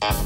Bajo 0.00 0.24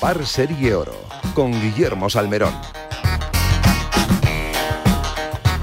par 0.00 0.26
Serie 0.26 0.74
Oro 0.74 0.92
con 1.34 1.52
Guillermo 1.52 2.10
Salmerón. 2.10 2.52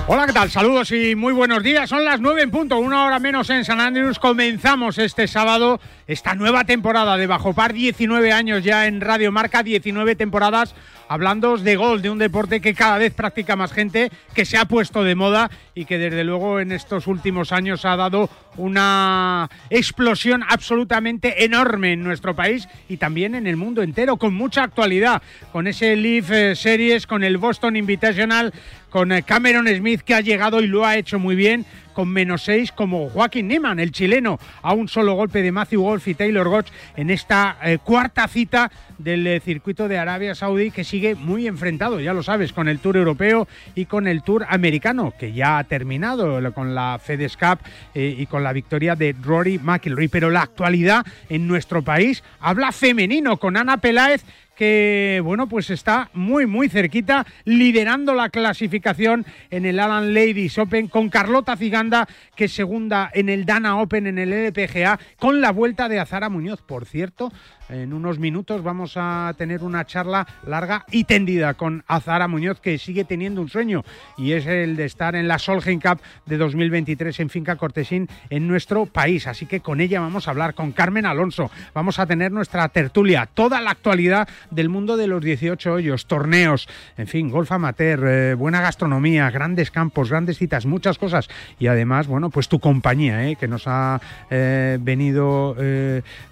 Hola, 0.07 0.27
¿qué 0.27 0.33
tal? 0.33 0.51
Saludos 0.51 0.91
y 0.91 1.15
muy 1.15 1.33
buenos 1.33 1.63
días. 1.63 1.89
Son 1.89 2.05
las 2.05 2.21
nueve 2.21 2.43
en 2.43 2.51
punto, 2.51 2.77
una 2.77 3.05
hora 3.05 3.17
menos 3.17 3.49
en 3.49 3.65
San 3.65 3.81
Andrés. 3.81 4.19
Comenzamos 4.19 4.99
este 4.99 5.27
sábado 5.27 5.79
esta 6.07 6.35
nueva 6.35 6.63
temporada 6.63 7.17
de 7.17 7.25
Bajo 7.25 7.53
Par, 7.53 7.73
19 7.73 8.31
años 8.31 8.63
ya 8.63 8.85
en 8.85 9.01
Radio 9.01 9.31
Marca, 9.31 9.63
19 9.63 10.15
temporadas 10.15 10.75
hablando 11.07 11.57
de 11.57 11.75
gol, 11.75 12.01
de 12.01 12.09
un 12.09 12.17
deporte 12.17 12.61
que 12.61 12.73
cada 12.73 12.97
vez 12.97 13.13
practica 13.13 13.55
más 13.55 13.71
gente, 13.71 14.11
que 14.33 14.45
se 14.45 14.57
ha 14.57 14.65
puesto 14.65 15.03
de 15.03 15.15
moda 15.15 15.49
y 15.73 15.85
que 15.85 15.97
desde 15.97 16.23
luego 16.23 16.59
en 16.59 16.71
estos 16.71 17.07
últimos 17.07 17.51
años 17.51 17.85
ha 17.85 17.95
dado 17.95 18.29
una 18.57 19.49
explosión 19.69 20.43
absolutamente 20.47 21.43
enorme 21.43 21.93
en 21.93 22.03
nuestro 22.03 22.35
país 22.35 22.67
y 22.87 22.97
también 22.97 23.35
en 23.35 23.47
el 23.47 23.57
mundo 23.57 23.81
entero, 23.81 24.17
con 24.17 24.33
mucha 24.33 24.63
actualidad, 24.63 25.21
con 25.51 25.67
ese 25.67 25.95
Leaf 25.95 26.31
eh, 26.31 26.55
Series, 26.55 27.05
con 27.05 27.23
el 27.23 27.37
Boston 27.37 27.75
Invitational, 27.75 28.53
con 28.95 29.11
eh, 29.11 29.23
Cameron 29.23 29.67
Smith 29.67 30.03
que 30.03 30.13
ha 30.13 30.21
llegado 30.21 30.61
y 30.61 30.67
lo 30.67 30.85
ha 30.85 30.95
hecho 30.95 31.19
muy 31.19 31.35
bien, 31.35 31.65
con 31.91 32.07
menos 32.07 32.43
seis 32.43 32.71
como 32.71 33.09
Joaquín 33.09 33.49
Niemann, 33.49 33.77
el 33.77 33.91
chileno, 33.91 34.39
a 34.61 34.71
un 34.71 34.87
solo 34.87 35.15
golpe 35.15 35.41
de 35.41 35.51
Matthew 35.51 35.81
Wolf 35.81 36.07
y 36.07 36.13
Taylor 36.13 36.47
Gotch 36.47 36.69
en 36.95 37.09
esta 37.09 37.57
eh, 37.61 37.77
cuarta 37.83 38.25
cita 38.29 38.71
del 38.97 39.27
eh, 39.27 39.41
circuito 39.41 39.89
de 39.89 39.97
Arabia 39.97 40.33
Saudí 40.33 40.71
que 40.71 40.85
sigue 40.85 41.13
muy 41.13 41.45
enfrentado, 41.45 41.99
ya 41.99 42.13
lo 42.13 42.23
sabes, 42.23 42.53
con 42.53 42.69
el 42.69 42.79
Tour 42.79 42.95
Europeo 42.95 43.49
y 43.75 43.83
con 43.83 44.07
el 44.07 44.23
Tour 44.23 44.45
Americano, 44.47 45.13
que 45.19 45.33
ya 45.33 45.57
ha 45.57 45.65
terminado 45.65 46.53
con 46.53 46.73
la 46.73 46.97
FedEx 46.97 47.35
Cup 47.35 47.59
y 47.93 48.25
con 48.27 48.43
la 48.43 48.53
victoria 48.53 48.95
de 48.95 49.13
Rory 49.21 49.59
McIlroy. 49.59 50.07
Pero 50.07 50.29
la 50.29 50.43
actualidad 50.43 51.05
en 51.27 51.49
nuestro 51.49 51.81
país 51.81 52.23
habla 52.39 52.71
femenino 52.71 53.35
con 53.35 53.57
Ana 53.57 53.75
Peláez 53.75 54.23
que 54.55 55.21
bueno, 55.23 55.47
pues 55.47 55.69
está 55.69 56.09
muy 56.13 56.45
muy 56.45 56.69
cerquita 56.69 57.25
liderando 57.43 58.13
la 58.13 58.29
clasificación 58.29 59.25
en 59.49 59.65
el 59.65 59.79
Alan 59.79 60.13
Ladies 60.13 60.57
Open 60.57 60.87
con 60.87 61.09
Carlota 61.09 61.57
Ciganda 61.57 62.07
que 62.35 62.45
es 62.45 62.53
segunda 62.53 63.09
en 63.13 63.29
el 63.29 63.45
Dana 63.45 63.79
Open 63.79 64.07
en 64.07 64.17
el 64.17 64.31
LPGA 64.31 64.99
con 65.17 65.41
la 65.41 65.51
vuelta 65.51 65.89
de 65.89 65.99
Azara 65.99 66.29
Muñoz, 66.29 66.61
por 66.61 66.85
cierto, 66.85 67.31
en 67.69 67.93
unos 67.93 68.19
minutos 68.19 68.63
vamos 68.63 68.93
a 68.95 69.33
tener 69.37 69.63
una 69.63 69.85
charla 69.85 70.27
larga 70.45 70.85
y 70.91 71.05
tendida 71.05 71.53
con 71.55 71.83
Azara 71.87 72.27
Muñoz, 72.27 72.59
que 72.59 72.77
sigue 72.77 73.05
teniendo 73.05 73.41
un 73.41 73.49
sueño 73.49 73.83
y 74.17 74.33
es 74.33 74.45
el 74.45 74.75
de 74.75 74.85
estar 74.85 75.15
en 75.15 75.27
la 75.27 75.39
Solheim 75.39 75.79
Cup 75.79 75.99
de 76.25 76.37
2023 76.37 77.19
en 77.21 77.29
Finca 77.29 77.55
Cortesín 77.55 78.07
en 78.29 78.47
nuestro 78.47 78.85
país. 78.85 79.27
Así 79.27 79.45
que 79.45 79.59
con 79.59 79.81
ella 79.81 79.99
vamos 79.99 80.27
a 80.27 80.31
hablar, 80.31 80.53
con 80.53 80.71
Carmen 80.71 81.05
Alonso. 81.05 81.49
Vamos 81.73 81.99
a 81.99 82.05
tener 82.05 82.31
nuestra 82.31 82.69
tertulia, 82.69 83.27
toda 83.33 83.61
la 83.61 83.71
actualidad 83.71 84.27
del 84.51 84.69
mundo 84.69 84.97
de 84.97 85.07
los 85.07 85.23
18 85.23 85.73
hoyos, 85.73 86.05
torneos, 86.05 86.67
en 86.97 87.07
fin, 87.07 87.29
golf 87.29 87.51
amateur, 87.51 88.07
eh, 88.07 88.33
buena 88.33 88.61
gastronomía, 88.61 89.29
grandes 89.31 89.71
campos, 89.71 90.09
grandes 90.09 90.37
citas, 90.37 90.65
muchas 90.65 90.97
cosas. 90.97 91.27
Y 91.59 91.67
además, 91.67 92.07
bueno, 92.07 92.29
pues 92.29 92.47
tu 92.47 92.59
compañía, 92.59 93.27
eh, 93.27 93.35
que 93.35 93.47
nos 93.47 93.63
ha 93.67 93.99
eh, 94.29 94.77
venido, 94.79 95.55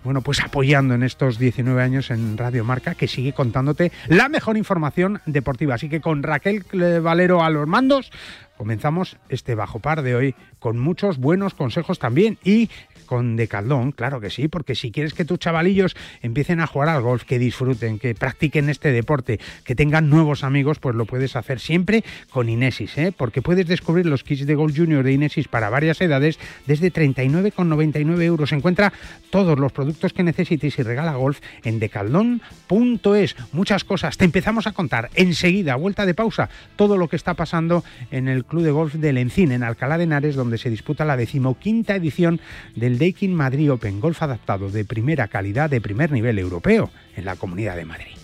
bueno, 0.03 0.21
pues 0.21 0.41
apoyando 0.41 0.93
en 0.93 1.03
esto 1.03 1.22
19 1.31 1.81
años 1.81 2.11
en 2.11 2.37
Radio 2.37 2.63
Marca, 2.63 2.95
que 2.95 3.07
sigue 3.07 3.33
contándote 3.33 3.91
la 4.07 4.29
mejor 4.29 4.57
información 4.57 5.21
deportiva. 5.25 5.75
Así 5.75 5.89
que 5.89 6.01
con 6.01 6.23
Raquel 6.23 6.63
Valero 7.01 7.43
a 7.43 7.49
los 7.49 7.67
mandos, 7.67 8.11
comenzamos 8.57 9.17
este 9.29 9.55
bajo 9.55 9.79
par 9.79 10.01
de 10.01 10.15
hoy 10.15 10.35
con 10.59 10.79
muchos 10.79 11.17
buenos 11.17 11.53
consejos 11.53 11.99
también 11.99 12.37
y 12.43 12.69
con 13.05 13.35
Decaldón, 13.35 13.91
claro 13.91 14.19
que 14.21 14.29
sí, 14.29 14.47
porque 14.47 14.75
si 14.75 14.91
quieres 14.91 15.13
que 15.13 15.25
tus 15.25 15.39
chavalillos 15.39 15.95
empiecen 16.21 16.59
a 16.59 16.67
jugar 16.67 16.89
al 16.89 17.01
golf, 17.01 17.23
que 17.25 17.37
disfruten, 17.37 17.99
que 17.99 18.15
practiquen 18.15 18.69
este 18.69 18.91
deporte, 18.91 19.39
que 19.63 19.75
tengan 19.75 20.09
nuevos 20.09 20.43
amigos, 20.43 20.79
pues 20.79 20.95
lo 20.95 21.05
puedes 21.05 21.35
hacer 21.35 21.59
siempre 21.59 22.03
con 22.31 22.49
Inesis, 22.49 22.97
¿eh? 22.97 23.13
porque 23.15 23.41
puedes 23.41 23.67
descubrir 23.67 24.05
los 24.05 24.23
kits 24.23 24.45
de 24.45 24.55
Golf 24.55 24.75
Junior 24.75 25.03
de 25.03 25.11
Inesis 25.11 25.47
para 25.47 25.69
varias 25.69 26.01
edades 26.01 26.39
desde 26.65 26.91
39,99 26.91 28.21
euros. 28.23 28.51
Encuentra 28.51 28.93
todos 29.29 29.59
los 29.59 29.71
productos 29.71 30.13
que 30.13 30.23
necesites 30.23 30.79
y 30.79 30.83
regala 30.83 31.15
golf 31.15 31.39
en 31.63 31.79
decaldón.es. 31.79 33.35
Muchas 33.51 33.83
cosas, 33.83 34.17
te 34.17 34.25
empezamos 34.25 34.67
a 34.67 34.71
contar 34.71 35.09
enseguida, 35.15 35.75
vuelta 35.75 36.05
de 36.05 36.13
pausa, 36.13 36.49
todo 36.75 36.97
lo 36.97 37.07
que 37.07 37.15
está 37.15 37.33
pasando 37.33 37.83
en 38.11 38.27
el 38.27 38.42
Club 38.43 38.63
de 38.63 38.71
Golf 38.71 38.95
del 38.95 39.17
Encín, 39.17 39.51
en 39.51 39.63
Alcalá 39.63 39.97
de 39.97 40.05
Henares, 40.05 40.35
donde 40.35 40.57
se 40.57 40.69
disputa 40.69 41.03
la 41.05 41.17
decimoquinta 41.17 41.95
edición 41.95 42.39
del 42.75 42.93
el 42.93 42.99
Daikin 42.99 43.33
Madrid 43.33 43.71
Open 43.71 43.99
Golf 43.99 44.21
adaptado 44.21 44.69
de 44.69 44.85
primera 44.85 45.27
calidad 45.27 45.67
de 45.67 45.81
primer 45.81 46.11
nivel 46.11 46.37
europeo 46.37 46.91
en 47.15 47.25
la 47.25 47.35
Comunidad 47.35 47.75
de 47.75 47.85
Madrid. 47.85 48.22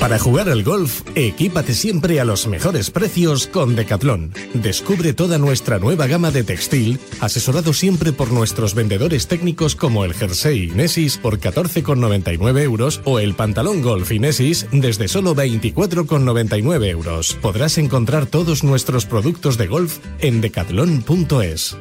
Para 0.00 0.18
jugar 0.18 0.48
al 0.48 0.64
golf, 0.64 1.02
equípate 1.14 1.74
siempre 1.74 2.20
a 2.20 2.24
los 2.24 2.46
mejores 2.48 2.90
precios 2.90 3.46
con 3.46 3.76
Decathlon. 3.76 4.32
Descubre 4.54 5.12
toda 5.12 5.38
nuestra 5.38 5.78
nueva 5.78 6.06
gama 6.06 6.30
de 6.30 6.42
textil, 6.42 6.98
asesorado 7.20 7.72
siempre 7.72 8.12
por 8.12 8.32
nuestros 8.32 8.74
vendedores 8.74 9.28
técnicos 9.28 9.76
como 9.76 10.04
el 10.04 10.14
jersey 10.14 10.64
Inesis 10.64 11.18
por 11.18 11.38
14,99 11.38 12.62
euros 12.62 13.00
o 13.04 13.20
el 13.20 13.34
pantalón 13.34 13.80
golf 13.80 14.10
Inesis 14.10 14.66
desde 14.72 15.08
solo 15.08 15.36
24,99 15.36 16.86
euros. 16.88 17.38
Podrás 17.40 17.78
encontrar 17.78 18.26
todos 18.26 18.64
nuestros 18.64 19.06
productos 19.06 19.56
de 19.56 19.68
golf 19.68 19.98
en 20.18 20.40
decathlon.es. 20.40 21.76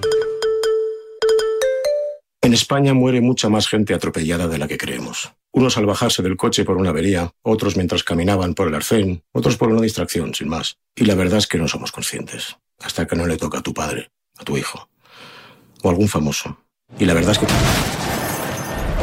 En 2.43 2.53
España 2.53 2.93
muere 2.93 3.21
mucha 3.21 3.49
más 3.49 3.67
gente 3.67 3.93
atropellada 3.93 4.47
de 4.47 4.57
la 4.57 4.67
que 4.67 4.77
creemos. 4.77 5.31
Unos 5.53 5.77
al 5.77 5.85
bajarse 5.85 6.23
del 6.23 6.37
coche 6.37 6.63
por 6.63 6.77
una 6.77 6.91
avería, 6.91 7.33
otros 7.41 7.75
mientras 7.75 8.03
caminaban 8.03 8.53
por 8.53 8.69
el 8.69 8.75
arcén, 8.75 9.23
otros 9.33 9.57
por 9.57 9.69
una 9.69 9.81
distracción, 9.81 10.33
sin 10.33 10.47
más. 10.47 10.77
Y 10.95 11.05
la 11.05 11.15
verdad 11.15 11.39
es 11.39 11.47
que 11.47 11.57
no 11.57 11.67
somos 11.67 11.91
conscientes, 11.91 12.55
hasta 12.79 13.05
que 13.05 13.17
no 13.17 13.27
le 13.27 13.37
toca 13.37 13.59
a 13.59 13.61
tu 13.61 13.73
padre, 13.73 14.11
a 14.37 14.45
tu 14.45 14.57
hijo, 14.57 14.87
o 15.81 15.89
algún 15.89 16.07
famoso. 16.07 16.57
Y 16.97 17.05
la 17.05 17.13
verdad 17.13 17.33
es 17.33 17.39
que... 17.39 17.47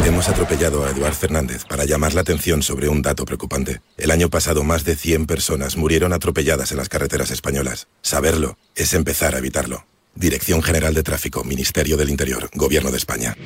Hemos 0.07 0.29
atropellado 0.31 0.87
a 0.87 0.91
Eduard 0.91 1.13
Fernández 1.13 1.65
para 1.67 1.85
llamar 1.85 2.15
la 2.15 2.23
atención 2.23 2.63
sobre 2.63 2.89
un 2.89 3.03
dato 3.03 3.27
preocupante. 3.27 3.83
El 3.99 4.11
año 4.11 4.31
pasado 4.31 4.65
más 4.65 4.85
de 4.85 4.97
100 4.97 5.27
personas 5.27 5.77
murieron 5.77 6.15
atropelladas 6.15 6.71
en 6.71 6.79
las 6.79 6.89
carreteras 6.89 7.31
españolas. 7.31 7.89
Saberlo 8.01 8.57
es 8.75 8.95
empezar 8.95 9.35
a 9.35 9.39
evitarlo. 9.39 9.85
Dirección 10.15 10.63
General 10.63 10.95
de 10.95 11.03
Tráfico, 11.03 11.45
Ministerio 11.45 11.99
del 11.99 12.09
Interior, 12.09 12.49
Gobierno 12.55 12.91
de 12.91 12.97
España. 12.97 13.37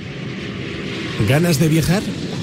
¿Ganas 1.29 1.59
de 1.59 1.69
viajar? 1.69 2.03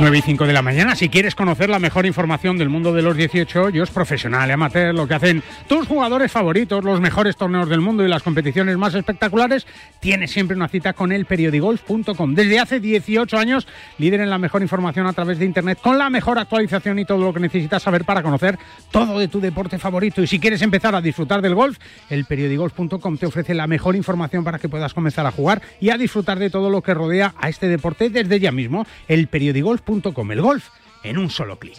9 0.00 0.18
y 0.18 0.22
5 0.22 0.46
de 0.46 0.52
la 0.52 0.62
mañana. 0.62 0.94
Si 0.94 1.08
quieres 1.08 1.34
conocer 1.34 1.68
la 1.68 1.80
mejor 1.80 2.06
información 2.06 2.56
del 2.56 2.68
mundo 2.68 2.92
de 2.92 3.02
los 3.02 3.16
18 3.16 3.64
hoyos, 3.64 3.90
profesional 3.90 4.48
amateur, 4.48 4.94
lo 4.94 5.08
que 5.08 5.14
hacen 5.14 5.42
tus 5.66 5.88
jugadores 5.88 6.30
favoritos, 6.30 6.84
los 6.84 7.00
mejores 7.00 7.36
torneos 7.36 7.68
del 7.68 7.80
mundo 7.80 8.04
y 8.04 8.08
las 8.08 8.22
competiciones 8.22 8.76
más 8.76 8.94
espectaculares, 8.94 9.66
tienes 9.98 10.30
siempre 10.30 10.56
una 10.56 10.68
cita 10.68 10.92
con 10.92 11.10
el 11.10 11.24
periodigolf.com. 11.24 12.34
Desde 12.34 12.60
hace 12.60 12.78
18 12.78 13.36
años, 13.36 13.66
líder 13.98 14.20
en 14.20 14.30
la 14.30 14.38
mejor 14.38 14.62
información 14.62 15.08
a 15.08 15.12
través 15.12 15.40
de 15.40 15.46
Internet, 15.46 15.80
con 15.82 15.98
la 15.98 16.10
mejor 16.10 16.38
actualización 16.38 17.00
y 17.00 17.04
todo 17.04 17.18
lo 17.18 17.34
que 17.34 17.40
necesitas 17.40 17.82
saber 17.82 18.04
para 18.04 18.22
conocer 18.22 18.56
todo 18.92 19.18
de 19.18 19.26
tu 19.26 19.40
deporte 19.40 19.80
favorito. 19.80 20.22
Y 20.22 20.28
si 20.28 20.38
quieres 20.38 20.62
empezar 20.62 20.94
a 20.94 21.00
disfrutar 21.00 21.42
del 21.42 21.56
golf, 21.56 21.76
el 22.08 22.24
periodigolf.com 22.24 23.18
te 23.18 23.26
ofrece 23.26 23.52
la 23.52 23.66
mejor 23.66 23.96
información 23.96 24.44
para 24.44 24.60
que 24.60 24.68
puedas 24.68 24.94
comenzar 24.94 25.26
a 25.26 25.32
jugar 25.32 25.60
y 25.80 25.90
a 25.90 25.98
disfrutar 25.98 26.38
de 26.38 26.50
todo 26.50 26.70
lo 26.70 26.82
que 26.82 26.94
rodea 26.94 27.34
a 27.36 27.48
este 27.48 27.66
deporte 27.66 28.10
desde 28.10 28.38
ya 28.38 28.52
mismo. 28.52 28.86
El 29.08 29.26
periodigolf 29.26 29.87
el 30.32 30.42
golf 30.42 30.68
en 31.02 31.16
un 31.16 31.30
solo 31.30 31.58
clic. 31.58 31.78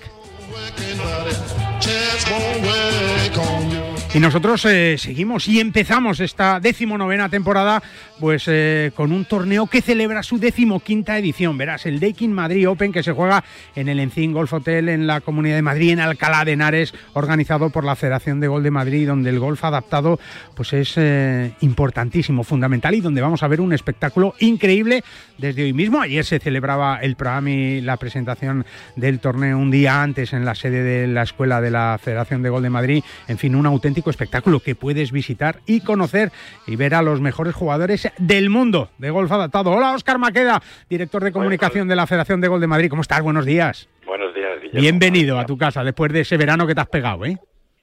Y 4.11 4.19
nosotros 4.19 4.65
eh, 4.65 4.97
seguimos 4.97 5.47
y 5.47 5.59
empezamos 5.59 6.19
esta 6.19 6.59
decimonovena 6.59 7.29
temporada 7.29 7.81
pues 8.19 8.45
eh, 8.47 8.91
con 8.95 9.11
un 9.11 9.23
torneo 9.23 9.67
que 9.67 9.83
celebra 9.83 10.23
su 10.23 10.39
decimoquinta 10.39 11.17
edición. 11.17 11.57
Verás, 11.57 11.85
el 11.85 11.99
Daikin 11.99 12.33
Madrid 12.33 12.67
Open 12.67 12.91
que 12.91 13.03
se 13.03 13.11
juega 13.11 13.43
en 13.75 13.87
el 13.87 13.99
Encín 13.99 14.33
Golf 14.33 14.51
Hotel 14.51 14.89
en 14.89 15.05
la 15.05 15.21
Comunidad 15.21 15.55
de 15.55 15.61
Madrid, 15.61 15.91
en 15.91 15.99
Alcalá 15.99 16.43
de 16.43 16.53
Henares, 16.53 16.93
organizado 17.13 17.69
por 17.69 17.85
la 17.85 17.95
Federación 17.95 18.39
de 18.39 18.47
Gol 18.47 18.63
de 18.63 18.71
Madrid, 18.71 19.07
donde 19.07 19.29
el 19.29 19.39
golf 19.39 19.63
adaptado 19.63 20.19
pues 20.55 20.73
es 20.73 20.93
eh, 20.97 21.53
importantísimo, 21.61 22.43
fundamental 22.43 22.95
y 22.95 23.01
donde 23.01 23.21
vamos 23.21 23.43
a 23.43 23.47
ver 23.47 23.61
un 23.61 23.73
espectáculo 23.73 24.33
increíble 24.39 25.03
desde 25.37 25.63
hoy 25.63 25.73
mismo. 25.73 26.01
Ayer 26.01 26.25
se 26.25 26.39
celebraba 26.39 26.97
el 26.97 27.15
programa 27.15 27.51
y 27.51 27.81
la 27.81 27.97
presentación 27.97 28.65
del 28.95 29.19
torneo 29.19 29.57
un 29.59 29.69
día 29.69 30.01
antes 30.01 30.33
en 30.33 30.45
la 30.45 30.55
sede 30.55 30.83
de 30.83 31.07
la 31.07 31.23
Escuela 31.23 31.61
de 31.69 31.73
la 31.73 31.97
Federación 31.99 32.41
de 32.41 32.49
Gol 32.49 32.63
de 32.63 32.69
Madrid. 32.69 33.03
En 33.27 33.37
fin, 33.37 33.55
un 33.55 33.65
auténtico 33.65 34.09
espectáculo 34.09 34.59
que 34.59 34.75
puedes 34.75 35.11
visitar 35.11 35.57
y 35.67 35.81
conocer 35.81 36.31
y 36.65 36.75
ver 36.75 36.95
a 36.95 37.01
los 37.01 37.21
mejores 37.21 37.53
jugadores 37.53 38.11
del 38.17 38.49
mundo 38.49 38.89
de 38.97 39.09
golf 39.11 39.31
adaptado. 39.31 39.71
Hola, 39.71 39.93
Oscar 39.93 40.17
Maqueda, 40.17 40.61
director 40.89 41.23
de 41.23 41.31
comunicación 41.31 41.87
de 41.87 41.95
la 41.95 42.07
Federación 42.07 42.41
de 42.41 42.47
Gol 42.47 42.61
de 42.61 42.67
Madrid. 42.67 42.89
¿Cómo 42.89 43.03
estás? 43.03 43.21
Buenos 43.21 43.45
días. 43.45 43.87
Buenos 44.05 44.33
días, 44.33 44.59
Guillermo. 44.61 44.81
Bienvenido 44.81 45.39
a 45.39 45.45
tu 45.45 45.57
casa 45.57 45.83
después 45.83 46.11
de 46.11 46.21
ese 46.21 46.37
verano 46.37 46.65
que 46.65 46.73
te 46.73 46.81
has 46.81 46.87
pegado, 46.87 47.25
¿eh? 47.25 47.37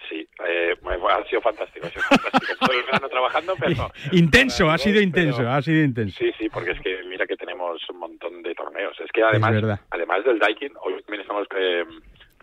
Sí, 0.09 0.27
eh, 0.49 0.75
ha 0.83 1.29
sido 1.29 1.41
fantástico. 1.41 1.87
Ha 1.87 1.91
sido 1.91 2.03
fantástico. 2.03 2.57
Todo 2.67 2.73
el 2.73 2.85
verano 2.87 3.09
trabajando, 3.09 3.55
pero. 3.59 3.93
intenso, 4.13 4.71
ha 4.71 4.79
sido 4.79 5.01
intenso, 5.01 5.49
ha 5.49 5.63
sido 5.63 5.85
intenso. 5.85 6.19
Sí, 6.19 6.33
sí, 6.39 6.49
porque 6.49 6.73
es 6.73 6.81
que 6.81 7.05
mira 7.09 7.27
que 7.27 7.37
tenemos 7.37 7.81
un 7.91 7.99
montón 7.99 8.43
de 8.43 8.53
torneos. 8.55 8.97
Es 9.01 9.13
que 9.13 9.23
además, 9.23 9.81
además 9.91 10.25
del 10.25 10.41
Daikin, 10.41 10.73
hoy 10.83 11.01
también 11.03 11.21
estamos. 11.21 11.47
Eh, 11.57 11.85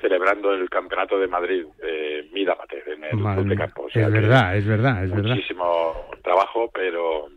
celebrando 0.03 0.53
el 0.53 0.69
campeonato 0.69 1.17
de 1.17 1.27
Madrid 1.27 1.65
eh, 1.81 2.29
Mida 2.33 2.57
en 2.85 3.03
el 3.05 3.11
club 3.11 3.47
de 3.47 3.55
campo. 3.55 3.87
es 3.87 4.11
verdad, 4.11 4.57
es 4.57 4.67
verdad, 4.67 5.03
es 5.05 5.11
verdad. 5.11 5.35
Muchísimo 5.35 5.93
trabajo, 6.21 6.69
pero 6.73 7.29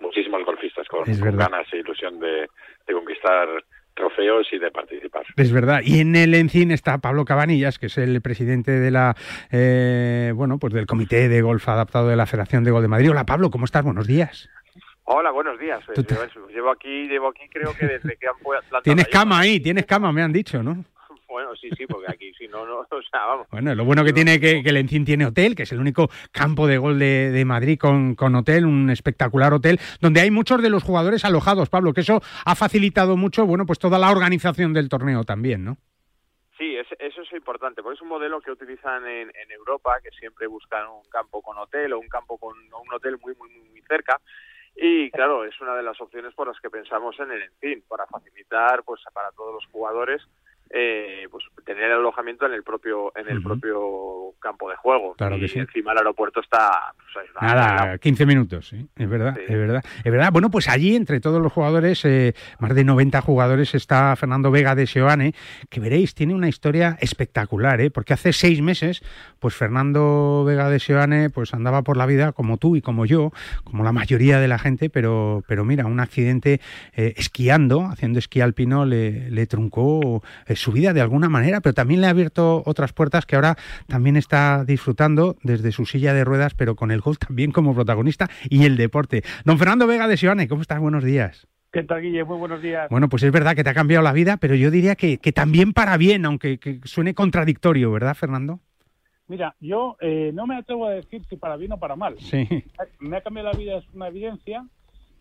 muchísimos 0.00 0.42
golfistas 0.46 0.88
con, 0.88 1.04
ganas 1.36 1.66
e 1.72 1.78
ilusión 1.78 2.18
de, 2.18 2.48
conquistar 2.90 3.46
trofeos 3.92 4.46
y 4.52 4.58
de 4.58 4.70
participar. 4.70 5.22
Es 5.36 5.52
verdad. 5.52 5.80
Y 5.84 6.00
en 6.00 6.16
el 6.16 6.34
Encin 6.34 6.70
está 6.70 6.96
Pablo 6.98 7.26
Cabanillas, 7.26 7.78
que 7.78 7.86
es 7.86 7.98
el 7.98 8.22
presidente 8.22 8.72
de 8.72 8.90
la 8.90 9.14
eh, 9.52 10.32
bueno, 10.34 10.58
pues 10.58 10.72
del 10.72 10.86
Comité 10.86 11.28
de 11.28 11.42
Golf 11.42 11.68
Adaptado 11.68 12.08
de 12.08 12.16
la 12.16 12.26
Federación 12.26 12.64
de 12.64 12.70
Gol 12.70 12.82
de 12.82 12.88
Madrid. 12.88 13.10
Hola 13.10 13.26
Pablo, 13.26 13.50
¿cómo 13.50 13.66
estás? 13.66 13.84
Buenos 13.84 14.06
días. 14.06 14.48
Hola, 15.04 15.30
buenos 15.30 15.58
días. 15.58 15.80
Llevo 16.48 16.70
aquí, 16.70 17.06
llevo 17.06 17.28
aquí 17.28 17.46
creo 17.52 17.74
que 17.78 17.86
desde 17.86 18.16
que 18.16 18.26
han 18.26 18.34
plantado 18.42 18.82
Tienes 18.82 19.08
cama 19.08 19.40
ahí, 19.40 19.60
tienes 19.60 19.84
cama, 19.84 20.10
me 20.10 20.22
han 20.22 20.32
dicho, 20.32 20.62
¿no? 20.62 20.82
Bueno, 21.34 21.56
sí, 21.56 21.68
sí, 21.76 21.84
porque 21.88 22.06
aquí 22.08 22.32
si 22.34 22.46
no, 22.46 22.64
no, 22.64 22.78
o 22.90 23.02
sea, 23.10 23.26
vamos. 23.26 23.48
Bueno, 23.50 23.74
lo 23.74 23.84
bueno 23.84 24.04
que 24.04 24.12
tiene 24.12 24.38
que, 24.38 24.62
que 24.62 24.68
el 24.68 24.76
Encín 24.76 25.04
tiene 25.04 25.26
hotel, 25.26 25.56
que 25.56 25.64
es 25.64 25.72
el 25.72 25.80
único 25.80 26.08
campo 26.30 26.68
de 26.68 26.78
gol 26.78 26.96
de, 27.00 27.44
Madrid 27.44 27.76
con, 27.76 28.14
con, 28.14 28.36
hotel, 28.36 28.64
un 28.64 28.88
espectacular 28.88 29.52
hotel, 29.52 29.80
donde 30.00 30.20
hay 30.20 30.30
muchos 30.30 30.62
de 30.62 30.70
los 30.70 30.84
jugadores 30.84 31.24
alojados, 31.24 31.70
Pablo, 31.70 31.92
que 31.92 32.02
eso 32.02 32.20
ha 32.44 32.54
facilitado 32.54 33.16
mucho, 33.16 33.46
bueno, 33.46 33.66
pues 33.66 33.80
toda 33.80 33.98
la 33.98 34.12
organización 34.12 34.72
del 34.72 34.88
torneo 34.88 35.24
también, 35.24 35.64
¿no? 35.64 35.76
Sí, 36.56 36.76
eso 36.76 37.22
es 37.22 37.32
importante, 37.32 37.82
porque 37.82 37.96
es 37.96 38.02
un 38.02 38.10
modelo 38.10 38.40
que 38.40 38.52
utilizan 38.52 39.04
en, 39.04 39.32
en, 39.34 39.50
Europa, 39.50 39.98
que 40.04 40.10
siempre 40.10 40.46
buscan 40.46 40.86
un 40.86 41.02
campo 41.10 41.42
con 41.42 41.58
hotel 41.58 41.94
o 41.94 41.98
un 41.98 42.08
campo 42.08 42.38
con 42.38 42.56
un 42.56 42.94
hotel 42.94 43.18
muy, 43.20 43.34
muy, 43.34 43.48
muy 43.48 43.82
cerca. 43.88 44.20
Y 44.76 45.10
claro, 45.10 45.44
es 45.44 45.60
una 45.60 45.74
de 45.74 45.82
las 45.82 46.00
opciones 46.00 46.32
por 46.34 46.46
las 46.46 46.60
que 46.60 46.70
pensamos 46.70 47.18
en 47.18 47.32
el 47.32 47.42
Encín, 47.42 47.82
para 47.88 48.06
facilitar 48.06 48.84
pues 48.84 49.00
para 49.12 49.32
todos 49.32 49.54
los 49.54 49.66
jugadores 49.72 50.22
eh, 50.70 51.26
pues 51.30 51.44
tener 51.64 51.84
el 51.84 51.92
alojamiento 51.92 52.46
en 52.46 52.52
el 52.52 52.62
propio 52.62 53.12
en 53.16 53.28
el 53.28 53.42
propio 53.42 54.34
campo 54.40 54.68
de 54.68 54.76
juego 54.76 55.14
claro 55.14 55.36
y 55.36 55.48
sí. 55.48 55.58
encima 55.58 55.92
el 55.92 55.98
aeropuerto 55.98 56.40
está 56.40 56.94
pues, 57.12 57.26
nada 57.40 57.98
15 57.98 58.26
minutos 58.26 58.68
¿sí? 58.68 58.86
es 58.96 59.08
verdad 59.08 59.38
es 59.38 59.56
verdad 59.56 59.82
es 60.02 60.12
verdad 60.12 60.30
bueno 60.32 60.50
pues 60.50 60.68
allí 60.68 60.96
entre 60.96 61.20
todos 61.20 61.40
los 61.40 61.52
jugadores 61.52 62.04
eh, 62.04 62.34
más 62.58 62.74
de 62.74 62.84
90 62.84 63.20
jugadores 63.20 63.74
está 63.74 64.14
Fernando 64.16 64.50
Vega 64.50 64.74
de 64.74 64.86
Seoane 64.86 65.34
que 65.70 65.80
veréis 65.80 66.14
tiene 66.14 66.34
una 66.34 66.48
historia 66.48 66.96
espectacular 67.00 67.80
¿eh? 67.80 67.90
porque 67.90 68.12
hace 68.12 68.32
seis 68.32 68.60
meses 68.60 69.02
pues 69.38 69.54
Fernando 69.54 70.44
Vega 70.44 70.68
de 70.70 70.80
Seoane 70.80 71.30
pues 71.30 71.54
andaba 71.54 71.82
por 71.82 71.96
la 71.96 72.06
vida 72.06 72.32
como 72.32 72.58
tú 72.58 72.76
y 72.76 72.82
como 72.82 73.06
yo 73.06 73.32
como 73.64 73.84
la 73.84 73.92
mayoría 73.92 74.40
de 74.40 74.48
la 74.48 74.58
gente 74.58 74.90
pero 74.90 75.42
pero 75.46 75.64
mira 75.64 75.86
un 75.86 76.00
accidente 76.00 76.60
eh, 76.94 77.14
esquiando 77.16 77.86
haciendo 77.86 78.18
esquí 78.18 78.40
alpino 78.40 78.84
le, 78.84 79.30
le 79.30 79.46
truncó 79.46 80.22
su 80.56 80.72
vida 80.72 80.92
de 80.92 81.00
alguna 81.00 81.28
manera, 81.28 81.60
pero 81.60 81.74
también 81.74 82.00
le 82.00 82.06
ha 82.06 82.10
abierto 82.10 82.62
otras 82.66 82.92
puertas 82.92 83.26
que 83.26 83.36
ahora 83.36 83.56
también 83.86 84.16
está 84.16 84.64
disfrutando 84.64 85.36
desde 85.42 85.72
su 85.72 85.86
silla 85.86 86.14
de 86.14 86.24
ruedas, 86.24 86.54
pero 86.54 86.76
con 86.76 86.90
el 86.90 87.00
golf 87.00 87.18
también 87.18 87.52
como 87.52 87.74
protagonista 87.74 88.28
y 88.48 88.64
el 88.64 88.76
deporte. 88.76 89.22
Don 89.44 89.58
Fernando 89.58 89.86
Vega 89.86 90.08
de 90.08 90.16
Sioane, 90.16 90.48
¿cómo 90.48 90.62
estás? 90.62 90.80
Buenos 90.80 91.04
días. 91.04 91.46
¿Qué 91.74 91.82
tal, 91.82 92.02
Guille? 92.02 92.22
Muy 92.22 92.38
buenos 92.38 92.62
días. 92.62 92.88
Bueno, 92.88 93.08
pues 93.08 93.24
es 93.24 93.32
verdad 93.32 93.56
que 93.56 93.64
te 93.64 93.70
ha 93.70 93.74
cambiado 93.74 94.04
la 94.04 94.12
vida, 94.12 94.36
pero 94.36 94.54
yo 94.54 94.70
diría 94.70 94.94
que, 94.94 95.18
también 95.32 95.72
para 95.72 95.96
bien, 95.96 96.24
aunque 96.24 96.60
suene 96.84 97.14
contradictorio, 97.14 97.90
¿verdad, 97.90 98.14
Fernando? 98.14 98.60
Mira, 99.26 99.56
yo 99.58 99.96
eh, 100.00 100.30
no 100.32 100.46
me 100.46 100.56
atrevo 100.56 100.86
a 100.86 100.90
decir 100.90 101.24
si 101.28 101.36
para 101.36 101.56
bien 101.56 101.72
o 101.72 101.78
para 101.78 101.96
mal. 101.96 102.14
Sí. 102.20 102.46
Me 103.00 103.16
ha 103.16 103.22
cambiado 103.22 103.50
la 103.50 103.58
vida, 103.58 103.78
es 103.78 103.84
una 103.92 104.06
evidencia, 104.06 104.64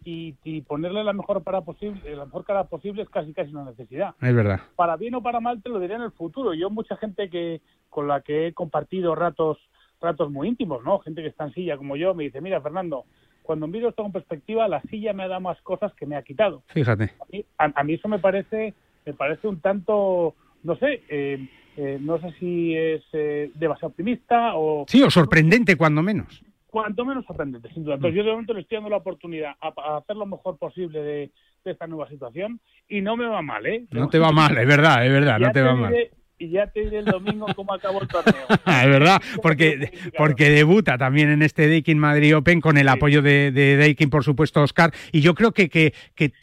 y, 0.05 0.61
ponerle 0.61 1.03
la 1.03 1.13
mejor 1.13 1.43
cara 1.43 1.61
posible, 1.61 2.15
la 2.15 2.25
mejor 2.25 2.45
cara 2.45 2.65
posible 2.65 3.03
es 3.03 3.09
casi 3.09 3.33
casi 3.33 3.51
una 3.51 3.65
necesidad. 3.65 4.15
Es 4.21 4.35
verdad. 4.35 4.61
Para 4.75 4.97
bien 4.97 5.15
o 5.15 5.21
para 5.21 5.39
mal 5.39 5.61
te 5.61 5.69
lo 5.69 5.79
diré 5.79 5.95
en 5.95 6.01
el 6.01 6.11
futuro. 6.11 6.53
Yo 6.53 6.69
mucha 6.69 6.95
gente 6.97 7.29
que 7.29 7.61
con 7.89 8.07
la 8.07 8.21
que 8.21 8.47
he 8.47 8.53
compartido 8.53 9.15
ratos 9.15 9.57
ratos 10.01 10.29
muy 10.31 10.49
íntimos, 10.49 10.83
¿no? 10.83 10.99
Gente 10.99 11.21
que 11.21 11.29
está 11.29 11.45
en 11.45 11.53
silla 11.53 11.77
como 11.77 11.95
yo 11.95 12.13
me 12.13 12.25
dice, 12.25 12.41
mira 12.41 12.59
Fernando, 12.59 13.05
cuando 13.41 13.67
miro 13.67 13.89
esto 13.89 14.03
con 14.03 14.11
perspectiva, 14.11 14.67
la 14.67 14.81
silla 14.83 15.13
me 15.13 15.23
ha 15.23 15.27
dado 15.27 15.41
más 15.41 15.61
cosas 15.61 15.93
que 15.93 16.05
me 16.05 16.15
ha 16.15 16.23
quitado. 16.23 16.63
Fíjate. 16.67 17.13
A 17.57 17.83
mí, 17.83 17.93
eso 17.93 18.07
me 18.07 18.19
parece 18.19 18.73
me 19.05 19.13
parece 19.13 19.47
un 19.47 19.59
tanto, 19.59 20.33
no 20.63 20.75
sé, 20.77 21.03
eh, 21.09 21.47
eh, 21.75 21.97
no 21.99 22.19
sé 22.19 22.33
si 22.39 22.75
es 22.75 23.01
eh, 23.13 23.51
demasiado 23.53 23.89
optimista 23.89 24.55
o... 24.55 24.85
Sí, 24.87 25.01
o 25.01 25.09
sorprendente 25.09 25.75
cuando 25.75 26.01
menos 26.01 26.43
cuanto 26.73 27.05
menos 27.05 27.23
sorprendente, 27.25 27.71
sin 27.71 27.83
duda. 27.83 27.95
Entonces, 27.95 28.15
mm. 28.15 28.17
yo 28.17 28.23
de 28.23 28.31
momento 28.31 28.53
le 28.55 28.61
estoy 28.61 28.77
dando 28.77 28.89
la 28.89 28.97
oportunidad 28.97 29.53
a, 29.61 29.97
hacer 29.97 30.15
lo 30.15 30.25
mejor 30.25 30.57
posible 30.57 31.03
de, 31.03 31.31
esta 31.63 31.85
nueva 31.85 32.09
situación 32.09 32.59
y 32.89 33.01
no 33.01 33.15
me 33.15 33.27
va 33.27 33.43
mal, 33.43 33.63
¿eh? 33.67 33.85
No 33.91 34.09
te 34.09 34.17
va 34.17 34.31
mal, 34.31 34.57
es 34.57 34.67
verdad, 34.67 35.05
es 35.05 35.11
verdad, 35.11 35.39
no 35.39 35.51
te, 35.51 35.61
va 35.61 35.75
mal 35.75 35.95
y 36.43 36.49
ya 36.49 36.67
te 36.67 36.81
diré 36.81 36.99
el 36.99 37.05
domingo 37.05 37.47
cómo 37.55 37.73
acabó 37.73 38.01
el 38.01 38.07
torneo. 38.07 38.45
es 38.49 38.87
verdad, 38.89 39.21
porque, 39.41 39.91
porque 40.17 40.49
debuta 40.49 40.97
también 40.97 41.29
en 41.29 41.41
este 41.41 41.67
Daikin 41.67 41.97
Madrid 41.97 42.35
Open 42.35 42.59
con 42.59 42.77
el 42.77 42.89
apoyo 42.89 43.21
de, 43.21 43.51
de 43.51 43.77
Daikin, 43.77 44.09
por 44.09 44.23
supuesto, 44.23 44.61
Oscar. 44.61 44.91
Y 45.11 45.21
yo 45.21 45.35
creo 45.35 45.53
que, 45.53 45.69
que, 45.69 45.93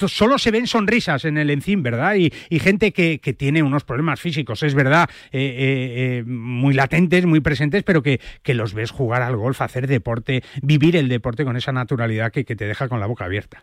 solo 0.06 0.38
se 0.38 0.50
ven 0.50 0.66
sonrisas 0.66 1.24
en 1.24 1.36
el 1.36 1.50
Encim, 1.50 1.82
¿verdad? 1.82 2.14
Y, 2.16 2.30
gente 2.60 2.92
que, 2.92 3.18
tiene 3.36 3.62
unos 3.62 3.84
problemas 3.84 4.20
físicos, 4.20 4.62
es 4.62 4.74
verdad, 4.74 5.08
eh, 5.32 5.38
eh, 5.40 6.18
eh, 6.18 6.22
muy 6.26 6.74
latentes, 6.74 7.24
muy 7.26 7.40
presentes, 7.40 7.84
pero 7.84 8.02
que, 8.02 8.20
que 8.42 8.54
los 8.54 8.74
ves 8.74 8.90
jugar 8.90 9.22
al 9.22 9.36
golf, 9.36 9.60
hacer 9.62 9.86
deporte, 9.86 10.42
vivir 10.62 10.96
el 10.96 11.08
deporte 11.08 11.44
con 11.44 11.56
esa 11.56 11.72
naturalidad 11.72 12.32
que, 12.32 12.44
te 12.44 12.66
deja 12.66 12.88
con 12.88 13.00
la 13.00 13.06
boca 13.06 13.24
abierta. 13.24 13.62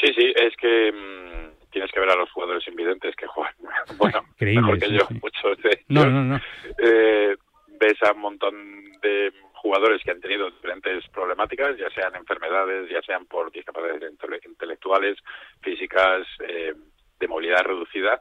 Sí, 0.00 0.12
sí, 0.16 0.32
es 0.36 0.56
que 0.56 0.92
mm, 0.92 1.29
tienes 1.70 1.90
que 1.92 2.00
ver 2.00 2.10
a 2.10 2.16
los 2.16 2.30
jugadores 2.30 2.66
invidentes 2.68 3.14
que 3.16 3.26
juegan, 3.26 3.54
bueno, 3.98 4.24
mejor 4.40 4.78
que 4.78 4.92
yo, 4.92 5.06
muchos 5.22 5.58
de 5.62 5.84
no, 5.88 6.06
no, 6.06 6.24
no. 6.24 6.40
Eh, 6.78 7.36
ves 7.80 8.02
a 8.02 8.12
un 8.12 8.20
montón 8.20 8.54
de 9.00 9.32
jugadores 9.54 10.02
que 10.02 10.10
han 10.10 10.20
tenido 10.20 10.50
diferentes 10.50 11.06
problemáticas, 11.08 11.76
ya 11.76 11.90
sean 11.90 12.14
enfermedades, 12.14 12.88
ya 12.90 13.02
sean 13.02 13.26
por 13.26 13.50
discapacidades 13.52 14.12
intelectuales, 14.44 15.18
físicas, 15.60 16.26
eh, 16.46 16.74
de 17.18 17.28
movilidad 17.28 17.64
reducida, 17.64 18.20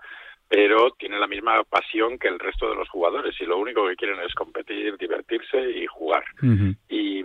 pero 0.50 0.92
tienen 0.92 1.22
la 1.22 1.28
misma 1.28 1.64
pasión 1.64 2.18
que 2.18 2.28
el 2.28 2.40
resto 2.40 2.70
de 2.70 2.76
los 2.76 2.90
jugadores 2.90 3.36
y 3.40 3.46
lo 3.46 3.58
único 3.58 3.88
que 3.88 3.96
quieren 3.96 4.20
es 4.22 4.34
competir, 4.34 4.98
divertirse 4.98 5.62
y 5.72 5.86
jugar. 5.86 6.24
Y 6.90 7.24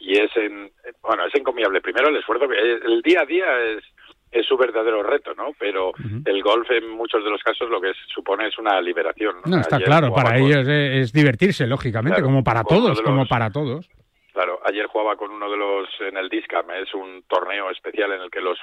y 0.00 0.18
es 0.18 0.34
en, 0.36 0.70
bueno 1.02 1.26
es 1.26 1.34
encomiable. 1.34 1.80
Primero 1.80 2.08
el 2.08 2.16
esfuerzo 2.16 2.48
que 2.48 2.58
el 2.58 3.02
día 3.02 3.20
a 3.20 3.26
día 3.26 3.60
es 3.60 3.84
es 4.30 4.46
su 4.46 4.56
verdadero 4.56 5.02
reto, 5.02 5.34
¿no? 5.34 5.52
Pero 5.58 5.92
el 6.24 6.42
golf 6.42 6.70
en 6.70 6.90
muchos 6.90 7.24
de 7.24 7.30
los 7.30 7.42
casos 7.42 7.68
lo 7.68 7.80
que 7.80 7.92
supone 8.14 8.46
es 8.48 8.58
una 8.58 8.80
liberación. 8.80 9.36
No, 9.44 9.58
está 9.60 9.78
claro, 9.78 10.12
para 10.12 10.38
ellos 10.38 10.66
es, 10.68 11.12
divertirse, 11.12 11.66
lógicamente, 11.66 12.22
como 12.22 12.44
para 12.44 12.62
todos, 12.62 13.00
como 13.02 13.26
para 13.26 13.50
todos. 13.50 13.88
Claro, 14.32 14.60
ayer 14.64 14.86
jugaba 14.86 15.16
con 15.16 15.30
uno 15.30 15.50
de 15.50 15.56
los 15.56 15.88
en 16.00 16.16
el 16.16 16.28
Discam, 16.28 16.70
es 16.70 16.94
un 16.94 17.24
torneo 17.24 17.68
especial 17.70 18.12
en 18.12 18.22
el 18.22 18.30
que 18.30 18.40
los 18.40 18.58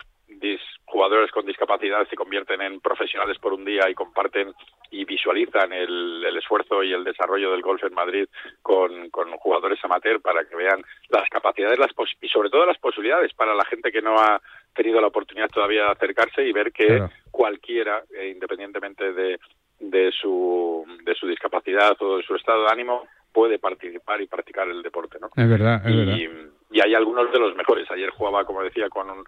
jugadores 0.85 1.29
con 1.31 1.45
discapacidad 1.45 2.07
se 2.07 2.15
convierten 2.15 2.61
en 2.61 2.79
profesionales 2.79 3.37
por 3.39 3.53
un 3.53 3.65
día 3.65 3.89
y 3.89 3.93
comparten 3.93 4.53
y 4.91 5.03
visualizan 5.03 5.73
el, 5.73 6.23
esfuerzo 6.37 6.83
y 6.83 6.93
el 6.93 7.03
desarrollo 7.03 7.51
del 7.51 7.61
golf 7.61 7.83
en 7.83 7.93
Madrid 7.93 8.27
con, 8.61 9.09
con 9.09 9.31
jugadores 9.37 9.83
amateur 9.83 10.21
para 10.21 10.45
que 10.45 10.55
vean 10.55 10.81
las 11.09 11.27
capacidades 11.29 11.79
las 11.79 11.91
y 12.21 12.29
sobre 12.29 12.49
todo 12.49 12.65
las 12.65 12.77
posibilidades 12.77 13.33
para 13.33 13.53
la 13.53 13.65
gente 13.65 13.91
que 13.91 14.01
no 14.01 14.17
ha 14.17 14.41
tenido 14.73 15.01
la 15.01 15.07
oportunidad 15.07 15.49
todavía 15.49 15.85
de 15.85 15.91
acercarse 15.91 16.43
y 16.43 16.53
ver 16.53 16.71
que 16.71 17.01
cualquiera, 17.31 18.03
eh, 18.15 18.29
independientemente 18.29 19.11
de, 19.11 19.39
de, 19.79 20.11
su, 20.11 20.85
de 21.03 21.15
su 21.15 21.27
discapacidad 21.27 21.97
o 22.01 22.17
de 22.17 22.23
su 22.23 22.35
estado 22.35 22.63
de 22.63 22.71
ánimo, 22.71 23.07
puede 23.31 23.59
participar 23.59 24.21
y 24.21 24.27
practicar 24.27 24.67
el 24.67 24.81
deporte, 24.81 25.17
¿no? 25.19 25.27
Es 25.35 25.49
verdad, 25.49 25.81
es 25.85 25.93
y, 25.93 25.97
verdad. 25.97 26.51
Y 26.71 26.81
hay 26.81 26.93
algunos 26.95 27.31
de 27.31 27.39
los 27.39 27.55
mejores. 27.55 27.89
Ayer 27.91 28.09
jugaba, 28.09 28.45
como 28.45 28.63
decía, 28.63 28.89
con 28.89 29.09
un, 29.09 29.23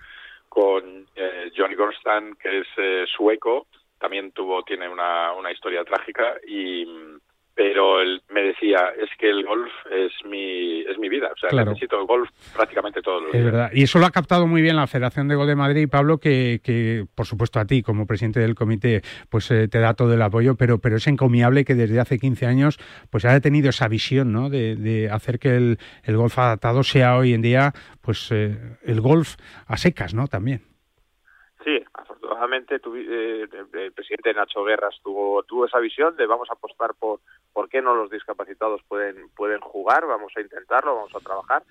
con 0.50 1.08
eh, 1.16 1.52
Johnny 1.56 1.76
Gorstan, 1.76 2.36
que 2.36 2.60
es 2.60 2.68
eh, 2.78 3.06
sueco, 3.16 3.68
también 4.00 4.32
tuvo 4.32 4.64
tiene 4.64 4.90
una, 4.90 5.34
una 5.34 5.52
historia 5.52 5.84
trágica 5.84 6.36
y 6.48 6.86
pero 7.60 8.00
él 8.00 8.22
me 8.30 8.42
decía 8.42 8.94
es 8.98 9.10
que 9.20 9.30
el 9.30 9.44
golf 9.44 9.70
es 9.92 10.14
mi 10.26 10.80
es 10.80 10.98
mi 10.98 11.10
vida 11.10 11.28
o 11.34 11.38
sea 11.38 11.66
necesito 11.66 12.00
el 12.00 12.08
golf 12.08 12.30
prácticamente 12.56 13.02
todos 13.02 13.24
los 13.24 13.36
es 13.36 13.44
verdad. 13.44 13.70
Y 13.74 13.84
eso 13.84 14.00
lo 14.00 14.06
ha 14.06 14.12
captado 14.12 14.48
muy 14.48 14.62
bien 14.62 14.78
la 14.78 14.88
Federación 14.88 15.28
de 15.28 15.36
Gol 15.36 15.48
de 15.48 15.58
Madrid 15.58 15.90
Pablo 15.92 16.20
que, 16.20 16.62
que 16.64 17.06
por 17.14 17.26
supuesto 17.26 17.60
a 17.60 17.66
ti 17.66 17.84
como 17.84 18.08
presidente 18.08 18.40
del 18.40 18.56
comité 18.56 19.02
pues 19.28 19.52
eh, 19.52 19.68
te 19.68 19.80
da 19.80 19.94
todo 19.94 20.14
el 20.14 20.22
apoyo 20.22 20.56
pero 20.56 20.80
pero 20.80 20.96
es 20.96 21.08
encomiable 21.08 21.66
que 21.66 21.76
desde 21.76 22.00
hace 22.00 22.18
15 22.18 22.46
años 22.46 22.80
pues 23.10 23.26
haya 23.26 23.42
tenido 23.42 23.72
esa 23.72 23.90
visión 23.90 24.32
¿no? 24.32 24.50
de, 24.50 24.78
de 24.78 25.10
hacer 25.10 25.38
que 25.38 25.58
el, 25.58 25.80
el, 26.06 26.16
golf 26.16 26.40
adaptado 26.40 26.84
sea 26.84 27.18
hoy 27.18 27.34
en 27.34 27.42
día 27.42 27.74
pues 28.00 28.32
eh, 28.32 28.58
el 28.86 29.02
golf 29.02 29.36
a 29.68 29.76
secas 29.76 30.14
no 30.14 30.30
también 30.30 30.69
afortunadamente 32.40 32.76
eh, 32.76 33.48
el 33.74 33.92
presidente 33.92 34.34
Nacho 34.34 34.64
Guerras 34.64 34.96
tuvo, 35.04 35.44
tuvo 35.44 35.66
esa 35.66 35.80
visión 35.80 36.16
de 36.16 36.26
vamos 36.26 36.50
a 36.50 36.54
apostar 36.54 36.92
por 36.98 37.20
por 37.54 37.68
qué 37.68 37.82
no 37.82 37.96
los 37.96 38.10
discapacitados 38.10 38.82
pueden, 38.88 39.30
pueden 39.36 39.60
jugar, 39.60 40.06
vamos 40.06 40.32
a 40.38 40.42
intentarlo, 40.42 40.96
vamos 40.96 41.16
a 41.16 41.20
trabajar. 41.20 41.64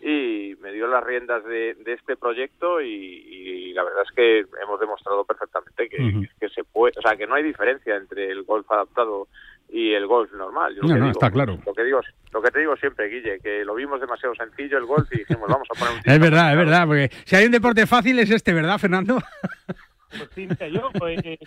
Y 0.00 0.54
me 0.60 0.72
dio 0.72 0.86
las 0.86 1.04
riendas 1.04 1.44
de, 1.44 1.76
este 1.86 2.16
proyecto 2.16 2.80
y, 2.80 3.72
la 3.72 3.84
verdad 3.84 4.02
es 4.04 4.14
que 4.14 4.38
hemos 4.62 4.80
demostrado 4.80 5.24
perfectamente 5.24 5.88
que, 5.88 6.28
que 6.40 6.48
se 6.48 6.64
puede, 6.64 6.94
o 6.98 7.02
sea, 7.02 7.16
que 7.16 7.26
no 7.26 7.34
hay 7.34 7.42
diferencia 7.42 7.96
entre 7.96 8.30
el 8.30 8.42
golf 8.42 8.70
adaptado 8.70 9.28
y 9.68 9.92
el 9.92 10.06
golf 10.06 10.32
normal. 10.32 10.76
no, 10.80 10.96
no, 10.96 11.10
está 11.10 11.30
claro. 11.30 11.58
Lo 11.64 11.74
que 11.74 11.84
digo, 11.84 12.00
lo 12.32 12.42
que 12.42 12.50
te 12.50 12.60
digo 12.60 12.76
siempre, 12.76 13.08
Guille, 13.08 13.40
que 13.40 13.64
lo 13.64 13.74
vimos 13.74 14.00
demasiado 14.00 14.34
sencillo 14.34 14.78
el 14.78 14.86
golf 14.86 15.08
y 15.12 15.18
dijimos, 15.18 15.48
vamos 15.48 15.68
a 15.74 15.78
poner 15.78 15.94
un... 15.94 16.00
es 16.12 16.20
verdad, 16.20 16.52
es 16.52 16.58
verdad, 16.58 16.86
porque 16.86 17.10
si 17.24 17.36
hay 17.36 17.46
un 17.46 17.52
deporte 17.52 17.86
fácil 17.86 18.18
es 18.18 18.30
este, 18.30 18.52
¿verdad, 18.52 18.78
Fernando? 18.78 19.18
Pues 20.08 20.30
sí, 20.34 20.48
yo 20.72 20.90
pues, 20.98 21.18
eh, 21.24 21.38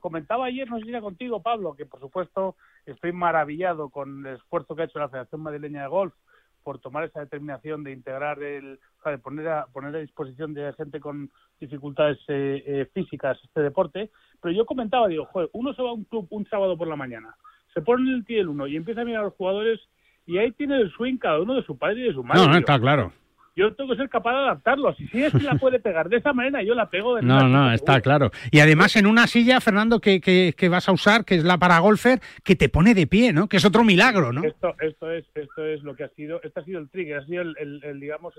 comentaba 0.00 0.46
ayer, 0.46 0.68
no 0.68 0.78
sé 0.78 0.84
si 0.84 0.90
era 0.90 1.00
contigo, 1.00 1.42
Pablo, 1.42 1.74
que 1.74 1.86
por 1.86 2.00
supuesto 2.00 2.56
estoy 2.84 3.12
maravillado 3.12 3.90
con 3.90 4.26
el 4.26 4.36
esfuerzo 4.36 4.74
que 4.74 4.82
ha 4.82 4.84
hecho 4.86 4.98
la 4.98 5.08
Federación 5.08 5.42
Madrileña 5.42 5.82
de 5.82 5.88
Golf 5.88 6.14
por 6.62 6.78
tomar 6.78 7.04
esa 7.04 7.20
determinación 7.20 7.82
de 7.82 7.92
integrar 7.92 8.42
el, 8.42 8.78
o 9.00 9.02
sea, 9.02 9.12
de 9.12 9.18
poner 9.18 9.48
a, 9.48 9.66
poner 9.66 9.94
a 9.96 9.98
disposición 9.98 10.54
de 10.54 10.72
gente 10.74 11.00
con 11.00 11.30
dificultades 11.60 12.18
eh, 12.28 12.62
eh, 12.66 12.88
físicas 12.92 13.38
este 13.42 13.62
deporte. 13.62 14.10
Pero 14.40 14.54
yo 14.54 14.64
comentaba, 14.64 15.08
digo, 15.08 15.26
joder, 15.26 15.50
uno 15.52 15.74
se 15.74 15.82
va 15.82 15.90
a 15.90 15.94
un 15.94 16.04
club 16.04 16.26
un 16.30 16.46
sábado 16.48 16.76
por 16.76 16.88
la 16.88 16.96
mañana, 16.96 17.34
se 17.74 17.82
pone 17.82 18.08
en 18.08 18.16
el 18.16 18.24
del 18.24 18.48
uno 18.48 18.66
y 18.66 18.76
empieza 18.76 19.00
a 19.00 19.04
mirar 19.04 19.22
a 19.22 19.24
los 19.26 19.34
jugadores 19.34 19.80
y 20.24 20.38
ahí 20.38 20.52
tiene 20.52 20.76
el 20.80 20.92
swing 20.92 21.18
cada 21.18 21.40
uno 21.40 21.54
de 21.54 21.64
su 21.64 21.76
padre 21.76 22.00
y 22.00 22.04
de 22.04 22.14
su 22.14 22.22
madre. 22.22 22.42
No, 22.42 22.52
no, 22.52 22.58
está 22.58 22.78
claro 22.78 23.12
yo 23.54 23.74
tengo 23.74 23.90
que 23.90 23.96
ser 23.96 24.08
capaz 24.08 24.32
de 24.32 24.38
adaptarlo. 24.38 24.94
Si 24.94 25.06
sí 25.08 25.22
es 25.22 25.32
que 25.32 25.42
la 25.42 25.56
puede 25.56 25.78
pegar 25.78 26.08
de 26.08 26.16
esa 26.16 26.32
manera, 26.32 26.62
yo 26.62 26.74
la 26.74 26.88
pego 26.88 27.16
de 27.16 27.22
No, 27.22 27.48
no, 27.48 27.72
está 27.72 28.00
claro. 28.00 28.30
Y 28.50 28.60
además 28.60 28.96
en 28.96 29.06
una 29.06 29.26
silla, 29.26 29.60
Fernando, 29.60 30.00
que, 30.00 30.20
que, 30.20 30.68
vas 30.68 30.88
a 30.88 30.92
usar, 30.92 31.24
que 31.24 31.34
es 31.34 31.44
la 31.44 31.58
para 31.58 31.78
golfer, 31.80 32.20
que 32.44 32.56
te 32.56 32.68
pone 32.68 32.94
de 32.94 33.06
pie, 33.06 33.32
¿no? 33.32 33.48
Que 33.48 33.58
es 33.58 33.64
otro 33.64 33.84
milagro, 33.84 34.32
¿no? 34.32 34.42
Esto, 34.44 34.74
esto, 34.80 35.10
es, 35.10 35.26
esto 35.34 35.66
es 35.66 35.82
lo 35.82 35.94
que 35.94 36.04
ha 36.04 36.08
sido, 36.10 36.40
esto 36.42 36.60
ha 36.60 36.64
sido 36.64 36.80
el 36.80 36.88
trigger, 36.88 37.18
ha 37.18 37.26
sido 37.26 37.42
el, 37.42 38.00
digamos, 38.00 38.34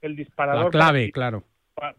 el, 0.00 0.16
disparador. 0.16 0.64
La 0.64 0.70
clave, 0.70 1.12
claro. 1.12 1.44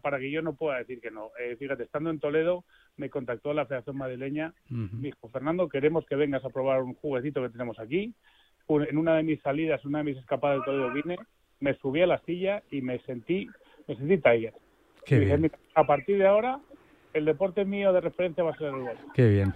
Para, 0.02 0.18
que 0.18 0.30
yo 0.30 0.42
no 0.42 0.54
pueda 0.54 0.78
decir 0.78 1.00
que 1.00 1.10
no. 1.10 1.30
Eh, 1.40 1.56
fíjate, 1.56 1.84
estando 1.84 2.10
en 2.10 2.18
Toledo, 2.18 2.64
me 2.96 3.10
contactó 3.10 3.54
la 3.54 3.64
Federación 3.64 3.96
Madrileña, 3.96 4.52
me 4.68 5.06
dijo, 5.06 5.28
Fernando, 5.28 5.68
queremos 5.68 6.04
que 6.04 6.16
vengas 6.16 6.44
a 6.44 6.50
probar 6.50 6.82
un 6.82 6.94
juguetito 6.94 7.40
que 7.42 7.50
tenemos 7.50 7.78
aquí. 7.78 8.12
En 8.68 8.98
una 8.98 9.14
de 9.16 9.22
mis 9.22 9.40
salidas, 9.40 9.82
una 9.86 9.98
de 9.98 10.04
mis 10.04 10.18
escapadas 10.18 10.58
de 10.58 10.64
Toledo 10.64 10.92
vine 10.92 11.16
me 11.60 11.74
subí 11.74 12.02
a 12.02 12.06
la 12.06 12.18
silla 12.20 12.62
y 12.70 12.82
me 12.82 12.98
sentí, 13.00 13.48
me 13.86 13.96
sentí 13.96 14.18
Tiger. 14.18 14.54
a 15.74 15.84
partir 15.84 16.18
de 16.18 16.26
ahora, 16.26 16.60
el 17.14 17.24
deporte 17.24 17.64
mío 17.64 17.92
de 17.92 18.00
referencia 18.00 18.44
va 18.44 18.52
a 18.52 18.58
ser 18.58 18.68
el 18.68 18.80
golf. 18.80 19.00
Qué 19.14 19.28
bien. 19.28 19.54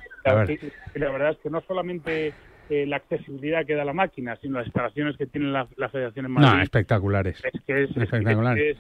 Y, 0.95 0.99
la 0.99 1.11
verdad 1.11 1.31
es 1.31 1.39
que 1.39 1.51
no 1.51 1.61
solamente 1.63 2.33
eh, 2.71 2.87
la 2.87 2.97
accesibilidad 2.97 3.67
que 3.67 3.75
da 3.75 3.85
la 3.85 3.93
máquina, 3.93 4.37
sino 4.41 4.59
las 4.59 4.67
instalaciones 4.67 5.17
que 5.17 5.27
tiene 5.27 5.51
la, 5.51 5.67
Federación 5.89 6.27
en 6.27 6.33
Madrid. 6.33 6.57
No, 6.57 6.63
especticulares. 6.63 7.43
Es 7.45 7.61
que 7.67 7.85
es, 7.85 7.97
espectacular. 7.97 8.59
Es, 8.59 8.79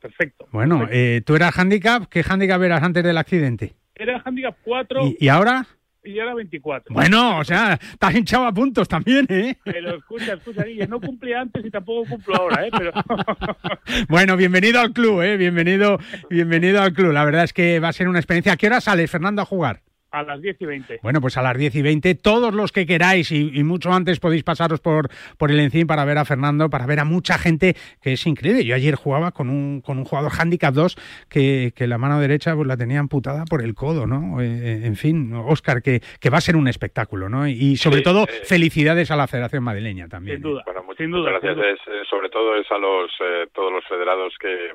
perfecto. 0.00 0.46
Bueno, 0.52 0.86
Eh, 0.90 1.22
¿tú 1.24 1.36
eras 1.36 1.58
handicap? 1.58 2.04
¿Qué 2.08 2.22
handicap 2.28 2.62
eras 2.62 2.82
antes 2.82 3.04
del 3.04 3.18
accidente? 3.18 3.74
Era 3.94 4.22
handicap 4.24 4.56
4. 4.64 5.02
¿Y 5.18 5.28
ahora? 5.28 5.66
Y 6.04 6.18
era 6.18 6.34
24. 6.34 6.94
Bueno, 6.94 7.38
o 7.38 7.44
sea, 7.44 7.74
estás 7.74 8.14
hinchado 8.14 8.46
a 8.46 8.52
puntos 8.52 8.88
también, 8.88 9.26
¿eh? 9.28 9.56
Pero 9.64 9.96
escucha, 9.96 10.34
escucha, 10.34 10.64
Guille, 10.64 10.86
no 10.86 11.00
cumplí 11.00 11.32
antes 11.32 11.64
y 11.64 11.70
tampoco 11.70 12.08
cumplo 12.10 12.36
ahora, 12.36 12.66
¿eh? 12.66 12.70
Pero... 12.76 12.92
bueno, 14.08 14.36
bienvenido 14.36 14.80
al 14.80 14.92
club, 14.92 15.22
¿eh? 15.22 15.36
Bienvenido, 15.36 15.98
bienvenido 16.28 16.82
al 16.82 16.92
club. 16.92 17.12
La 17.12 17.24
verdad 17.24 17.44
es 17.44 17.52
que 17.52 17.80
va 17.80 17.88
a 17.88 17.92
ser 17.92 18.08
una 18.08 18.18
experiencia. 18.18 18.52
¿A 18.52 18.56
qué 18.56 18.66
hora 18.66 18.80
sale 18.80 19.08
Fernando 19.08 19.42
a 19.42 19.46
jugar? 19.46 19.83
A 20.14 20.22
las 20.22 20.40
10 20.40 20.56
y 20.60 20.66
20. 20.66 21.00
Bueno, 21.02 21.20
pues 21.20 21.36
a 21.36 21.42
las 21.42 21.58
10 21.58 21.74
y 21.74 21.82
20, 21.82 22.14
todos 22.14 22.54
los 22.54 22.70
que 22.70 22.86
queráis 22.86 23.32
y, 23.32 23.64
mucho 23.64 23.92
antes 23.92 24.20
podéis 24.20 24.44
pasaros 24.44 24.78
por, 24.78 25.08
por 25.38 25.50
el 25.50 25.58
Encín 25.58 25.88
para 25.88 26.04
ver 26.04 26.18
a 26.18 26.24
Fernando, 26.24 26.70
para 26.70 26.86
ver 26.86 27.00
a 27.00 27.04
mucha 27.04 27.36
gente 27.36 27.74
que 28.00 28.12
es 28.12 28.24
increíble. 28.24 28.64
Yo 28.64 28.76
ayer 28.76 28.94
jugaba 28.94 29.32
con 29.32 29.50
un, 29.50 29.80
con 29.80 29.98
un 29.98 30.04
jugador 30.04 30.30
handicap 30.38 30.72
2 30.72 30.96
que, 31.28 31.72
que 31.74 31.88
la 31.88 31.98
mano 31.98 32.20
derecha 32.20 32.54
pues, 32.54 32.68
la 32.68 32.76
tenía 32.76 33.00
amputada 33.00 33.44
por 33.44 33.60
el 33.60 33.74
codo, 33.74 34.06
¿no? 34.06 34.40
Eh, 34.40 34.46
eh, 34.46 34.80
en 34.84 34.94
fin, 34.94 35.32
Óscar, 35.34 35.82
que, 35.82 36.00
que 36.20 36.30
va 36.30 36.38
a 36.38 36.40
ser 36.40 36.54
un 36.54 36.68
espectáculo, 36.68 37.28
¿no? 37.28 37.48
Y 37.48 37.76
sobre 37.76 38.02
todo, 38.02 38.24
eh, 38.24 38.44
felicidades 38.44 39.10
a 39.10 39.16
la 39.16 39.26
Federación 39.26 39.64
Madrileña 39.64 40.08
también. 40.08 40.36
Sin 40.36 40.42
duda. 40.42 40.62
Bueno, 40.64 40.84
sin 40.96 41.10
duda, 41.10 41.30
gracias. 41.32 41.78
sobre 42.08 42.28
todo 42.28 42.56
es 42.56 42.70
a 42.70 42.78
los 42.78 43.10
todos 43.52 43.72
los 43.72 43.84
federados 43.88 44.32
que 44.38 44.70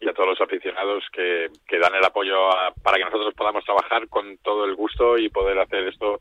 y 0.00 0.08
a 0.08 0.12
todos 0.12 0.30
los 0.30 0.40
aficionados 0.40 1.04
que, 1.12 1.48
que 1.66 1.78
dan 1.78 1.94
el 1.94 2.04
apoyo 2.04 2.50
para 2.82 2.98
que 2.98 3.04
nosotros 3.04 3.34
podamos 3.34 3.64
trabajar 3.64 4.08
con 4.08 4.38
todo 4.38 4.64
el 4.64 4.74
gusto 4.74 5.18
y 5.18 5.28
poder 5.28 5.58
hacer 5.58 5.88
esto. 5.88 6.20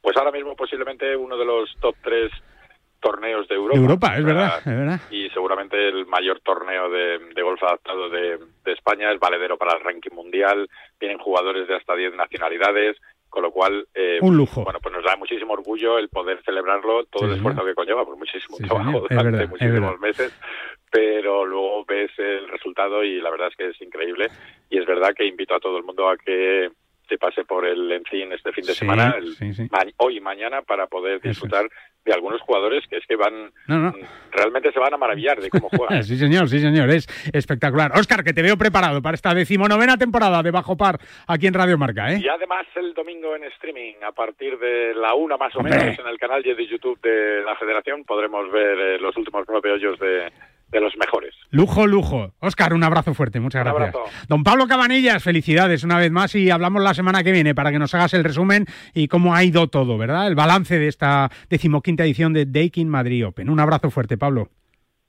Pues 0.00 0.16
ahora 0.16 0.32
mismo 0.32 0.54
posiblemente 0.54 1.16
uno 1.16 1.36
de 1.36 1.44
los 1.44 1.74
top 1.80 1.96
tres 2.02 2.30
torneos 3.04 3.46
de 3.48 3.54
Europa. 3.54 3.78
Europa, 3.78 4.16
es 4.16 4.24
verdad, 4.24 4.58
es 4.58 4.64
verdad. 4.64 5.00
Y 5.10 5.28
seguramente 5.30 5.76
el 5.88 6.06
mayor 6.06 6.40
torneo 6.40 6.88
de, 6.88 7.18
de 7.34 7.42
golf 7.42 7.62
adaptado 7.62 8.08
de, 8.08 8.38
de, 8.64 8.72
España 8.72 9.12
es 9.12 9.20
valedero 9.20 9.58
para 9.58 9.76
el 9.76 9.84
ranking 9.84 10.14
mundial. 10.14 10.68
Vienen 10.98 11.18
jugadores 11.18 11.68
de 11.68 11.76
hasta 11.76 11.94
10 11.94 12.14
nacionalidades, 12.14 12.96
con 13.28 13.42
lo 13.42 13.50
cual... 13.50 13.86
Eh, 13.94 14.18
Un 14.22 14.38
lujo. 14.38 14.64
Bueno, 14.64 14.80
pues 14.80 14.94
nos 14.94 15.04
da 15.04 15.16
muchísimo 15.16 15.52
orgullo 15.52 15.98
el 15.98 16.08
poder 16.08 16.42
celebrarlo, 16.44 17.04
todo 17.04 17.26
el 17.26 17.34
esfuerzo 17.34 17.62
que 17.64 17.74
conlleva, 17.74 18.06
por 18.06 18.16
muchísimo 18.16 18.56
trabajo 18.56 19.06
durante 19.10 19.46
muchísimos 19.48 20.00
meses 20.00 20.32
pero 20.94 21.44
luego 21.44 21.84
ves 21.84 22.12
el 22.18 22.46
resultado 22.48 23.02
y 23.02 23.20
la 23.20 23.28
verdad 23.28 23.48
es 23.48 23.56
que 23.56 23.68
es 23.70 23.82
increíble 23.82 24.28
y 24.70 24.78
es 24.78 24.86
verdad 24.86 25.12
que 25.12 25.26
invito 25.26 25.52
a 25.52 25.58
todo 25.58 25.76
el 25.76 25.82
mundo 25.82 26.08
a 26.08 26.16
que 26.16 26.70
se 27.08 27.18
pase 27.18 27.44
por 27.44 27.66
el 27.66 27.90
Encin 27.90 28.32
este 28.32 28.52
fin 28.52 28.64
de 28.64 28.74
semana, 28.74 29.16
hoy 29.96 30.18
y 30.18 30.20
mañana, 30.20 30.62
para 30.62 30.86
poder 30.86 31.20
disfrutar 31.20 31.68
de 32.04 32.12
algunos 32.12 32.40
jugadores 32.42 32.84
que 32.88 32.98
es 32.98 33.06
que 33.06 33.16
van 33.16 33.50
realmente 34.30 34.70
se 34.70 34.78
van 34.78 34.94
a 34.94 34.96
maravillar 34.96 35.40
de 35.40 35.50
cómo 35.50 35.68
juegan. 35.68 36.04
sí, 36.04 36.16
señor, 36.16 36.48
sí, 36.48 36.60
señor, 36.60 36.88
es 36.90 37.08
espectacular. 37.32 37.90
Oscar, 37.98 38.22
que 38.22 38.32
te 38.32 38.42
veo 38.42 38.56
preparado 38.56 39.02
para 39.02 39.16
esta 39.16 39.34
decimonovena 39.34 39.96
temporada 39.96 40.44
de 40.44 40.52
Bajo 40.52 40.76
Par 40.76 41.00
aquí 41.26 41.48
en 41.48 41.54
Radio 41.54 41.76
Marca, 41.76 42.12
¿eh? 42.12 42.20
Y 42.22 42.28
además 42.28 42.66
el 42.76 42.94
domingo 42.94 43.34
en 43.34 43.42
streaming, 43.44 43.94
a 44.06 44.12
partir 44.12 44.58
de 44.60 44.94
la 44.94 45.14
una 45.14 45.36
más 45.36 45.54
o 45.56 45.60
menos, 45.60 45.98
en 45.98 46.06
el 46.06 46.18
canal 46.18 46.42
de 46.42 46.66
YouTube 46.66 47.00
de 47.00 47.42
la 47.42 47.56
Federación 47.56 48.04
podremos 48.04 48.50
ver 48.52 48.78
eh, 48.78 48.98
los 49.00 49.16
últimos 49.16 49.44
nueve 49.48 49.72
hoyos 49.72 49.98
de, 49.98 50.30
de 50.74 50.80
los 50.80 50.96
mejores. 50.96 51.34
Lujo, 51.50 51.86
lujo. 51.86 52.34
Oscar, 52.40 52.74
un 52.74 52.82
abrazo 52.82 53.14
fuerte, 53.14 53.38
muchas 53.38 53.64
gracias. 53.64 53.94
Don 54.28 54.42
Pablo 54.42 54.66
Cabanillas, 54.66 55.22
felicidades 55.22 55.84
una 55.84 55.98
vez 55.98 56.10
más 56.10 56.34
y 56.34 56.50
hablamos 56.50 56.82
la 56.82 56.94
semana 56.94 57.22
que 57.22 57.30
viene 57.30 57.54
para 57.54 57.70
que 57.70 57.78
nos 57.78 57.94
hagas 57.94 58.12
el 58.14 58.24
resumen 58.24 58.66
y 58.92 59.06
cómo 59.06 59.34
ha 59.34 59.44
ido 59.44 59.68
todo, 59.68 59.96
¿verdad? 59.96 60.26
El 60.26 60.34
balance 60.34 60.78
de 60.78 60.88
esta 60.88 61.30
decimoquinta 61.48 62.02
edición 62.02 62.32
de 62.32 62.44
Daking 62.44 62.88
Madrid 62.88 63.26
Open. 63.26 63.48
Un 63.48 63.60
abrazo 63.60 63.90
fuerte, 63.90 64.18
Pablo. 64.18 64.48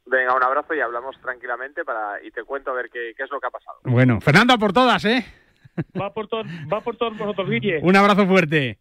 Venga, 0.06 0.36
un 0.36 0.44
abrazo 0.44 0.76
y 0.76 0.80
hablamos 0.80 1.20
tranquilamente 1.20 1.84
para 1.84 2.24
y 2.24 2.30
te 2.30 2.44
cuento 2.44 2.70
a 2.70 2.76
ver 2.76 2.92
qué, 2.92 3.10
es 3.10 3.32
lo 3.32 3.40
que 3.40 3.48
ha 3.48 3.52
pasado. 3.52 3.80
Bueno, 3.84 4.22
Fernando, 4.22 4.58
por 4.60 4.72
todas, 4.72 5.04
¿eh? 5.06 5.26
Va 6.00 6.14
por, 6.14 6.28
va 6.32 6.82
por 6.82 6.96
todos 6.96 7.18
vosotros, 7.18 7.50
Guille. 7.50 7.80
Un 7.82 7.96
abrazo 7.96 8.28
fuerte. 8.28 8.78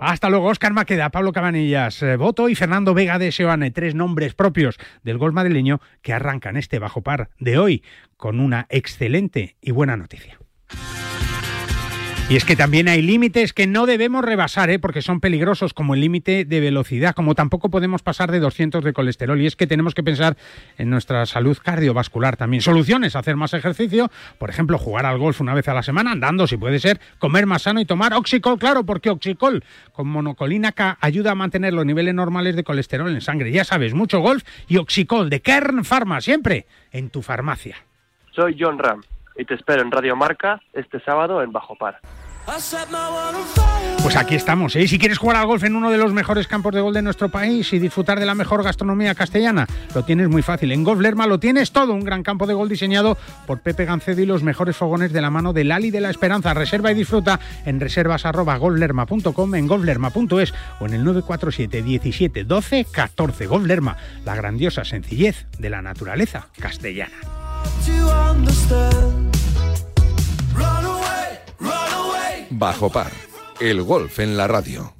Hasta 0.00 0.28
luego, 0.30 0.48
Oscar 0.48 0.72
Maqueda, 0.72 1.10
Pablo 1.10 1.32
Cabanillas, 1.32 2.04
Voto 2.18 2.48
eh, 2.48 2.52
y 2.52 2.54
Fernando 2.54 2.94
Vega 2.94 3.18
de 3.18 3.32
Seoane, 3.32 3.70
tres 3.70 3.94
nombres 3.94 4.34
propios 4.34 4.78
del 5.02 5.18
gol 5.18 5.32
madrileño 5.32 5.80
que 6.02 6.12
arrancan 6.12 6.56
este 6.56 6.78
bajo 6.78 7.02
par 7.02 7.30
de 7.38 7.58
hoy 7.58 7.84
con 8.16 8.40
una 8.40 8.66
excelente 8.70 9.56
y 9.60 9.70
buena 9.70 9.96
noticia. 9.96 10.38
Y 12.30 12.36
es 12.36 12.44
que 12.44 12.54
también 12.54 12.86
hay 12.86 13.02
límites 13.02 13.52
que 13.52 13.66
no 13.66 13.86
debemos 13.86 14.24
rebasar, 14.24 14.70
¿eh? 14.70 14.78
porque 14.78 15.02
son 15.02 15.18
peligrosos, 15.18 15.74
como 15.74 15.94
el 15.94 16.00
límite 16.00 16.44
de 16.44 16.60
velocidad, 16.60 17.12
como 17.12 17.34
tampoco 17.34 17.70
podemos 17.70 18.02
pasar 18.02 18.30
de 18.30 18.38
200 18.38 18.84
de 18.84 18.92
colesterol. 18.92 19.40
Y 19.40 19.46
es 19.46 19.56
que 19.56 19.66
tenemos 19.66 19.96
que 19.96 20.04
pensar 20.04 20.36
en 20.78 20.90
nuestra 20.90 21.26
salud 21.26 21.58
cardiovascular 21.60 22.36
también. 22.36 22.62
Soluciones, 22.62 23.16
hacer 23.16 23.34
más 23.34 23.52
ejercicio, 23.52 24.12
por 24.38 24.48
ejemplo, 24.48 24.78
jugar 24.78 25.06
al 25.06 25.18
golf 25.18 25.40
una 25.40 25.54
vez 25.54 25.66
a 25.66 25.74
la 25.74 25.82
semana, 25.82 26.12
andando 26.12 26.46
si 26.46 26.56
puede 26.56 26.78
ser, 26.78 27.00
comer 27.18 27.46
más 27.46 27.62
sano 27.62 27.80
y 27.80 27.84
tomar 27.84 28.14
Oxicol, 28.14 28.60
claro, 28.60 28.84
porque 28.84 29.10
Oxicol 29.10 29.64
con 29.90 30.06
monocolina 30.06 30.70
K 30.70 30.98
ayuda 31.00 31.32
a 31.32 31.34
mantener 31.34 31.72
los 31.72 31.84
niveles 31.84 32.14
normales 32.14 32.54
de 32.54 32.62
colesterol 32.62 33.10
en 33.10 33.22
sangre. 33.22 33.50
Ya 33.50 33.64
sabes, 33.64 33.92
mucho 33.92 34.20
golf 34.20 34.44
y 34.68 34.76
Oxicol 34.76 35.30
de 35.30 35.40
Kern 35.40 35.84
Pharma, 35.84 36.20
siempre 36.20 36.66
en 36.92 37.10
tu 37.10 37.22
farmacia. 37.22 37.78
Soy 38.30 38.56
John 38.56 38.78
Ram 38.78 39.02
y 39.40 39.44
te 39.46 39.54
espero 39.54 39.80
en 39.80 39.90
Radio 39.90 40.14
Marca 40.16 40.60
este 40.74 41.00
sábado 41.00 41.42
en 41.42 41.50
Bajo 41.50 41.74
Par. 41.74 41.98
Pues 44.02 44.16
aquí 44.16 44.34
estamos, 44.34 44.74
¿eh? 44.76 44.86
Si 44.86 44.98
quieres 44.98 45.18
jugar 45.18 45.36
al 45.36 45.46
golf 45.46 45.62
en 45.64 45.76
uno 45.76 45.90
de 45.90 45.98
los 45.98 46.12
mejores 46.12 46.46
campos 46.46 46.74
de 46.74 46.80
gol 46.80 46.92
de 46.92 47.00
nuestro 47.00 47.30
país 47.30 47.72
y 47.72 47.78
disfrutar 47.78 48.18
de 48.18 48.26
la 48.26 48.34
mejor 48.34 48.62
gastronomía 48.62 49.14
castellana, 49.14 49.66
lo 49.94 50.04
tienes 50.04 50.28
muy 50.28 50.42
fácil. 50.42 50.72
En 50.72 50.84
Golf 50.84 51.00
Lerma 51.00 51.26
lo 51.26 51.38
tienes 51.38 51.72
todo, 51.72 51.92
un 51.92 52.04
gran 52.04 52.22
campo 52.22 52.46
de 52.46 52.54
gol 52.54 52.68
diseñado 52.68 53.16
por 53.46 53.60
Pepe 53.60 53.84
Gancedo 53.84 54.20
y 54.20 54.26
los 54.26 54.42
mejores 54.42 54.76
fogones 54.76 55.12
de 55.12 55.20
la 55.20 55.30
mano 55.30 55.52
de 55.52 55.64
Lali 55.64 55.90
de 55.90 56.00
la 56.00 56.10
Esperanza. 56.10 56.52
Reserva 56.52 56.90
y 56.90 56.94
disfruta 56.94 57.40
en 57.64 57.80
reservas 57.80 58.26
arroba 58.26 58.56
golflerma.com, 58.56 59.54
en 59.54 59.66
golflerma.es 59.66 60.54
o 60.80 60.86
en 60.86 60.94
el 60.94 61.04
947 61.04 61.82
17 61.82 62.44
12 62.44 62.86
14. 62.90 63.46
Golf 63.46 63.66
Lerma, 63.66 63.96
la 64.24 64.34
grandiosa 64.34 64.84
sencillez 64.84 65.46
de 65.58 65.70
la 65.70 65.82
naturaleza 65.82 66.48
castellana. 66.58 67.39
Bajo 72.50 72.90
par, 72.90 73.10
el 73.58 73.82
golf 73.82 74.18
en 74.18 74.36
la 74.36 74.46
radio. 74.46 74.99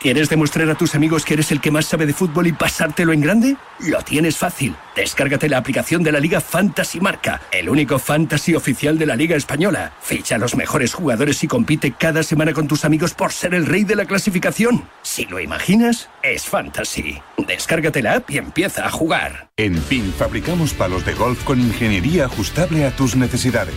¿Quieres 0.00 0.28
demostrar 0.28 0.70
a 0.70 0.76
tus 0.76 0.94
amigos 0.94 1.24
que 1.24 1.34
eres 1.34 1.50
el 1.50 1.60
que 1.60 1.72
más 1.72 1.86
sabe 1.86 2.06
de 2.06 2.12
fútbol 2.12 2.46
y 2.46 2.52
pasártelo 2.52 3.12
en 3.12 3.20
grande? 3.20 3.56
Lo 3.80 4.00
tienes 4.02 4.36
fácil. 4.36 4.76
Descárgate 4.94 5.48
la 5.48 5.58
aplicación 5.58 6.04
de 6.04 6.12
la 6.12 6.20
Liga 6.20 6.40
Fantasy 6.40 7.00
Marca, 7.00 7.40
el 7.50 7.68
único 7.68 7.98
fantasy 7.98 8.54
oficial 8.54 8.96
de 8.96 9.06
la 9.06 9.16
Liga 9.16 9.36
Española. 9.36 9.92
Ficha 10.00 10.36
a 10.36 10.38
los 10.38 10.54
mejores 10.54 10.94
jugadores 10.94 11.42
y 11.42 11.48
compite 11.48 11.94
cada 11.98 12.22
semana 12.22 12.52
con 12.52 12.68
tus 12.68 12.84
amigos 12.84 13.14
por 13.14 13.32
ser 13.32 13.54
el 13.54 13.66
rey 13.66 13.82
de 13.82 13.96
la 13.96 14.04
clasificación. 14.04 14.88
Si 15.02 15.24
lo 15.24 15.40
imaginas, 15.40 16.08
es 16.22 16.44
fantasy. 16.44 17.20
Descárgate 17.48 18.00
la 18.00 18.14
app 18.14 18.30
y 18.30 18.38
empieza 18.38 18.86
a 18.86 18.90
jugar. 18.90 19.50
En 19.56 19.76
PIN 19.82 20.12
fabricamos 20.16 20.74
palos 20.74 21.04
de 21.04 21.14
golf 21.14 21.42
con 21.42 21.58
ingeniería 21.58 22.26
ajustable 22.26 22.84
a 22.84 22.94
tus 22.94 23.16
necesidades. 23.16 23.74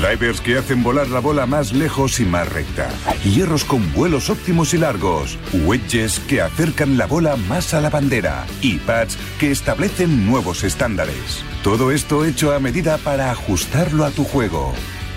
Drivers 0.00 0.40
que 0.40 0.56
hacen 0.56 0.82
volar 0.82 1.08
la 1.08 1.20
bola 1.20 1.44
más 1.44 1.72
lejos 1.72 2.20
y 2.20 2.24
más 2.24 2.50
recta. 2.50 2.88
Hierros 3.24 3.64
con 3.64 3.92
vuelos 3.92 4.30
óptimos 4.30 4.72
y 4.72 4.78
largos 4.78 5.36
wedges 5.66 6.20
que 6.20 6.40
acercan 6.40 6.96
la 6.96 7.06
bola 7.06 7.36
más 7.36 7.74
a 7.74 7.80
la 7.80 7.90
bandera 7.90 8.46
y 8.60 8.78
pads 8.78 9.16
que 9.38 9.50
establecen 9.50 10.26
nuevos 10.26 10.64
estándares. 10.64 11.42
Todo 11.62 11.90
esto 11.90 12.24
hecho 12.24 12.52
a 12.52 12.60
medida 12.60 12.98
para 12.98 13.30
ajustarlo 13.30 14.04
a 14.04 14.10
tu 14.10 14.24
juego. 14.24 14.72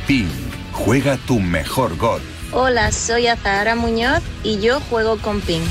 Ping, 0.07 0.27
juega 0.71 1.17
tu 1.17 1.39
mejor 1.39 1.97
gol. 1.97 2.21
Hola, 2.51 2.91
soy 2.91 3.27
Azahara 3.27 3.75
Muñoz 3.75 4.21
y 4.43 4.59
yo 4.59 4.79
juego 4.81 5.17
con 5.17 5.41
Ping. 5.41 5.63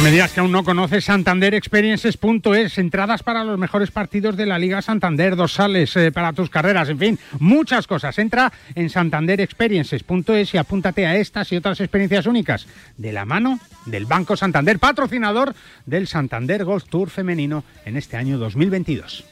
No 0.00 0.04
me 0.04 0.12
digas 0.12 0.32
que 0.32 0.40
aún 0.40 0.50
no 0.50 0.64
conoces 0.64 1.04
santanderexperiences.es, 1.04 2.78
entradas 2.78 3.22
para 3.22 3.44
los 3.44 3.58
mejores 3.58 3.90
partidos 3.90 4.34
de 4.34 4.46
la 4.46 4.58
Liga 4.58 4.80
Santander, 4.80 5.36
dorsales 5.36 5.90
sales 5.90 6.10
para 6.14 6.32
tus 6.32 6.48
carreras, 6.48 6.88
en 6.88 6.98
fin, 6.98 7.18
muchas 7.38 7.86
cosas. 7.86 8.18
Entra 8.18 8.50
en 8.74 8.88
santanderexperiences.es 8.88 10.54
y 10.54 10.56
apúntate 10.56 11.04
a 11.04 11.16
estas 11.16 11.52
y 11.52 11.56
otras 11.56 11.80
experiencias 11.80 12.24
únicas 12.24 12.66
de 12.96 13.12
la 13.12 13.26
mano 13.26 13.60
del 13.84 14.06
Banco 14.06 14.38
Santander, 14.38 14.78
patrocinador 14.78 15.54
del 15.84 16.06
Santander 16.06 16.64
Golf 16.64 16.84
Tour 16.88 17.10
femenino 17.10 17.62
en 17.84 17.98
este 17.98 18.16
año 18.16 18.38
2022. 18.38 19.24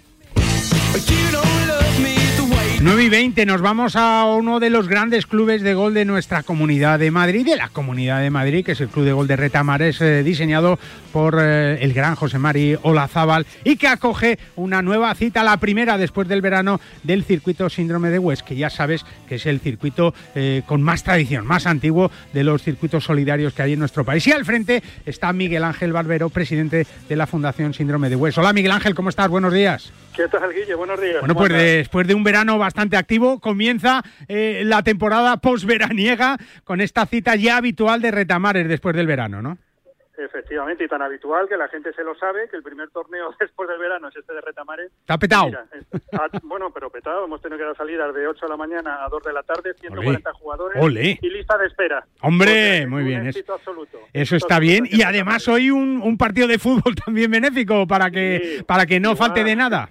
9 2.81 3.03
y 3.03 3.09
20, 3.09 3.45
nos 3.45 3.61
vamos 3.61 3.97
a 3.97 4.25
uno 4.27 4.61
de 4.61 4.71
los 4.71 4.87
grandes 4.87 5.27
clubes 5.27 5.63
de 5.63 5.75
gol 5.75 5.95
de 5.95 6.05
nuestra 6.05 6.45
comunidad 6.45 7.01
de 7.01 7.11
Madrid, 7.11 7.45
de 7.45 7.57
la 7.57 7.71
comunidad 7.71 8.21
de 8.21 8.31
Madrid, 8.31 8.65
que 8.65 8.73
es 8.73 8.81
el 8.81 8.87
Club 8.87 9.05
de 9.05 9.13
Gol 9.13 9.27
de 9.27 9.35
Retamares, 9.35 10.01
eh, 10.01 10.23
diseñado 10.23 10.79
por 11.13 11.39
eh, 11.41 11.83
el 11.83 11.93
gran 11.93 12.15
José 12.15 12.39
Mari 12.39 12.79
Olazábal 12.83 13.47
y 13.65 13.79
que 13.79 13.89
acoge 13.89 14.39
una 14.55 14.81
nueva 14.81 15.13
cita, 15.17 15.43
la 15.43 15.57
primera 15.57 15.99
después 15.99 16.29
del 16.29 16.41
verano 16.41 16.81
del 17.03 17.25
circuito 17.25 17.69
Síndrome 17.69 18.11
de 18.11 18.21
West, 18.21 18.43
que 18.43 18.55
ya 18.55 18.71
sabes 18.71 19.05
que 19.29 19.35
es 19.35 19.47
el 19.47 19.59
circuito 19.59 20.15
eh, 20.37 20.63
con 20.65 20.81
más 20.81 21.03
tradición, 21.03 21.45
más 21.49 21.67
antiguo 21.67 22.13
de 22.33 22.45
los 22.45 22.63
circuitos 22.63 23.03
solidarios 23.03 23.55
que 23.55 23.63
hay 23.63 23.73
en 23.73 23.81
nuestro 23.81 24.05
país. 24.05 24.25
Y 24.29 24.31
al 24.31 24.45
frente 24.45 24.85
está 25.05 25.33
Miguel 25.33 25.65
Ángel 25.65 25.93
Barbero, 25.93 26.31
presidente 26.31 26.87
de 27.09 27.17
la 27.17 27.27
Fundación 27.27 27.75
Síndrome 27.75 28.09
de 28.09 28.15
West. 28.15 28.39
Hola 28.39 28.53
Miguel 28.53 28.71
Ángel, 28.71 28.95
¿cómo 28.95 29.09
estás? 29.09 29.29
Buenos 29.29 29.53
días. 29.53 29.93
¿Qué 30.19 30.27
tal, 30.27 30.53
Guille? 30.53 30.75
Buenos 30.75 31.01
días. 31.01 31.21
Bueno, 31.21 31.37
pues 31.37 31.53
después 31.53 32.05
de 32.09 32.13
un 32.13 32.25
verano 32.25 32.59
bastante 32.59 32.97
activo, 32.97 33.39
comienza 33.39 34.03
eh, 34.27 34.63
la 34.65 34.83
temporada 34.83 35.37
postveraniega 35.37 36.37
con 36.65 36.81
esta 36.81 37.07
cita 37.07 37.37
ya 37.37 37.57
habitual 37.57 38.03
de 38.03 38.11
retamares 38.11 38.67
después 38.67 38.97
del 38.97 39.07
verano, 39.07 39.41
¿no? 39.43 39.59
Efectivamente, 40.17 40.83
y 40.83 40.89
tan 40.89 41.03
habitual 41.03 41.49
que 41.49 41.57
la 41.57 41.69
gente 41.69 41.93
se 41.93 42.03
lo 42.03 42.17
sabe, 42.17 42.49
que 42.49 42.57
el 42.57 42.65
primer 42.65 42.91
torneo 42.91 43.33
después 43.39 43.69
del 43.69 43.79
verano 43.79 44.09
es 44.09 44.17
este 44.17 44.33
de 44.33 44.41
Retamares. 44.41 44.91
Está 45.03 45.17
petado. 45.19 45.53
bueno, 46.43 46.73
pero 46.75 46.91
petado. 46.91 47.25
Hemos 47.25 47.41
tenido 47.41 47.57
que 47.57 47.65
dar 47.67 47.77
salidas 47.77 48.13
de 48.13 48.27
8 48.27 48.45
de 48.45 48.51
la 48.51 48.57
mañana 48.57 49.05
a 49.05 49.09
2 49.09 49.23
de 49.23 49.33
la 49.33 49.45
tarde, 49.45 49.73
140 49.79 50.33
jugadores 50.33 50.83
y 51.23 51.31
lista 51.31 51.57
de 51.59 51.67
espera. 51.69 52.05
Hombre, 52.23 52.89
muy 52.89 53.05
bien. 53.05 53.31
Eso 54.13 54.35
está 54.35 54.59
bien. 54.59 54.85
Y 54.91 55.03
además 55.03 55.47
hoy 55.47 55.71
un, 55.71 56.03
un, 56.03 56.19
partido 56.19 56.49
de 56.49 56.59
fútbol 56.59 56.97
también 57.07 57.31
benéfico 57.31 57.87
para 57.87 58.11
que, 58.11 58.65
para 58.67 58.85
que 58.85 58.99
no 58.99 59.15
falte 59.15 59.45
de 59.45 59.55
nada. 59.55 59.91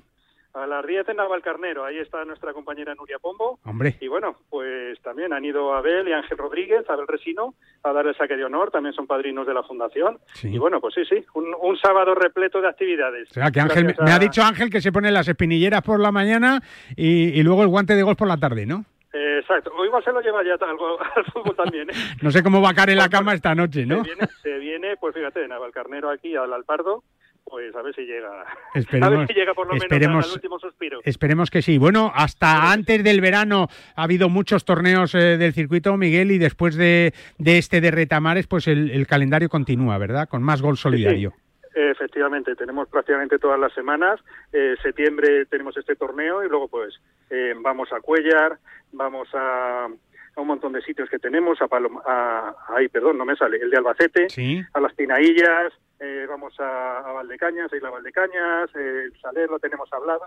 A 0.58 0.66
las 0.66 0.84
10 0.88 1.10
en 1.10 1.18
Navalcarnero, 1.18 1.86
ahí 1.86 2.00
está 2.00 2.26
nuestra 2.26 2.52
compañera 2.52 2.96
Nuria 2.96 3.20
Pombo. 3.20 3.60
Hombre. 3.64 3.96
Y 4.02 4.08
bueno, 4.08 4.38
pues 4.50 5.00
también 5.04 5.32
han 5.32 5.46
ido 5.46 5.76
Abel 5.76 6.08
y 6.08 6.14
Ángel 6.14 6.36
Rodríguez, 6.36 6.84
Abel 6.90 7.08
Resino, 7.08 7.54
a 7.84 7.94
dar 7.94 8.08
el 8.08 8.18
saque 8.18 8.36
de 8.36 8.44
honor, 8.44 8.72
también 8.72 8.96
son 8.96 9.06
padrinos 9.06 9.46
de 9.46 9.54
la 9.54 9.62
fundación. 9.62 10.18
Y 10.42 10.58
bueno, 10.58 10.82
pues 10.82 10.96
sí, 10.96 11.06
sí, 11.06 11.24
un, 11.36 11.78
sábado 11.78 12.16
repleto 12.16 12.60
de 12.60 12.70
actividades. 12.70 13.30
O 13.30 13.34
sea, 13.36 13.52
que 13.52 13.60
Ángel, 13.60 13.96
me 14.04 14.12
ha 14.12 14.18
dicho 14.18 14.42
Ángel 14.42 14.72
que 14.72 14.82
se 14.82 14.92
pone 14.92 15.12
las 15.12 15.28
espinilleras 15.28 15.84
por 15.84 16.00
la 16.00 16.12
mañana 16.12 16.60
y, 16.96 17.44
luego 17.44 17.62
el 17.62 17.68
guante 17.68 17.94
de 17.94 18.02
golf 18.02 18.18
por 18.18 18.28
la 18.28 18.38
tarde, 18.38 18.66
¿no? 18.66 18.84
exacto, 19.14 19.72
hoy 19.78 19.90
va 19.90 20.02
se 20.02 20.12
lo 20.12 20.22
lleva 20.22 20.44
ya 20.44 20.54
algo 20.66 21.00
al 21.00 21.26
fútbol 21.26 21.56
también. 21.56 21.90
¿eh? 21.90 21.94
no 22.22 22.32
sé 22.32 22.42
cómo 22.42 22.62
va 22.62 22.72
a 22.72 22.74
caer 22.74 22.92
en 22.92 22.98
la 22.98 23.10
cama 23.10 23.34
esta 23.34 23.54
noche, 23.54 23.86
¿no? 23.86 24.04
Se 24.04 24.12
viene, 24.12 24.28
se 24.42 24.58
viene 24.58 24.98
pues 24.98 25.14
fíjate, 25.14 25.44
en 25.44 25.50
Navalcarnero 25.50 26.10
aquí 26.10 26.36
al 26.36 26.52
Alpardo 26.52 27.04
pues 27.50 27.76
a 27.76 27.82
ver 27.82 27.94
si 27.96 28.02
llega. 28.02 28.46
Esperemos, 28.74 29.08
a 29.14 29.18
ver 29.18 29.28
si 29.28 29.34
llega 29.34 29.54
por 29.54 29.68
lo 29.68 29.74
menos 29.74 30.26
al 30.26 30.34
último 30.34 30.60
suspiro. 30.60 31.00
Esperemos 31.04 31.50
que 31.50 31.62
sí. 31.62 31.78
Bueno, 31.78 32.12
hasta 32.14 32.72
antes 32.72 33.04
del 33.04 33.22
verano 33.22 33.68
ha 33.96 34.04
habido 34.04 34.30
muchos 34.30 34.66
torneos 34.66 35.16
eh, 35.16 35.38
del 35.38 35.54
circuito, 35.54 35.96
Miguel, 35.98 36.32
y 36.32 36.38
después 36.38 36.76
de, 36.76 37.14
de 37.38 37.58
este 37.58 37.82
de 37.82 37.92
Retamares, 37.92 38.48
pues 38.48 38.68
el, 38.68 39.08
calendario 39.08 39.50
continúa, 39.50 39.98
¿verdad? 39.98 40.28
Con 40.28 40.44
más 40.44 40.62
gol 40.62 40.78
solidario. 40.78 41.34
Efectivamente, 41.74 42.56
tenemos 42.56 42.90
prácticamente 42.90 43.38
todas 43.38 43.60
las 43.60 43.72
semanas. 43.74 44.20
Eh, 44.52 44.76
septiembre 44.82 45.46
tenemos 45.46 45.78
este 45.78 45.96
torneo 45.96 46.44
y 46.44 46.50
luego 46.50 46.68
pues 46.68 47.00
eh, 47.30 47.54
vamos 47.62 47.94
a 47.94 48.02
Cuellar, 48.02 48.58
vamos 48.92 49.30
a, 49.34 49.88
un 50.36 50.48
montón 50.48 50.74
de 50.74 50.82
sitios 50.82 51.10
que 51.10 51.20
tenemos, 51.20 51.62
a, 51.62 51.68
Paloma, 51.68 52.02
a, 52.06 52.56
ahí, 52.76 52.88
perdón, 52.88 53.18
no 53.18 53.26
me 53.26 53.36
sale, 53.36 53.58
el 53.58 53.70
de 53.70 53.78
Albacete, 53.78 54.28
a 54.74 54.80
las 54.80 54.94
Pinaillas, 54.94 55.74
eh, 56.00 56.26
vamos 56.30 56.54
a, 56.60 57.00
a, 57.00 57.12
Valdecañas, 57.12 57.72
a 57.72 57.76
Isla 57.76 57.90
Valdecañas, 57.90 58.70
eh, 58.76 59.04
el 59.06 59.20
Saler 59.20 59.50
lo 59.50 59.60
tenemos 59.60 59.92
hablado, 59.92 60.26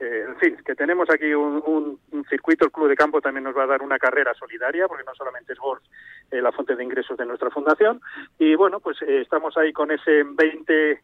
eh, 0.00 0.24
en 0.28 0.36
fin, 0.36 0.56
que 0.64 0.74
tenemos 0.74 1.08
aquí 1.10 1.32
un, 1.32 1.98
circuito, 2.28 2.64
el 2.64 2.72
Club 2.72 2.88
de 2.88 2.96
Campo 2.96 3.20
también 3.20 3.44
nos 3.44 3.56
va 3.56 3.64
a 3.64 3.68
dar 3.68 3.82
una 3.82 3.98
carrera 3.98 4.34
solidaria, 4.34 4.88
porque 4.88 5.04
no 5.04 5.14
solamente 5.14 5.52
es 5.52 5.58
golf 5.58 5.82
la 6.30 6.50
fuente 6.50 6.74
de 6.74 6.82
ingresos 6.82 7.16
de 7.16 7.26
nuestra 7.26 7.50
fundación, 7.50 8.00
y 8.38 8.56
bueno, 8.56 8.80
pues 8.80 9.00
estamos 9.02 9.56
ahí 9.56 9.72
con 9.72 9.92
ese 9.92 10.24
20 10.24 11.00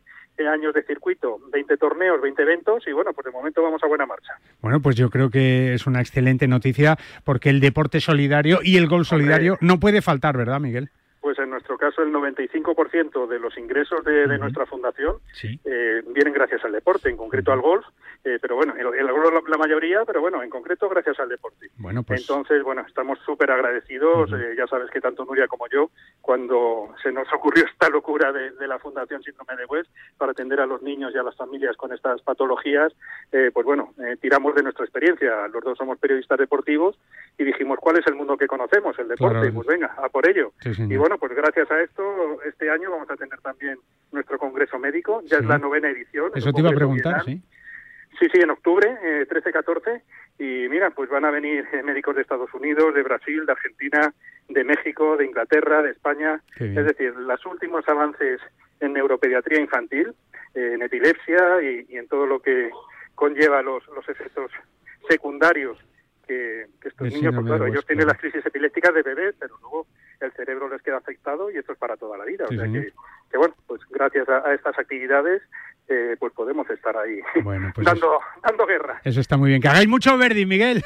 años 0.46 0.74
de 0.74 0.82
circuito, 0.82 1.38
20 1.52 1.76
torneos, 1.76 2.20
20 2.20 2.42
eventos 2.42 2.86
y 2.86 2.92
bueno, 2.92 3.12
pues 3.12 3.26
de 3.26 3.30
momento 3.30 3.62
vamos 3.62 3.82
a 3.82 3.86
buena 3.86 4.06
marcha. 4.06 4.32
Bueno, 4.60 4.80
pues 4.80 4.96
yo 4.96 5.10
creo 5.10 5.30
que 5.30 5.74
es 5.74 5.86
una 5.86 6.00
excelente 6.00 6.48
noticia 6.48 6.96
porque 7.24 7.50
el 7.50 7.60
deporte 7.60 8.00
solidario 8.00 8.60
y 8.62 8.76
el 8.76 8.88
gol 8.88 9.04
solidario 9.04 9.58
no 9.60 9.78
puede 9.78 10.02
faltar, 10.02 10.36
¿verdad, 10.36 10.60
Miguel? 10.60 10.90
Pues 11.20 11.38
en 11.38 11.50
nuestro 11.50 11.76
caso 11.76 12.02
el 12.02 12.12
95% 12.12 13.26
de 13.26 13.38
los 13.38 13.56
ingresos 13.58 14.02
de, 14.04 14.38
nuestra 14.38 14.64
fundación 14.64 15.16
eh, 15.42 16.02
vienen 16.14 16.32
gracias 16.32 16.64
al 16.64 16.72
deporte, 16.72 17.10
en 17.10 17.16
concreto 17.18 17.52
al 17.52 17.60
golf, 17.60 17.84
eh, 18.24 18.38
pero 18.40 18.56
bueno, 18.56 18.74
el, 18.76 19.12
golf 19.12 19.48
la, 19.48 19.58
mayoría, 19.58 20.04
pero 20.06 20.22
bueno, 20.22 20.42
en 20.42 20.48
concreto 20.48 20.88
gracias 20.88 21.20
al 21.20 21.28
deporte. 21.28 21.68
Bueno, 21.76 22.02
pues... 22.02 22.22
Entonces, 22.22 22.62
bueno, 22.62 22.84
estamos 22.86 23.18
súper 23.20 23.50
agradecidos, 23.50 24.32
eh, 24.32 24.54
ya 24.56 24.66
sabes 24.66 24.90
que 24.90 25.00
tanto 25.00 25.26
Nuria 25.26 25.46
como 25.46 25.68
yo, 25.68 25.90
cuando 26.22 26.94
se 27.02 27.12
nos 27.12 27.28
ocurrió 27.34 27.64
esta 27.66 27.90
locura 27.90 28.32
de, 28.32 28.50
la 28.66 28.78
Fundación 28.78 29.22
Síndrome 29.22 29.56
de 29.56 29.66
West 29.66 29.90
para 30.16 30.32
atender 30.32 30.60
a 30.60 30.66
los 30.66 30.80
niños 30.80 31.12
y 31.14 31.18
a 31.18 31.24
las 31.24 31.36
familias 31.36 31.76
con 31.76 31.92
estas 31.92 32.22
patologías, 32.22 32.92
pues 33.30 33.66
bueno, 33.66 33.92
tiramos 34.20 34.54
de 34.54 34.62
nuestra 34.62 34.84
experiencia, 34.84 35.48
los 35.48 35.64
dos 35.64 35.76
somos 35.76 35.98
periodistas 35.98 36.38
deportivos 36.38 36.96
y 37.36 37.44
dijimos, 37.44 37.78
¿cuál 37.80 37.98
es 37.98 38.06
el 38.06 38.14
mundo 38.14 38.36
que 38.36 38.46
conocemos? 38.46 38.96
El 38.98 39.08
deporte, 39.08 39.50
pues 39.50 39.66
venga, 39.66 39.94
a 39.96 40.08
por 40.08 40.28
ello. 40.28 40.52
y 40.64 40.96
bueno, 40.96 41.09
pues 41.18 41.32
gracias 41.34 41.70
a 41.70 41.80
esto, 41.80 42.42
este 42.44 42.70
año 42.70 42.90
vamos 42.90 43.10
a 43.10 43.16
tener 43.16 43.40
también 43.40 43.78
nuestro 44.12 44.38
congreso 44.38 44.78
médico, 44.78 45.22
ya 45.24 45.38
es 45.38 45.44
la 45.44 45.58
novena 45.58 45.88
edición. 45.88 46.30
Eso 46.34 46.52
te 46.52 46.60
iba 46.60 46.70
a 46.70 46.74
preguntar, 46.74 47.24
sí. 47.24 47.42
Sí, 48.18 48.26
sí, 48.32 48.40
en 48.40 48.50
octubre, 48.50 48.86
eh, 49.02 49.26
13-14, 49.28 50.02
y 50.38 50.68
mira, 50.68 50.90
pues 50.90 51.08
van 51.08 51.24
a 51.24 51.30
venir 51.30 51.66
eh, 51.72 51.82
médicos 51.82 52.14
de 52.16 52.22
Estados 52.22 52.52
Unidos, 52.52 52.92
de 52.94 53.02
Brasil, 53.02 53.46
de 53.46 53.52
Argentina, 53.52 54.12
de 54.48 54.64
México, 54.64 55.16
de 55.16 55.24
Inglaterra, 55.24 55.80
de 55.80 55.90
España, 55.90 56.42
es 56.58 56.74
decir, 56.74 57.14
los 57.14 57.46
últimos 57.46 57.88
avances 57.88 58.40
en 58.80 58.92
neuropediatría 58.92 59.60
infantil, 59.60 60.12
eh, 60.54 60.72
en 60.74 60.82
epilepsia 60.82 61.62
y, 61.62 61.86
y, 61.88 61.96
en 61.96 62.08
todo 62.08 62.26
lo 62.26 62.40
que 62.40 62.70
conlleva 63.14 63.62
los, 63.62 63.86
los 63.88 64.06
efectos 64.08 64.50
secundarios 65.08 65.78
que, 66.30 66.66
estos 66.88 67.12
niños, 67.12 67.34
pues 67.34 67.46
claro, 67.46 67.66
ellos 67.66 67.84
tienen 67.86 68.06
las 68.06 68.18
crisis 68.18 68.44
epilépticas 68.44 68.94
de 68.94 69.02
bebé, 69.02 69.32
pero 69.38 69.56
luego 69.60 69.86
el 70.20 70.32
cerebro 70.32 70.68
les 70.68 70.80
queda 70.82 70.98
afectado 70.98 71.50
y 71.50 71.56
esto 71.56 71.72
es 71.72 71.78
para 71.78 71.96
toda 71.96 72.16
la 72.16 72.24
vida. 72.24 72.44
o 72.44 72.52
sea 72.52 72.64
que, 72.64 73.36
bueno, 73.36 73.54
pues 73.66 73.80
gracias 73.90 74.28
a, 74.28 74.54
estas 74.54 74.78
actividades 74.78 75.42
eh, 75.88 76.16
pues 76.20 76.32
podemos 76.32 76.68
estar 76.70 76.96
ahí 76.96 77.20
pues 77.42 77.58
dando, 77.84 78.20
dando 78.42 78.66
guerra. 78.66 79.00
Eso 79.04 79.20
está 79.20 79.36
muy 79.36 79.50
bien. 79.50 79.60
Que 79.60 79.68
hagáis 79.68 79.88
mucho 79.88 80.16
verde, 80.16 80.46
Miguel. 80.46 80.84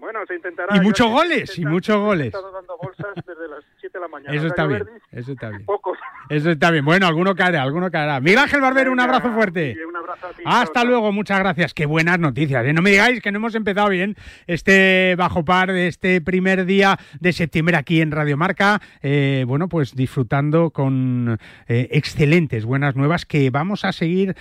Bueno, 0.00 0.20
se 0.26 0.34
intentará. 0.34 0.74
Y 0.74 0.80
muchos 0.80 1.10
goles, 1.10 1.58
y 1.58 1.64
muchos 1.66 1.98
goles. 1.98 2.32
dando 2.32 2.78
bolsas 2.78 3.14
desde 3.16 3.48
las 3.48 3.62
7 3.80 3.98
de 3.98 4.00
la 4.00 4.08
mañana. 4.08 4.34
Eso 4.34 4.46
está 4.46 4.66
bien, 4.66 4.88
eso 5.12 5.32
está 5.32 5.50
bien. 5.50 5.64
Pocos. 5.66 5.98
Eso 6.30 6.50
está 6.50 6.70
bien. 6.70 6.84
Bueno, 6.84 7.06
alguno 7.06 7.34
caerá, 7.34 7.62
alguno 7.62 7.90
caerá. 7.90 8.20
Miguel 8.20 8.38
Ángel 8.38 8.60
Barbero, 8.60 8.92
un 8.92 9.00
abrazo 9.00 9.30
fuerte. 9.32 9.76
un 9.86 9.96
abrazo 9.96 10.28
Hasta 10.46 10.84
luego, 10.84 11.12
muchas 11.12 11.40
gracias. 11.40 11.74
Qué 11.74 11.86
buenas 11.86 12.18
noticias. 12.18 12.64
¿eh? 12.64 12.72
No 12.72 12.82
me 12.82 12.90
digáis 12.90 13.20
que 13.20 13.30
no 13.30 13.38
hemos 13.38 13.54
empezado 13.54 13.90
bien 13.90 14.16
este 14.46 15.16
bajo 15.18 15.44
par 15.44 15.72
de 15.72 15.88
este 15.88 16.20
primer 16.20 16.64
día 16.64 16.98
de 17.18 17.32
septiembre 17.32 17.76
aquí 17.76 18.00
en 18.00 18.10
Radio 18.10 18.36
Marca. 18.36 18.80
Eh, 19.02 19.44
bueno, 19.46 19.68
pues 19.68 19.94
disfrutando 19.94 20.70
con 20.70 21.38
eh, 21.66 21.88
excelentes 21.90 22.64
buenas 22.64 22.96
nuevas 22.96 23.26
que 23.26 23.50
vamos 23.50 23.84
a 23.84 23.92
seguir 23.92 24.34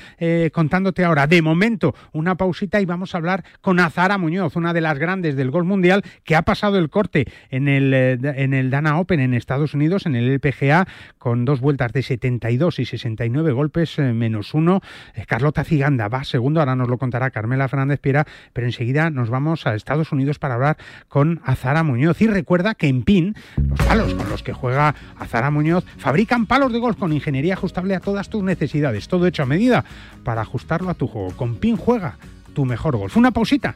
contándote 0.53 1.03
ahora. 1.03 1.27
De 1.27 1.41
momento, 1.41 1.95
una 2.13 2.35
pausita 2.35 2.79
y 2.79 2.85
vamos 2.85 3.13
a 3.13 3.17
hablar 3.17 3.43
con 3.61 3.79
Azara 3.79 4.17
Muñoz, 4.17 4.55
una 4.55 4.73
de 4.73 4.81
las 4.81 4.99
grandes 4.99 5.35
del 5.35 5.48
golf 5.49 5.67
mundial 5.67 6.03
que 6.23 6.35
ha 6.35 6.41
pasado 6.43 6.77
el 6.77 6.89
corte 6.89 7.25
en 7.49 7.67
el, 7.67 7.93
en 7.93 8.53
el 8.53 8.69
Dana 8.69 8.99
Open 8.99 9.19
en 9.19 9.33
Estados 9.33 9.73
Unidos, 9.73 10.05
en 10.05 10.15
el 10.15 10.29
LPGA, 10.29 10.87
con 11.17 11.45
dos 11.45 11.61
vueltas 11.61 11.91
de 11.93 12.03
72 12.03 12.79
y 12.79 12.85
69 12.85 13.51
golpes 13.51 13.97
menos 13.99 14.53
uno. 14.53 14.81
Carlota 15.27 15.63
Ciganda 15.63 16.07
va 16.07 16.23
segundo, 16.23 16.59
ahora 16.59 16.75
nos 16.75 16.89
lo 16.89 16.97
contará 16.97 17.31
Carmela 17.31 17.67
Fernández 17.67 17.99
Piera, 17.99 18.25
pero 18.53 18.67
enseguida 18.67 19.09
nos 19.09 19.29
vamos 19.29 19.65
a 19.65 19.75
Estados 19.75 20.11
Unidos 20.11 20.39
para 20.39 20.55
hablar 20.55 20.77
con 21.07 21.41
Azara 21.43 21.83
Muñoz. 21.83 22.21
Y 22.21 22.27
recuerda 22.27 22.75
que 22.75 22.87
en 22.87 23.03
PIN, 23.03 23.35
los 23.57 23.79
palos 23.79 24.13
con 24.13 24.29
los 24.29 24.43
que 24.43 24.53
juega 24.53 24.95
Azara 25.17 25.51
Muñoz, 25.51 25.85
fabrican 25.97 26.45
palos 26.45 26.71
de 26.73 26.79
golf 26.79 26.97
con 26.97 27.13
ingeniería 27.13 27.53
ajustable 27.53 27.95
a 27.95 27.99
todas 27.99 28.29
tus 28.29 28.43
necesidades, 28.43 29.07
todo 29.07 29.27
hecho 29.27 29.43
a 29.43 29.47
medida 29.47 29.85
para 30.23 30.41
ajustarlo 30.41 30.89
a 30.89 30.93
tu 30.93 31.07
juego. 31.07 31.31
Con 31.35 31.55
PIN 31.55 31.77
juega 31.77 32.17
tu 32.53 32.65
mejor 32.65 32.97
golf. 32.97 33.15
Una 33.17 33.31
pausita 33.31 33.75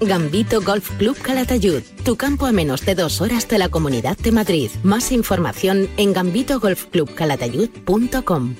Gambito 0.00 0.62
Golf 0.62 0.90
Club 0.96 1.18
Calatayud, 1.20 1.82
tu 2.04 2.16
campo 2.16 2.46
a 2.46 2.52
menos 2.52 2.86
de 2.86 2.94
dos 2.94 3.20
horas 3.20 3.46
de 3.48 3.58
la 3.58 3.68
Comunidad 3.68 4.16
de 4.16 4.32
Madrid. 4.32 4.70
Más 4.82 5.12
información 5.12 5.90
en 5.98 6.14
gambitogolfclubcalatayud.com. 6.14 8.54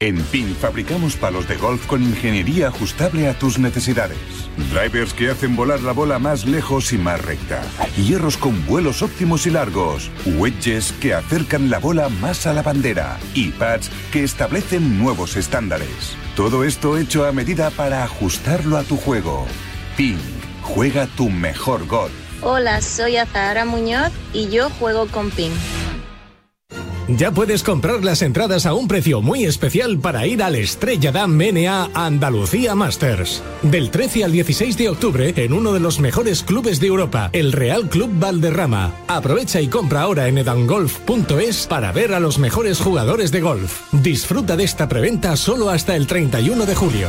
En 0.00 0.20
PIN 0.22 0.54
fabricamos 0.54 1.16
palos 1.16 1.48
de 1.48 1.56
golf 1.56 1.86
con 1.86 2.02
ingeniería 2.02 2.68
ajustable 2.68 3.28
a 3.28 3.38
tus 3.38 3.58
necesidades. 3.58 4.18
Drivers 4.72 5.12
que 5.14 5.30
hacen 5.30 5.56
volar 5.56 5.80
la 5.80 5.92
bola 5.92 6.18
más 6.18 6.46
lejos 6.46 6.92
y 6.92 6.98
más 6.98 7.24
recta. 7.24 7.62
Hierros 7.96 8.36
con 8.36 8.66
vuelos 8.66 9.02
óptimos 9.02 9.46
y 9.46 9.50
largos. 9.50 10.10
Wedges 10.26 10.92
que 11.00 11.14
acercan 11.14 11.70
la 11.70 11.78
bola 11.78 12.08
más 12.08 12.46
a 12.46 12.52
la 12.52 12.62
bandera. 12.62 13.18
Y 13.34 13.50
pads 13.50 13.90
que 14.12 14.24
establecen 14.24 14.98
nuevos 14.98 15.36
estándares. 15.36 16.16
Todo 16.36 16.64
esto 16.64 16.98
hecho 16.98 17.24
a 17.24 17.32
medida 17.32 17.70
para 17.70 18.04
ajustarlo 18.04 18.76
a 18.76 18.82
tu 18.82 18.96
juego. 18.96 19.46
PIN 19.96 20.18
Juega 20.64 21.06
tu 21.06 21.28
mejor 21.28 21.86
gol. 21.86 22.10
Hola, 22.42 22.80
soy 22.80 23.18
Azahara 23.18 23.64
Muñoz 23.64 24.10
y 24.32 24.48
yo 24.48 24.70
juego 24.70 25.06
con 25.06 25.30
PIN. 25.30 25.52
Ya 27.06 27.30
puedes 27.30 27.62
comprar 27.62 28.02
las 28.02 28.22
entradas 28.22 28.64
a 28.64 28.72
un 28.72 28.88
precio 28.88 29.20
muy 29.20 29.44
especial 29.44 29.98
para 29.98 30.26
ir 30.26 30.42
al 30.42 30.54
Estrella 30.56 31.12
Damm 31.12 31.36
MNA 31.36 31.90
Andalucía 31.92 32.74
Masters. 32.74 33.42
Del 33.62 33.90
13 33.90 34.24
al 34.24 34.32
16 34.32 34.78
de 34.78 34.88
octubre 34.88 35.34
en 35.36 35.52
uno 35.52 35.74
de 35.74 35.80
los 35.80 36.00
mejores 36.00 36.42
clubes 36.42 36.80
de 36.80 36.86
Europa, 36.86 37.28
el 37.34 37.52
Real 37.52 37.90
Club 37.90 38.10
Valderrama. 38.18 38.94
Aprovecha 39.06 39.60
y 39.60 39.68
compra 39.68 40.00
ahora 40.00 40.28
en 40.28 40.38
edangolf.es 40.38 41.66
para 41.66 41.92
ver 41.92 42.14
a 42.14 42.20
los 42.20 42.38
mejores 42.38 42.80
jugadores 42.80 43.30
de 43.30 43.42
golf. 43.42 43.82
Disfruta 43.92 44.56
de 44.56 44.64
esta 44.64 44.88
preventa 44.88 45.36
solo 45.36 45.68
hasta 45.68 45.94
el 45.96 46.06
31 46.06 46.64
de 46.64 46.74
julio. 46.74 47.08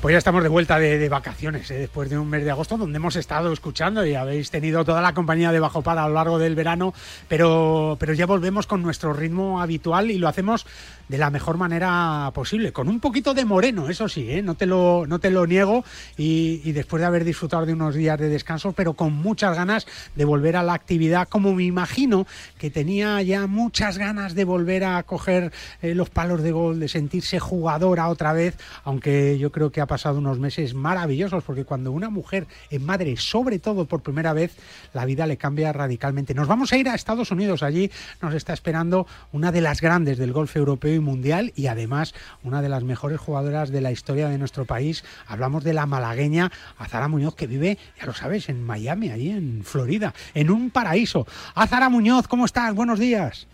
Pues 0.00 0.12
ya 0.12 0.18
estamos 0.18 0.42
de 0.42 0.48
vuelta 0.48 0.78
de, 0.78 1.08
vacaciones, 1.08 1.70
¿eh? 1.70 1.78
después 1.78 2.10
de 2.10 2.18
un 2.18 2.28
mes 2.28 2.44
de 2.44 2.50
agosto, 2.50 2.76
donde 2.76 2.96
hemos 2.98 3.16
estado 3.16 3.50
escuchando 3.52 4.06
y 4.06 4.14
habéis 4.14 4.50
tenido 4.50 4.84
toda 4.84 5.00
la 5.00 5.14
compañía 5.14 5.52
de 5.52 5.58
Bajo 5.58 5.82
Para 5.82 6.04
a 6.04 6.08
lo 6.08 6.14
largo 6.14 6.38
del 6.38 6.54
verano, 6.54 6.92
pero, 7.28 7.96
pero 7.98 8.12
ya 8.12 8.26
volvemos 8.26 8.66
con 8.66 8.82
nuestro 8.82 9.14
ritmo 9.14 9.60
habitual 9.60 10.10
y 10.10 10.18
lo 10.18 10.28
hacemos 10.28 10.66
de 11.08 11.18
la 11.18 11.30
mejor 11.30 11.56
manera 11.56 12.30
posible, 12.34 12.72
con 12.72 12.88
un 12.88 13.00
poquito 13.00 13.34
de 13.34 13.44
moreno, 13.44 13.88
eso 13.88 14.08
sí, 14.08 14.30
¿eh? 14.30 14.42
no, 14.42 14.54
te 14.54 14.66
lo, 14.66 15.06
no 15.06 15.18
te 15.18 15.30
lo 15.30 15.46
niego, 15.46 15.84
y, 16.16 16.72
después 16.72 17.00
de 17.00 17.06
haber 17.06 17.24
disfrutado 17.24 17.64
de 17.64 17.72
unos 17.72 17.94
días 17.94 18.18
de 18.18 18.28
descanso, 18.28 18.72
pero 18.72 18.94
con 18.94 19.12
muchas 19.12 19.56
ganas 19.56 19.86
de 20.14 20.24
volver 20.24 20.56
a 20.56 20.62
la 20.62 20.74
actividad, 20.74 21.28
como 21.28 21.54
me 21.54 21.64
imagino 21.64 22.26
que 22.58 22.70
tenía 22.70 23.22
ya 23.22 23.46
muchas 23.46 23.98
ganas 23.98 24.34
de 24.34 24.44
volver 24.44 24.84
a 24.84 25.02
coger 25.04 25.52
eh, 25.80 25.94
los 25.94 26.10
palos 26.10 26.42
de 26.42 26.52
gol, 26.52 26.80
de 26.80 26.88
sentirse 26.88 27.38
jugadora 27.38 28.08
otra 28.08 28.32
vez, 28.32 28.56
aunque 28.84 29.38
yo 29.38 29.52
creo 29.52 29.70
que 29.70 29.80
ha 29.80 29.86
pasado 29.86 30.18
unos 30.18 30.38
meses 30.38 30.74
maravillosos, 30.74 31.44
porque 31.44 31.64
cuando 31.64 31.92
una 31.92 32.10
mujer 32.10 32.46
es 32.70 32.80
madre, 32.80 33.16
sobre 33.16 33.58
todo 33.58 33.86
por 33.86 34.02
primera 34.02 34.32
vez, 34.32 34.56
la 34.92 35.04
vida 35.04 35.26
le 35.26 35.36
cambia 35.36 35.72
radicalmente. 35.72 36.34
Nos 36.34 36.48
vamos 36.48 36.72
a 36.72 36.76
ir 36.76 36.88
a 36.88 36.94
Estados 36.94 37.30
Unidos, 37.30 37.62
allí 37.62 37.90
nos 38.20 38.34
está 38.34 38.52
esperando 38.52 39.06
una 39.32 39.52
de 39.52 39.60
las 39.60 39.80
grandes 39.80 40.18
del 40.18 40.32
golf 40.32 40.56
europeo 40.56 40.95
y 40.96 41.00
mundial 41.00 41.52
y 41.54 41.66
además 41.66 42.14
una 42.42 42.62
de 42.62 42.68
las 42.68 42.84
mejores 42.84 43.20
jugadoras 43.20 43.70
de 43.70 43.80
la 43.80 43.92
historia 43.92 44.28
de 44.28 44.38
nuestro 44.38 44.64
país. 44.64 45.04
Hablamos 45.26 45.64
de 45.64 45.74
la 45.74 45.86
malagueña 45.86 46.50
Azara 46.78 47.08
Muñoz, 47.08 47.34
que 47.34 47.46
vive, 47.46 47.78
ya 47.98 48.06
lo 48.06 48.14
sabes, 48.14 48.48
en 48.48 48.64
Miami, 48.64 49.10
allí 49.10 49.30
en 49.30 49.62
Florida, 49.64 50.14
en 50.34 50.50
un 50.50 50.70
paraíso. 50.70 51.26
Azara 51.54 51.88
Muñoz, 51.88 52.28
¿cómo 52.28 52.44
estás? 52.44 52.74
Buenos 52.74 52.98
días. 52.98 53.46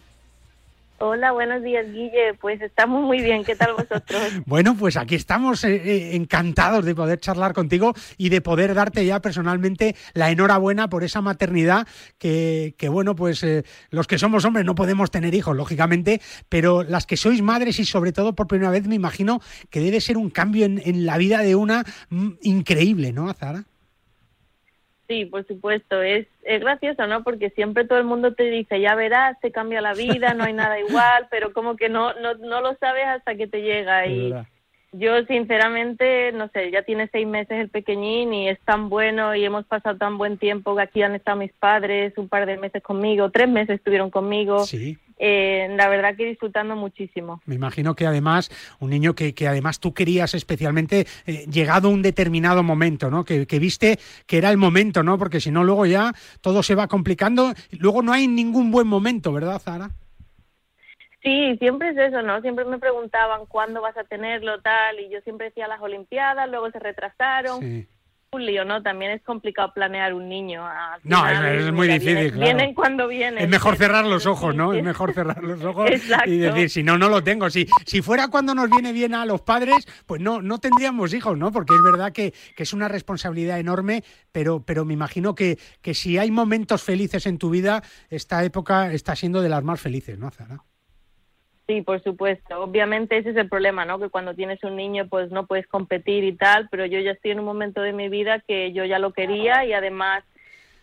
Hola, 1.04 1.32
buenos 1.32 1.64
días, 1.64 1.84
Guille. 1.90 2.34
Pues 2.40 2.62
estamos 2.62 3.02
muy 3.02 3.20
bien. 3.20 3.42
¿Qué 3.42 3.56
tal 3.56 3.72
vosotros? 3.72 4.22
bueno, 4.46 4.76
pues 4.78 4.96
aquí 4.96 5.16
estamos 5.16 5.64
eh, 5.64 5.74
eh, 5.74 6.14
encantados 6.14 6.84
de 6.84 6.94
poder 6.94 7.18
charlar 7.18 7.54
contigo 7.54 7.92
y 8.16 8.28
de 8.28 8.40
poder 8.40 8.72
darte 8.72 9.04
ya 9.04 9.20
personalmente 9.20 9.96
la 10.14 10.30
enhorabuena 10.30 10.88
por 10.88 11.02
esa 11.02 11.20
maternidad 11.20 11.88
que, 12.18 12.76
que 12.78 12.88
bueno, 12.88 13.16
pues 13.16 13.42
eh, 13.42 13.64
los 13.90 14.06
que 14.06 14.16
somos 14.16 14.44
hombres 14.44 14.64
no 14.64 14.76
podemos 14.76 15.10
tener 15.10 15.34
hijos, 15.34 15.56
lógicamente, 15.56 16.20
pero 16.48 16.84
las 16.84 17.04
que 17.04 17.16
sois 17.16 17.42
madres 17.42 17.80
y 17.80 17.84
sobre 17.84 18.12
todo 18.12 18.36
por 18.36 18.46
primera 18.46 18.70
vez 18.70 18.86
me 18.86 18.94
imagino 18.94 19.40
que 19.70 19.80
debe 19.80 20.00
ser 20.00 20.16
un 20.16 20.30
cambio 20.30 20.66
en, 20.66 20.80
en 20.84 21.04
la 21.04 21.18
vida 21.18 21.40
de 21.40 21.56
una 21.56 21.84
mm, 22.10 22.34
increíble, 22.42 23.12
¿no, 23.12 23.28
Azara? 23.28 23.64
Sí, 25.12 25.26
por 25.26 25.46
supuesto, 25.46 26.00
es, 26.00 26.26
es 26.42 26.60
gracioso, 26.62 27.06
¿no? 27.06 27.22
Porque 27.22 27.50
siempre 27.50 27.84
todo 27.84 27.98
el 27.98 28.04
mundo 28.04 28.32
te 28.32 28.44
dice, 28.44 28.80
ya 28.80 28.94
verás, 28.94 29.38
te 29.40 29.52
cambia 29.52 29.82
la 29.82 29.92
vida, 29.92 30.32
no 30.32 30.44
hay 30.44 30.54
nada 30.54 30.80
igual, 30.88 31.28
pero 31.30 31.52
como 31.52 31.76
que 31.76 31.90
no, 31.90 32.14
no, 32.14 32.32
no 32.36 32.62
lo 32.62 32.74
sabes 32.76 33.04
hasta 33.06 33.34
que 33.34 33.46
te 33.46 33.60
llega 33.60 34.06
y, 34.06 34.32
yo 34.92 35.24
sinceramente, 35.24 36.32
no 36.32 36.48
sé, 36.48 36.70
ya 36.70 36.82
tiene 36.82 37.08
seis 37.10 37.26
meses 37.26 37.58
el 37.58 37.70
pequeñín 37.70 38.34
y 38.34 38.48
es 38.48 38.60
tan 38.60 38.90
bueno 38.90 39.34
y 39.34 39.44
hemos 39.44 39.64
pasado 39.64 39.96
tan 39.96 40.18
buen 40.18 40.36
tiempo 40.36 40.76
que 40.76 40.82
aquí 40.82 41.02
han 41.02 41.14
estado 41.14 41.38
mis 41.38 41.52
padres 41.52 42.12
un 42.18 42.28
par 42.28 42.44
de 42.46 42.58
meses 42.58 42.82
conmigo, 42.82 43.30
tres 43.30 43.48
meses 43.48 43.76
estuvieron 43.76 44.10
conmigo. 44.10 44.66
Sí. 44.66 44.98
Eh, 45.24 45.68
la 45.76 45.88
verdad 45.88 46.16
que 46.16 46.26
disfrutando 46.26 46.74
muchísimo. 46.74 47.40
Me 47.46 47.54
imagino 47.54 47.94
que 47.94 48.06
además, 48.06 48.50
un 48.80 48.90
niño 48.90 49.14
que, 49.14 49.34
que 49.34 49.46
además 49.46 49.78
tú 49.78 49.94
querías 49.94 50.34
especialmente, 50.34 51.06
eh, 51.26 51.46
llegado 51.48 51.90
un 51.90 52.02
determinado 52.02 52.62
momento, 52.64 53.08
¿no? 53.08 53.24
Que, 53.24 53.46
que, 53.46 53.60
viste 53.60 54.00
que 54.26 54.38
era 54.38 54.50
el 54.50 54.56
momento, 54.56 55.04
¿no? 55.04 55.18
Porque 55.18 55.40
si 55.40 55.52
no, 55.52 55.62
luego 55.62 55.86
ya 55.86 56.12
todo 56.40 56.62
se 56.64 56.74
va 56.74 56.88
complicando. 56.88 57.54
Luego 57.70 58.02
no 58.02 58.12
hay 58.12 58.26
ningún 58.26 58.72
buen 58.72 58.88
momento, 58.88 59.32
¿verdad, 59.32 59.60
Zara? 59.60 59.90
Sí, 61.22 61.56
siempre 61.58 61.90
es 61.90 61.96
eso, 61.96 62.20
¿no? 62.22 62.40
Siempre 62.40 62.64
me 62.64 62.78
preguntaban 62.78 63.46
cuándo 63.46 63.80
vas 63.80 63.96
a 63.96 64.04
tenerlo, 64.04 64.60
tal, 64.60 64.98
y 64.98 65.08
yo 65.08 65.20
siempre 65.20 65.46
decía 65.46 65.68
las 65.68 65.80
Olimpiadas, 65.80 66.50
luego 66.50 66.70
se 66.70 66.80
retrasaron. 66.80 67.60
Sí. 67.60 67.88
Un 68.34 68.46
lío, 68.46 68.64
¿no? 68.64 68.82
También 68.82 69.10
es 69.10 69.22
complicado 69.22 69.74
planear 69.74 70.14
un 70.14 70.26
niño. 70.26 70.64
no, 71.02 71.28
es, 71.28 71.70
muy 71.70 71.86
difícil. 71.86 72.32
Vienen 72.32 72.72
cuando 72.72 73.06
vienen. 73.06 73.44
Es 73.44 73.48
mejor 73.50 73.76
cerrar 73.76 74.06
los 74.06 74.24
ojos, 74.24 74.54
¿no? 74.54 74.72
Es 74.72 74.82
mejor 74.82 75.12
cerrar 75.12 75.44
los 75.44 75.62
ojos 75.62 75.90
y 76.24 76.38
decir, 76.38 76.70
si 76.70 76.82
no, 76.82 76.96
no 76.96 77.10
lo 77.10 77.22
tengo. 77.22 77.50
Si, 77.50 77.68
si 77.84 78.00
fuera 78.00 78.28
cuando 78.28 78.54
nos 78.54 78.70
viene 78.70 78.94
bien 78.94 79.14
a 79.14 79.26
los 79.26 79.42
padres, 79.42 79.86
pues 80.06 80.22
no, 80.22 80.40
no 80.40 80.56
tendríamos 80.60 81.12
hijos, 81.12 81.36
¿no? 81.36 81.52
Porque 81.52 81.74
es 81.74 81.82
verdad 81.82 82.10
que, 82.12 82.32
que 82.56 82.62
es 82.62 82.72
una 82.72 82.88
responsabilidad 82.88 83.60
enorme, 83.60 84.02
pero, 84.32 84.64
pero 84.64 84.86
me 84.86 84.94
imagino 84.94 85.34
que, 85.34 85.58
que 85.82 85.92
si 85.92 86.16
hay 86.16 86.30
momentos 86.30 86.82
felices 86.82 87.26
en 87.26 87.36
tu 87.36 87.50
vida, 87.50 87.82
esta 88.08 88.42
época 88.44 88.94
está 88.94 89.14
siendo 89.14 89.42
de 89.42 89.50
las 89.50 89.62
más 89.62 89.78
felices, 89.78 90.18
¿no, 90.18 90.30
Zara? 90.30 90.64
Sí, 91.66 91.80
por 91.80 92.02
supuesto. 92.02 92.60
Obviamente 92.60 93.16
ese 93.16 93.30
es 93.30 93.36
el 93.36 93.48
problema, 93.48 93.84
¿no? 93.84 93.98
Que 93.98 94.08
cuando 94.08 94.34
tienes 94.34 94.62
un 94.64 94.76
niño 94.76 95.06
pues 95.08 95.30
no 95.30 95.46
puedes 95.46 95.66
competir 95.66 96.24
y 96.24 96.32
tal, 96.32 96.68
pero 96.70 96.86
yo 96.86 96.98
ya 96.98 97.12
estoy 97.12 97.30
en 97.30 97.38
un 97.38 97.44
momento 97.44 97.80
de 97.80 97.92
mi 97.92 98.08
vida 98.08 98.40
que 98.40 98.72
yo 98.72 98.84
ya 98.84 98.98
lo 98.98 99.12
quería 99.12 99.64
y 99.64 99.72
además 99.72 100.24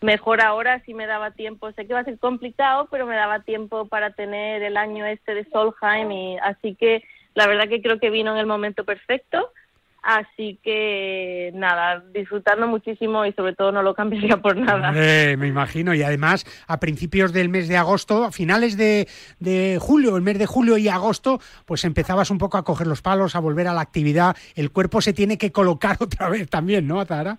mejor 0.01 0.41
ahora 0.41 0.81
si 0.85 0.93
me 0.93 1.05
daba 1.05 1.31
tiempo. 1.31 1.71
Sé 1.73 1.85
que 1.85 1.93
va 1.93 1.99
a 1.99 2.05
ser 2.05 2.17
complicado, 2.17 2.87
pero 2.89 3.05
me 3.05 3.15
daba 3.15 3.41
tiempo 3.41 3.87
para 3.87 4.11
tener 4.11 4.63
el 4.63 4.77
año 4.77 5.05
este 5.05 5.33
de 5.33 5.45
Solheim 5.45 6.11
y 6.11 6.37
así 6.37 6.75
que 6.75 7.03
la 7.35 7.47
verdad 7.47 7.67
que 7.67 7.81
creo 7.81 7.99
que 7.99 8.09
vino 8.09 8.31
en 8.31 8.37
el 8.37 8.45
momento 8.45 8.85
perfecto 8.85 9.51
Así 10.01 10.59
que 10.63 11.51
nada, 11.53 12.03
disfrutando 12.13 12.67
muchísimo 12.67 13.25
y 13.25 13.33
sobre 13.33 13.53
todo 13.53 13.71
no 13.71 13.83
lo 13.83 13.93
cambiaría 13.93 14.37
por 14.37 14.55
nada. 14.55 14.91
me 14.91 15.47
imagino. 15.47 15.93
Y 15.93 16.03
además, 16.03 16.45
a 16.67 16.79
principios 16.79 17.33
del 17.33 17.49
mes 17.49 17.67
de 17.67 17.77
agosto, 17.77 18.23
a 18.23 18.31
finales 18.31 18.77
de, 18.77 19.07
de, 19.39 19.77
julio, 19.79 20.15
el 20.15 20.21
mes 20.21 20.39
de 20.39 20.45
julio 20.45 20.77
y 20.77 20.87
agosto, 20.87 21.39
pues 21.65 21.83
empezabas 21.83 22.31
un 22.31 22.37
poco 22.37 22.57
a 22.57 22.63
coger 22.63 22.87
los 22.87 23.01
palos, 23.01 23.35
a 23.35 23.39
volver 23.39 23.67
a 23.67 23.73
la 23.73 23.81
actividad. 23.81 24.35
El 24.55 24.71
cuerpo 24.71 25.01
se 25.01 25.13
tiene 25.13 25.37
que 25.37 25.51
colocar 25.51 25.97
otra 25.99 26.29
vez 26.29 26.49
también, 26.49 26.87
¿no, 26.87 27.03
Zara? 27.05 27.37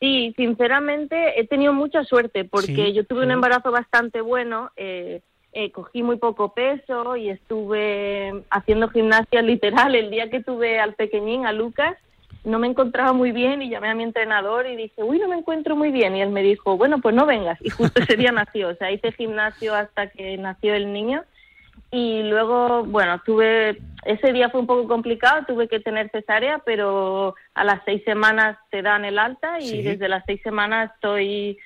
Sí, 0.00 0.34
sinceramente 0.36 1.40
he 1.40 1.46
tenido 1.46 1.72
mucha 1.72 2.04
suerte 2.04 2.44
porque 2.44 2.92
yo 2.92 3.06
tuve 3.06 3.24
un 3.24 3.30
embarazo 3.30 3.70
bastante 3.70 4.20
bueno. 4.20 4.70
Eh, 4.76 5.22
eh, 5.54 5.70
cogí 5.70 6.02
muy 6.02 6.16
poco 6.16 6.52
peso 6.52 7.16
y 7.16 7.30
estuve 7.30 8.42
haciendo 8.50 8.88
gimnasia 8.88 9.40
literal 9.40 9.94
el 9.94 10.10
día 10.10 10.28
que 10.28 10.42
tuve 10.42 10.80
al 10.80 10.94
pequeñín, 10.94 11.46
a 11.46 11.52
Lucas, 11.52 11.96
no 12.42 12.58
me 12.58 12.66
encontraba 12.66 13.12
muy 13.12 13.32
bien 13.32 13.62
y 13.62 13.70
llamé 13.70 13.88
a 13.88 13.94
mi 13.94 14.02
entrenador 14.02 14.66
y 14.66 14.76
dije, 14.76 15.02
uy, 15.02 15.18
no 15.18 15.28
me 15.28 15.36
encuentro 15.36 15.76
muy 15.76 15.90
bien. 15.90 16.14
Y 16.16 16.22
él 16.22 16.30
me 16.30 16.42
dijo, 16.42 16.76
bueno, 16.76 17.00
pues 17.00 17.14
no 17.14 17.24
vengas. 17.24 17.58
Y 17.62 17.70
justo 17.70 18.02
ese 18.02 18.16
día 18.16 18.32
nació, 18.32 18.68
o 18.68 18.74
sea, 18.74 18.90
hice 18.90 19.12
gimnasio 19.12 19.74
hasta 19.74 20.08
que 20.08 20.36
nació 20.36 20.74
el 20.74 20.92
niño. 20.92 21.22
Y 21.90 22.24
luego, 22.24 22.84
bueno, 22.84 23.20
tuve, 23.24 23.78
ese 24.04 24.32
día 24.32 24.50
fue 24.50 24.60
un 24.60 24.66
poco 24.66 24.88
complicado, 24.88 25.44
tuve 25.46 25.68
que 25.68 25.78
tener 25.78 26.10
cesárea, 26.10 26.58
pero 26.66 27.36
a 27.54 27.64
las 27.64 27.80
seis 27.84 28.02
semanas 28.04 28.58
te 28.70 28.82
dan 28.82 29.04
el 29.04 29.18
alta 29.18 29.60
y 29.60 29.82
desde 29.82 30.08
las 30.08 30.24
seis 30.26 30.40
semanas 30.42 30.90
estoy 30.94 31.58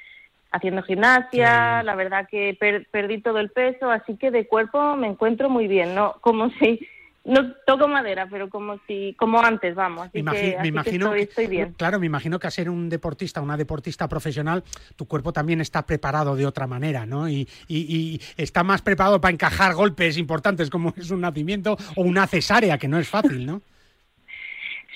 haciendo 0.51 0.83
gimnasia, 0.83 1.83
la 1.83 1.95
verdad 1.95 2.27
que 2.31 2.57
perdí 2.91 3.21
todo 3.21 3.39
el 3.39 3.51
peso, 3.51 3.91
así 3.91 4.17
que 4.17 4.31
de 4.31 4.47
cuerpo 4.47 4.97
me 4.97 5.07
encuentro 5.07 5.49
muy 5.51 5.69
bien, 5.69 5.95
no 5.95 6.17
como 6.21 6.51
si 6.59 6.81
no 7.25 7.53
toco 7.67 7.89
madera, 7.89 8.27
pero 8.31 8.49
como 8.49 8.79
si 8.87 9.15
como 9.19 9.41
antes, 9.41 9.75
vamos. 9.75 10.09
Así 10.09 10.25
que, 10.25 10.57
me 10.63 10.69
imagino 10.69 11.15
estoy, 11.15 11.47
bien. 11.47 11.75
Claro, 11.77 12.01
me 12.01 12.07
imagino 12.07 12.39
que 12.39 12.47
a 12.47 12.51
ser 12.51 12.71
un 12.71 12.89
deportista, 12.89 13.43
una 13.43 13.57
deportista 13.57 14.09
profesional, 14.09 14.65
tu 14.97 15.07
cuerpo 15.07 15.33
también 15.33 15.61
está 15.61 15.85
preparado 15.85 16.37
de 16.37 16.47
otra 16.47 16.67
manera, 16.67 17.05
¿no? 17.05 17.29
Y, 17.29 17.47
y 17.69 18.21
está 18.37 18.65
más 18.65 18.81
preparado 18.81 19.21
para 19.21 19.33
encajar 19.33 19.75
golpes 19.75 20.17
importantes 20.17 20.71
como 20.71 20.95
es 20.97 21.11
un 21.11 21.21
nacimiento 21.21 21.77
o 21.97 22.03
una 22.03 22.27
cesárea, 22.27 22.79
que 22.79 22.89
no 22.89 22.99
es 22.99 23.09
fácil, 23.09 23.45
¿no? 23.45 23.61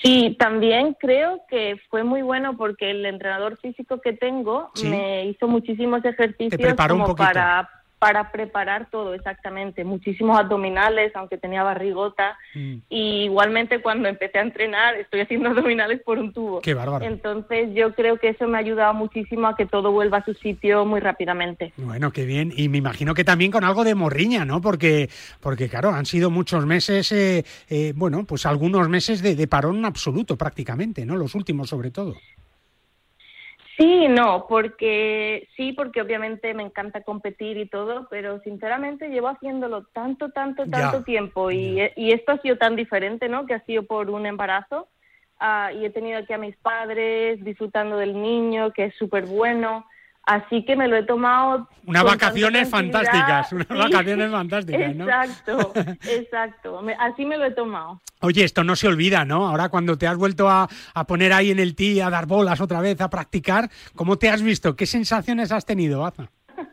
Sí, 0.03 0.35
también 0.37 0.95
creo 0.99 1.45
que 1.47 1.77
fue 1.89 2.03
muy 2.03 2.21
bueno 2.21 2.57
porque 2.57 2.91
el 2.91 3.05
entrenador 3.05 3.57
físico 3.59 4.01
que 4.01 4.11
tengo 4.11 4.69
me 4.83 5.27
hizo 5.27 5.47
muchísimos 5.47 6.03
ejercicios 6.03 6.75
como 6.75 7.15
para 7.15 7.69
para 8.03 8.33
preparar 8.33 8.89
todo 8.91 9.13
exactamente, 9.13 9.85
muchísimos 9.85 10.37
abdominales, 10.37 11.15
aunque 11.15 11.37
tenía 11.37 11.63
barrigota, 11.63 12.37
mm. 12.53 12.75
y 12.89 13.23
igualmente 13.23 13.81
cuando 13.81 14.09
empecé 14.09 14.39
a 14.39 14.41
entrenar 14.41 14.95
estoy 14.95 15.21
haciendo 15.21 15.47
abdominales 15.51 16.01
por 16.01 16.19
un 16.19 16.33
tubo. 16.33 16.59
Qué 16.59 16.73
bárbaro. 16.73 17.05
Entonces 17.05 17.69
yo 17.73 17.93
creo 17.95 18.17
que 18.17 18.27
eso 18.27 18.45
me 18.45 18.57
ha 18.57 18.59
ayudado 18.59 18.93
muchísimo 18.93 19.47
a 19.47 19.55
que 19.55 19.65
todo 19.65 19.93
vuelva 19.93 20.17
a 20.17 20.25
su 20.25 20.33
sitio 20.33 20.83
muy 20.83 20.99
rápidamente. 20.99 21.71
Bueno, 21.77 22.11
qué 22.11 22.25
bien, 22.25 22.51
y 22.53 22.67
me 22.67 22.79
imagino 22.79 23.13
que 23.13 23.23
también 23.23 23.51
con 23.51 23.63
algo 23.63 23.85
de 23.85 23.95
morriña, 23.95 24.43
¿no? 24.43 24.59
Porque, 24.59 25.09
porque 25.39 25.69
claro, 25.69 25.91
han 25.91 26.05
sido 26.05 26.29
muchos 26.29 26.65
meses, 26.65 27.09
eh, 27.13 27.45
eh, 27.69 27.93
bueno, 27.95 28.25
pues 28.25 28.45
algunos 28.45 28.89
meses 28.89 29.21
de, 29.21 29.37
de 29.37 29.47
parón 29.47 29.85
absoluto 29.85 30.37
prácticamente, 30.37 31.05
¿no? 31.05 31.15
Los 31.15 31.35
últimos 31.35 31.69
sobre 31.69 31.89
todo. 31.89 32.15
Sí, 33.77 34.07
no, 34.07 34.45
porque 34.47 35.47
sí, 35.55 35.73
porque 35.73 36.01
obviamente 36.01 36.53
me 36.53 36.61
encanta 36.61 37.01
competir 37.01 37.57
y 37.57 37.67
todo, 37.67 38.07
pero 38.09 38.39
sinceramente 38.41 39.09
llevo 39.09 39.29
haciéndolo 39.29 39.85
tanto, 39.93 40.29
tanto, 40.29 40.69
tanto 40.69 41.03
tiempo 41.03 41.49
y, 41.49 41.81
y, 41.95 42.11
esto 42.11 42.33
ha 42.33 42.37
sido 42.41 42.57
tan 42.57 42.75
diferente, 42.75 43.27
¿no? 43.29 43.47
Que 43.47 43.55
ha 43.55 43.65
sido 43.65 43.83
por 43.83 44.11
un 44.11 44.27
embarazo 44.27 44.89
uh, 45.41 45.75
y 45.75 45.85
he 45.85 45.89
tenido 45.89 46.19
aquí 46.19 46.33
a 46.33 46.37
mis 46.37 46.55
padres 46.57 47.43
disfrutando 47.43 47.97
del 47.97 48.21
niño, 48.21 48.71
que 48.73 48.85
es 48.85 48.95
súper 48.95 49.25
bueno. 49.25 49.87
Así 50.25 50.63
que 50.63 50.77
me 50.77 50.87
lo 50.87 50.95
he 50.95 51.03
tomado. 51.03 51.67
Unas 51.85 52.03
vacaciones 52.03 52.69
fantásticas, 52.69 53.51
unas 53.51 53.67
vacaciones 53.67 54.31
fantásticas, 54.31 54.95
¿no? 54.95 55.03
Exacto, 55.03 55.73
exacto. 56.09 56.81
así 56.99 57.25
me 57.25 57.37
lo 57.37 57.45
he 57.45 57.51
tomado. 57.51 58.01
Oye, 58.21 58.45
esto 58.45 58.63
no 58.63 58.77
se 58.77 58.87
olvida, 58.87 59.25
¿no? 59.25 59.47
Ahora 59.47 59.67
cuando 59.67 59.97
te 59.97 60.07
has 60.07 60.15
vuelto 60.15 60.49
a, 60.49 60.69
poner 61.07 61.33
ahí 61.33 61.51
en 61.51 61.59
el 61.59 61.75
tee, 61.75 62.01
a 62.01 62.09
dar 62.09 62.25
bolas 62.25 62.61
otra 62.61 62.79
vez, 62.79 63.01
a 63.01 63.09
practicar, 63.09 63.69
¿cómo 63.95 64.17
te 64.17 64.29
has 64.29 64.41
visto? 64.41 64.77
¿Qué 64.77 64.85
sensaciones 64.85 65.51
has 65.51 65.65
tenido, 65.65 66.05
Aza? 66.05 66.29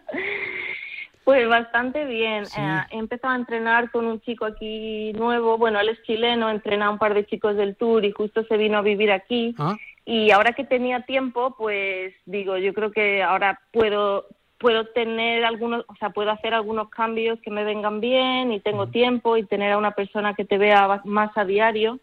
Pues 1.22 1.48
bastante 1.48 2.06
bien. 2.06 2.42
Eh, 2.42 2.80
he 2.90 2.98
empezado 2.98 3.34
a 3.34 3.36
entrenar 3.36 3.92
con 3.92 4.04
un 4.04 4.20
chico 4.20 4.46
aquí 4.46 5.12
nuevo. 5.12 5.58
Bueno, 5.58 5.78
él 5.78 5.90
es 5.90 6.02
chileno, 6.02 6.50
entrena 6.50 6.86
a 6.86 6.90
un 6.90 6.98
par 6.98 7.14
de 7.14 7.24
chicos 7.24 7.54
del 7.56 7.76
tour 7.76 8.04
y 8.04 8.10
justo 8.10 8.42
se 8.46 8.56
vino 8.56 8.78
a 8.78 8.82
vivir 8.82 9.12
aquí. 9.12 9.54
Ah. 9.56 9.76
Y 10.10 10.32
ahora 10.32 10.54
que 10.54 10.64
tenía 10.64 11.02
tiempo, 11.02 11.54
pues 11.56 12.12
digo, 12.26 12.58
yo 12.58 12.74
creo 12.74 12.90
que 12.90 13.22
ahora 13.22 13.60
puedo 13.72 14.26
puedo 14.58 14.86
tener 14.86 15.44
algunos, 15.44 15.84
o 15.86 15.94
sea, 16.00 16.10
puedo 16.10 16.32
hacer 16.32 16.52
algunos 16.52 16.90
cambios 16.90 17.38
que 17.42 17.50
me 17.52 17.62
vengan 17.62 18.00
bien 18.00 18.52
y 18.52 18.58
tengo 18.58 18.88
tiempo 18.88 19.36
y 19.36 19.46
tener 19.46 19.70
a 19.70 19.78
una 19.78 19.92
persona 19.92 20.34
que 20.34 20.44
te 20.44 20.58
vea 20.58 21.00
más 21.04 21.30
a 21.36 21.44
diario. 21.44 22.00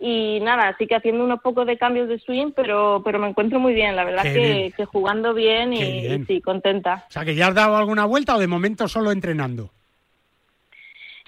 Y 0.00 0.40
nada, 0.40 0.68
así 0.68 0.86
que 0.86 0.96
haciendo 0.96 1.22
unos 1.24 1.42
pocos 1.42 1.66
de 1.66 1.76
cambios 1.76 2.08
de 2.08 2.18
swing, 2.20 2.52
pero, 2.56 3.02
pero 3.04 3.18
me 3.18 3.28
encuentro 3.28 3.60
muy 3.60 3.74
bien, 3.74 3.96
la 3.96 4.04
verdad 4.04 4.22
que, 4.22 4.72
que, 4.74 4.86
jugando 4.86 5.34
bien 5.34 5.74
y, 5.74 6.24
sí, 6.24 6.40
contenta. 6.40 7.04
O 7.06 7.12
sea, 7.12 7.26
que 7.26 7.34
ya 7.34 7.48
has 7.48 7.54
dado 7.54 7.76
alguna 7.76 8.06
vuelta 8.06 8.34
o 8.34 8.40
de 8.40 8.48
momento 8.48 8.88
solo 8.88 9.12
entrenando. 9.12 9.70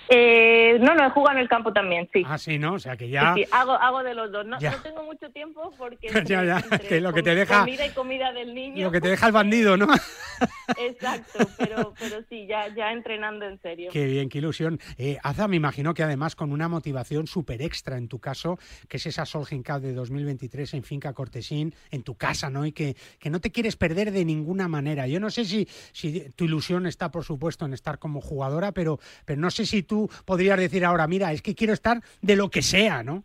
Eh, 0.08 0.78
no, 0.80 0.94
no, 0.94 1.06
he 1.06 1.10
jugado 1.10 1.36
en 1.36 1.42
el 1.42 1.48
campo 1.48 1.72
también, 1.72 2.08
sí. 2.12 2.22
Ah, 2.26 2.38
sí, 2.38 2.58
¿no? 2.58 2.74
O 2.74 2.78
sea, 2.78 2.96
que 2.96 3.08
ya... 3.08 3.34
Sí, 3.34 3.44
hago, 3.50 3.72
hago 3.72 4.02
de 4.02 4.14
los 4.14 4.30
dos. 4.30 4.46
No, 4.46 4.58
no 4.58 4.82
tengo 4.82 5.04
mucho 5.04 5.30
tiempo 5.30 5.72
porque... 5.78 6.08
ya, 6.26 6.44
ya, 6.44 6.62
que 6.78 7.00
lo 7.00 7.12
que 7.12 7.22
te 7.22 7.34
deja... 7.34 7.60
Comida 7.60 7.86
y 7.86 7.90
comida 7.90 8.32
del 8.32 8.54
niño. 8.54 8.84
Lo 8.84 8.92
que 8.92 9.00
te 9.00 9.08
deja 9.08 9.26
el 9.26 9.32
bandido, 9.32 9.76
¿no? 9.76 9.86
Exacto, 10.78 11.46
pero, 11.58 11.94
pero 11.98 12.22
sí, 12.28 12.46
ya, 12.46 12.68
ya 12.74 12.92
entrenando 12.92 13.46
en 13.46 13.60
serio. 13.60 13.90
Qué 13.92 14.06
bien, 14.06 14.28
qué 14.28 14.38
ilusión. 14.38 14.78
Eh, 14.98 15.18
Aza, 15.22 15.48
me 15.48 15.56
imagino 15.56 15.94
que 15.94 16.02
además 16.02 16.36
con 16.36 16.52
una 16.52 16.68
motivación 16.68 17.26
súper 17.26 17.62
extra 17.62 17.96
en 17.96 18.08
tu 18.08 18.18
caso, 18.18 18.58
que 18.88 18.98
es 18.98 19.06
esa 19.06 19.24
Solheim 19.24 19.62
Cup 19.62 19.80
de 19.80 19.94
2023 19.94 20.74
en 20.74 20.82
Finca 20.82 21.12
Cortesín, 21.12 21.74
en 21.90 22.02
tu 22.02 22.16
casa, 22.16 22.50
¿no? 22.50 22.66
Y 22.66 22.72
que, 22.72 22.96
que 23.18 23.30
no 23.30 23.40
te 23.40 23.52
quieres 23.52 23.76
perder 23.76 24.10
de 24.10 24.24
ninguna 24.24 24.68
manera. 24.68 25.06
Yo 25.06 25.20
no 25.20 25.30
sé 25.30 25.44
si, 25.44 25.68
si 25.92 26.30
tu 26.30 26.44
ilusión 26.44 26.86
está, 26.86 27.10
por 27.10 27.24
supuesto, 27.24 27.64
en 27.64 27.72
estar 27.74 27.98
como 27.98 28.20
jugadora, 28.20 28.72
pero, 28.72 28.98
pero 29.24 29.40
no 29.40 29.50
sé 29.50 29.66
si 29.66 29.82
tú 29.82 29.93
podrías 30.24 30.58
decir 30.58 30.84
ahora, 30.84 31.06
mira, 31.06 31.32
es 31.32 31.42
que 31.42 31.54
quiero 31.54 31.72
estar 31.72 32.00
de 32.22 32.36
lo 32.36 32.50
que 32.50 32.62
sea, 32.62 33.02
¿no? 33.02 33.24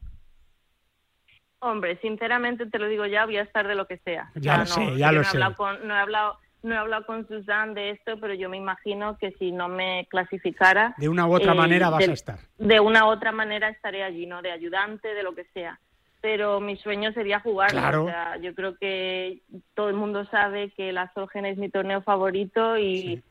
Hombre, 1.59 1.99
sinceramente 2.01 2.65
te 2.67 2.79
lo 2.79 2.87
digo 2.87 3.05
ya, 3.05 3.25
voy 3.25 3.37
a 3.37 3.41
estar 3.41 3.67
de 3.67 3.75
lo 3.75 3.85
que 3.85 3.97
sea. 3.97 4.31
Ya, 4.35 4.59
lo 4.59 4.65
sé, 4.65 4.97
ya 4.97 5.11
lo 5.11 5.23
sé. 5.23 5.37
no 5.37 5.95
he 5.95 5.99
hablado 5.99 6.39
no 6.61 6.75
he 6.75 6.77
hablado 6.77 7.05
con 7.05 7.27
Susan 7.27 7.73
de 7.73 7.91
esto, 7.91 8.19
pero 8.19 8.33
yo 8.33 8.49
me 8.49 8.57
imagino 8.57 9.17
que 9.17 9.31
si 9.39 9.51
no 9.51 9.69
me 9.69 10.07
clasificara... 10.09 10.93
De 10.97 11.07
una 11.07 11.25
u 11.25 11.33
otra 11.33 11.53
manera 11.53 11.89
vas 11.89 12.07
a 12.07 12.11
estar. 12.11 12.39
De 12.57 12.79
una 12.79 13.05
u 13.05 13.09
otra 13.09 13.31
manera 13.31 13.69
estaré 13.69 14.03
allí, 14.03 14.25
¿no? 14.25 14.41
De 14.41 14.51
ayudante, 14.51 15.13
de 15.13 15.23
lo 15.23 15.33
que 15.33 15.45
sea. 15.53 15.79
Pero 16.21 16.59
mi 16.59 16.75
sueño 16.75 17.13
sería 17.13 17.39
jugar. 17.39 17.71
Claro. 17.71 18.03
O 18.03 18.07
sea, 18.07 18.37
yo 18.37 18.53
creo 18.53 18.77
que 18.77 19.41
todo 19.73 19.87
el 19.87 19.95
mundo 19.95 20.25
sabe 20.25 20.71
que 20.71 20.91
la 20.91 21.11
Solgen 21.13 21.45
es 21.45 21.57
mi 21.57 21.69
torneo 21.69 22.01
favorito 22.01 22.77
y 22.77 23.23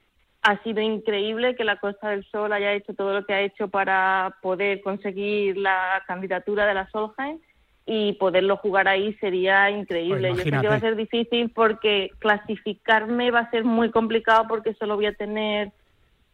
ha 0.42 0.62
sido 0.62 0.80
increíble 0.80 1.56
que 1.56 1.64
la 1.64 1.78
Costa 1.78 2.10
del 2.10 2.24
Sol 2.30 2.52
haya 2.52 2.72
hecho 2.72 2.94
todo 2.94 3.12
lo 3.12 3.26
que 3.26 3.34
ha 3.34 3.40
hecho 3.40 3.68
para 3.68 4.36
poder 4.40 4.80
conseguir 4.82 5.56
la 5.56 6.02
candidatura 6.06 6.66
de 6.66 6.74
la 6.74 6.88
Solheim 6.90 7.38
y 7.86 8.12
poderlo 8.14 8.58
jugar 8.58 8.86
ahí 8.86 9.14
sería 9.14 9.70
increíble. 9.70 10.28
Pues 10.28 10.44
Yo 10.44 10.50
sé 10.50 10.60
que 10.60 10.68
va 10.68 10.74
a 10.74 10.80
ser 10.80 10.94
difícil 10.94 11.50
porque 11.50 12.10
clasificarme 12.18 13.30
va 13.30 13.40
a 13.40 13.50
ser 13.50 13.64
muy 13.64 13.90
complicado 13.90 14.46
porque 14.46 14.74
solo 14.74 14.96
voy 14.96 15.06
a 15.06 15.14
tener 15.14 15.72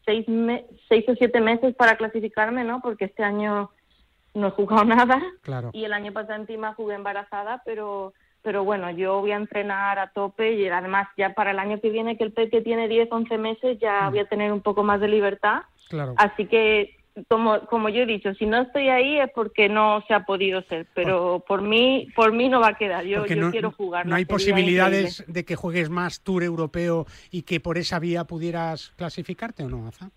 seis, 0.05 0.27
seis 0.89 1.05
o 1.09 1.15
siete 1.15 1.41
meses 1.41 1.75
para 1.75 1.97
clasificarme, 1.97 2.65
¿no? 2.65 2.81
Porque 2.81 3.07
este 3.07 3.23
año 3.23 3.71
no 4.35 4.49
he 4.49 4.51
jugado 4.51 4.85
nada 4.85 5.23
claro. 5.43 5.71
y 5.73 5.85
el 5.85 5.93
año 5.93 6.13
pasado 6.13 6.41
encima 6.41 6.75
jugué 6.75 6.97
embarazada, 6.97 7.63
pero 7.65 8.13
pero 8.45 8.63
bueno, 8.63 8.91
yo 8.91 9.21
voy 9.21 9.33
a 9.33 9.37
entrenar 9.37 9.99
a 9.99 10.13
tope 10.13 10.53
y 10.53 10.69
además 10.69 11.09
ya 11.17 11.33
para 11.33 11.53
el 11.53 11.59
año 11.59 11.81
que 11.81 11.89
viene 11.89 12.19
que 12.19 12.25
el 12.25 12.33
peque 12.33 12.61
tiene 12.61 12.89
10, 12.89 13.09
11 13.11 13.39
meses 13.39 13.79
ya 13.81 14.03
mm. 14.03 14.11
voy 14.11 14.19
a 14.21 14.29
tener 14.29 14.53
un 14.53 14.61
poco 14.61 14.85
más 14.85 15.01
de 15.01 15.09
libertad. 15.09 15.63
Claro. 15.89 16.15
Así 16.19 16.47
que 16.47 16.99
como, 17.29 17.61
como 17.67 17.89
yo 17.89 18.03
he 18.03 18.07
dicho, 18.07 18.35
si 18.35 18.45
no 18.45 18.61
estoy 18.61 18.89
ahí 18.89 19.19
es 19.19 19.31
porque 19.35 19.69
no 19.69 20.05
se 20.07 20.13
ha 20.13 20.27
podido 20.27 20.63
ser, 20.63 20.87
pero 20.95 21.43
por 21.49 21.63
mí, 21.63 22.09
por 22.15 22.33
mí 22.33 22.51
no 22.51 22.61
va 22.61 22.69
a 22.69 22.75
quedar. 22.75 23.05
Yo, 23.07 23.25
yo 23.25 23.51
quiero 23.51 23.71
jugar. 23.73 24.05
No 24.07 24.15
hay 24.15 24.27
posibilidades 24.27 25.25
de 25.27 25.45
que 25.45 25.57
juegues 25.57 25.89
más 25.89 26.21
Tour 26.21 26.43
europeo 26.43 27.07
y 27.31 27.43
que 27.43 27.61
por 27.61 27.79
esa 27.79 27.99
vía 27.99 28.25
pudieras 28.25 28.93
clasificarte 28.97 29.65
o 29.65 29.71
no, 29.71 29.89
Aza. 29.89 30.11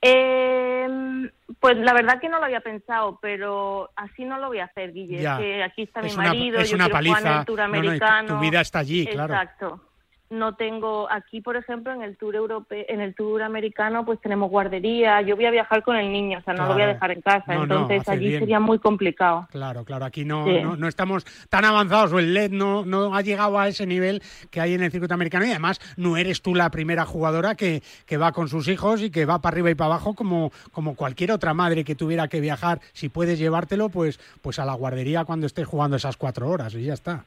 Eh, 0.00 1.30
pues 1.60 1.76
la 1.78 1.92
verdad 1.92 2.20
que 2.20 2.28
no 2.28 2.38
lo 2.38 2.44
había 2.44 2.60
pensado, 2.60 3.18
pero 3.20 3.90
así 3.96 4.24
no 4.24 4.38
lo 4.38 4.48
voy 4.48 4.60
a 4.60 4.66
hacer, 4.66 4.92
Guille. 4.92 5.18
Que 5.38 5.62
aquí 5.62 5.82
está 5.82 6.02
mi 6.02 6.12
marido, 6.12 6.60
es 6.60 6.70
yo 6.70 6.76
una 6.76 6.84
quiero 6.84 6.96
paliza. 6.96 7.38
el 7.40 7.44
Tour 7.46 7.60
americano. 7.60 8.28
tu 8.28 8.40
vida 8.40 8.60
está 8.60 8.80
allí, 8.80 9.06
claro. 9.06 9.34
Exacto 9.34 9.87
no 10.30 10.54
tengo 10.54 11.10
aquí 11.10 11.40
por 11.40 11.56
ejemplo 11.56 11.92
en 11.92 12.02
el 12.02 12.16
tour 12.16 12.34
europeo 12.36 12.84
en 12.88 13.00
el 13.00 13.14
tour 13.14 13.42
americano 13.42 14.04
pues 14.04 14.20
tenemos 14.20 14.50
guardería 14.50 15.22
yo 15.22 15.36
voy 15.36 15.46
a 15.46 15.50
viajar 15.50 15.82
con 15.82 15.96
el 15.96 16.12
niño 16.12 16.38
o 16.38 16.42
sea 16.42 16.54
no 16.54 16.66
lo 16.66 16.74
voy 16.74 16.82
a 16.82 16.88
dejar 16.88 17.12
en 17.12 17.22
casa 17.22 17.54
entonces 17.54 18.08
allí 18.08 18.38
sería 18.38 18.60
muy 18.60 18.78
complicado. 18.78 19.48
Claro 19.50 19.84
claro 19.84 20.04
aquí 20.04 20.24
no, 20.24 20.46
no, 20.76 20.88
estamos 20.88 21.24
tan 21.48 21.64
avanzados 21.64 22.12
o 22.12 22.18
el 22.18 22.34
LED 22.34 22.50
no 22.50 22.84
no 22.84 23.14
ha 23.14 23.22
llegado 23.22 23.58
a 23.58 23.68
ese 23.68 23.86
nivel 23.86 24.22
que 24.50 24.60
hay 24.60 24.74
en 24.74 24.82
el 24.82 24.90
circuito 24.90 25.14
americano 25.14 25.46
y 25.46 25.50
además 25.50 25.80
no 25.96 26.16
eres 26.16 26.42
tú 26.42 26.54
la 26.54 26.70
primera 26.70 27.06
jugadora 27.06 27.54
que, 27.54 27.82
que 28.06 28.16
va 28.16 28.32
con 28.32 28.48
sus 28.48 28.68
hijos 28.68 29.02
y 29.02 29.10
que 29.10 29.24
va 29.24 29.40
para 29.40 29.54
arriba 29.54 29.70
y 29.70 29.74
para 29.74 29.94
abajo 29.94 30.14
como 30.14 30.52
como 30.72 30.94
cualquier 30.94 31.32
otra 31.32 31.54
madre 31.54 31.84
que 31.84 31.94
tuviera 31.94 32.28
que 32.28 32.40
viajar. 32.40 32.80
Si 32.92 33.08
puedes 33.08 33.38
llevártelo 33.38 33.88
pues 33.88 34.20
pues 34.42 34.58
a 34.58 34.64
la 34.64 34.74
guardería 34.74 35.24
cuando 35.24 35.46
estés 35.46 35.66
jugando 35.66 35.96
esas 35.96 36.16
cuatro 36.16 36.48
horas 36.48 36.74
y 36.74 36.82
ya 36.82 36.94
está 36.94 37.24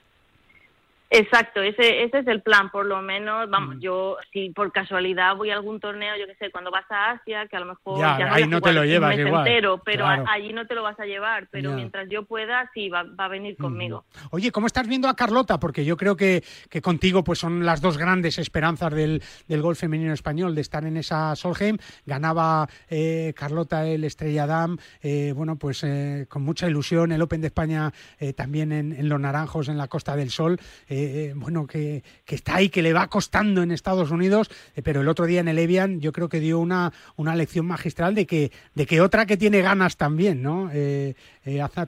Exacto, 1.13 1.61
ese, 1.61 2.03
ese 2.03 2.19
es 2.19 2.27
el 2.27 2.41
plan, 2.41 2.71
por 2.71 2.85
lo 2.85 3.01
menos, 3.01 3.49
vamos, 3.49 3.75
mm. 3.75 3.79
yo 3.79 4.15
si 4.31 4.49
por 4.51 4.71
casualidad 4.71 5.35
voy 5.35 5.49
a 5.49 5.55
algún 5.55 5.81
torneo, 5.81 6.15
yo 6.17 6.25
qué 6.25 6.35
sé, 6.35 6.51
cuando 6.51 6.71
vas 6.71 6.89
a 6.89 7.11
Asia, 7.11 7.47
que 7.47 7.57
a 7.57 7.59
lo 7.59 7.65
mejor 7.65 7.99
ya, 7.99 8.17
no 8.17 8.33
ahí 8.33 8.47
no 8.47 8.61
te 8.61 8.71
lo 8.71 8.85
llevas 8.85 9.17
igual, 9.17 9.45
entero, 9.45 9.81
pero 9.83 10.07
allí 10.07 10.53
no 10.53 10.65
te 10.67 10.73
lo 10.73 10.83
vas 10.83 10.97
a 11.01 11.05
llevar, 11.05 11.49
pero 11.51 11.73
mientras 11.73 12.07
yo 12.07 12.23
pueda, 12.23 12.71
sí, 12.73 12.87
va, 12.87 13.03
va 13.03 13.25
a 13.25 13.27
venir 13.27 13.55
mm. 13.59 13.61
conmigo. 13.61 14.05
Oye, 14.29 14.53
¿cómo 14.53 14.67
estás 14.67 14.87
viendo 14.87 15.09
a 15.09 15.15
Carlota? 15.17 15.59
Porque 15.59 15.83
yo 15.83 15.97
creo 15.97 16.15
que, 16.15 16.45
que 16.69 16.81
contigo 16.81 17.25
pues 17.25 17.39
son 17.39 17.65
las 17.65 17.81
dos 17.81 17.97
grandes 17.97 18.39
esperanzas 18.39 18.93
del, 18.93 19.21
del 19.49 19.61
golf 19.61 19.81
femenino 19.81 20.13
español, 20.13 20.55
de 20.55 20.61
estar 20.61 20.85
en 20.85 20.95
esa 20.95 21.35
Solheim, 21.35 21.77
ganaba 22.05 22.69
eh, 22.89 23.33
Carlota 23.35 23.85
el 23.85 24.05
Estrella 24.05 24.47
Dam, 24.47 24.77
eh, 25.01 25.33
bueno, 25.35 25.57
pues 25.57 25.83
eh, 25.83 26.25
con 26.29 26.43
mucha 26.43 26.69
ilusión, 26.69 27.11
el 27.11 27.21
Open 27.21 27.41
de 27.41 27.47
España 27.47 27.91
también 28.37 28.71
en, 28.71 28.93
en, 28.93 29.09
Los 29.09 29.19
Naranjos, 29.19 29.67
en 29.67 29.77
la 29.77 29.89
Costa 29.89 30.15
del 30.15 30.29
Sol, 30.29 30.57
eh, 31.00 31.00
bueno, 31.35 31.67
que, 31.67 32.03
está 32.27 32.55
ahí, 32.55 32.69
que 32.69 32.81
le 32.81 32.93
va 32.93 33.07
costando 33.07 33.61
en 33.61 33.71
Estados 33.71 34.11
Unidos, 34.11 34.49
eh, 34.75 34.81
pero 34.81 35.01
el 35.01 35.07
otro 35.07 35.25
día 35.25 35.39
en 35.39 35.47
el 35.47 35.59
Evian 35.59 35.99
yo 35.99 36.11
creo 36.11 36.29
que 36.29 36.39
dio 36.39 36.59
una, 36.59 36.91
una 37.15 37.35
lección 37.35 37.65
magistral 37.65 38.15
de 38.15 38.25
que, 38.25 38.51
de 38.75 38.85
que 38.85 39.01
otra 39.01 39.25
que 39.25 39.37
tiene 39.37 39.61
ganas 39.61 39.97
también, 39.97 40.41
¿no? 40.41 40.69
Eh, 40.73 41.15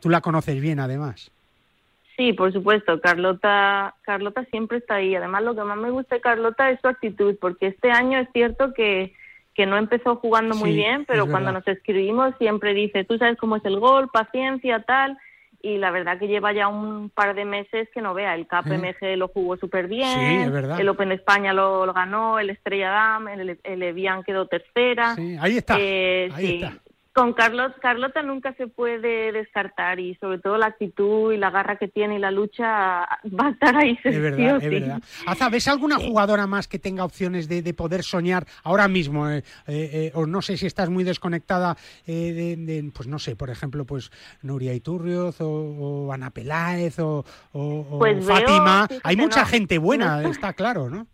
tú 0.02 0.10
la 0.10 0.22
conoces 0.22 0.60
bien, 0.60 0.80
además. 0.80 1.32
Sí, 2.18 2.34
por 2.34 2.54
supuesto, 2.54 3.02
Carlota, 3.02 3.96
Carlota 4.02 4.46
siempre 4.46 4.78
está 4.78 4.96
ahí. 4.96 5.16
Además, 5.16 5.44
lo 5.44 5.56
que 5.56 5.64
más 5.64 5.78
me 5.78 5.90
gusta 5.90 6.16
de 6.16 6.22
Carlota 6.22 6.70
es 6.70 6.80
su 6.80 6.88
actitud, 6.88 7.36
porque 7.42 7.68
este 7.68 7.90
año 7.90 8.20
es 8.20 8.30
cierto 8.34 8.74
que, 8.74 9.14
que 9.56 9.66
no 9.66 9.78
empezó 9.78 10.18
jugando 10.18 10.56
muy 10.56 10.74
bien, 10.74 11.06
pero 11.06 11.28
cuando 11.28 11.52
nos 11.52 11.68
escribimos 11.68 12.36
siempre 12.38 12.74
dice, 12.74 13.04
tú 13.04 13.18
sabes 13.18 13.38
cómo 13.38 13.56
es 13.56 13.66
el 13.66 13.80
gol, 13.80 14.10
paciencia, 14.10 14.84
tal 14.84 15.18
y 15.64 15.78
la 15.78 15.92
verdad 15.92 16.20
que 16.20 16.28
lleva 16.28 16.52
ya 16.52 16.68
un 16.68 17.10
par 17.10 17.34
de 17.34 17.46
meses 17.46 17.88
que 17.94 18.02
no 18.02 18.14
vea. 18.14 18.36
El 18.36 18.48
KPMG 18.48 19.18
lo 19.18 19.30
jugó 19.30 19.56
súper 19.56 19.88
bien, 19.88 20.54
el 20.54 20.90
Open 20.90 21.14
España 21.14 21.54
lo, 21.54 21.92
ganó, 21.94 22.38
el 22.38 22.50
Estrella 22.50 22.90
Dam, 22.90 23.30
el, 23.30 23.58
el 23.64 23.84
Evian 23.84 24.24
quedó 24.24 24.46
tercera. 24.48 25.16
Sí, 25.16 25.38
ahí 25.40 25.58
está. 25.58 25.78
Eh, 25.80 26.30
ahí 26.34 26.56
está 26.56 26.83
con 27.14 27.34
Carlos, 27.34 27.72
Carlota 27.80 28.24
nunca 28.24 28.54
se 28.56 28.68
puede 28.68 29.32
descartar 29.32 30.00
y 30.00 30.16
sobre 30.16 30.40
todo 30.40 30.58
la 30.58 30.66
actitud 30.66 31.32
y 31.32 31.38
la 31.38 31.52
garra 31.52 31.76
que 31.76 31.88
tiene 31.88 32.16
y 32.16 32.20
la 32.20 32.32
lucha 32.32 33.08
va 33.28 33.48
a 33.48 33.50
estar 33.52 33.76
ahí. 33.76 34.00
Es 34.04 34.20
verdad, 34.20 34.58
es 34.64 34.70
verdad. 34.70 35.02
Aza, 35.28 35.50
¿ves 35.50 35.68
alguna 35.68 35.98
jugadora 35.98 36.48
más 36.48 36.68
que 36.68 36.80
tenga 36.80 37.06
opciones 37.06 37.48
de, 37.48 37.74
poder 37.74 38.04
soñar 38.04 38.48
ahora 38.64 38.88
mismo? 38.88 39.30
Eh, 39.30 39.44
eh, 39.68 39.90
eh, 39.94 40.12
o 40.16 40.26
no 40.26 40.42
sé 40.42 40.58
si 40.58 40.66
estás 40.66 40.90
muy 40.90 41.04
desconectada 41.04 41.78
de, 42.08 42.92
pues 42.94 43.08
no 43.08 43.20
sé, 43.20 43.36
por 43.36 43.52
ejemplo, 43.52 43.86
pues 43.86 44.12
Nuria 44.42 44.74
Iturrioz 44.74 45.40
o, 45.40 46.12
Ana 46.12 46.32
Peláez 46.32 46.98
o, 46.98 47.24
pues 48.00 48.26
Fátima. 48.26 48.88
Hay 49.04 49.18
mucha 49.18 49.46
gente 49.46 49.78
buena, 49.78 50.28
está 50.28 50.54
claro, 50.54 50.90
¿no? 50.90 51.06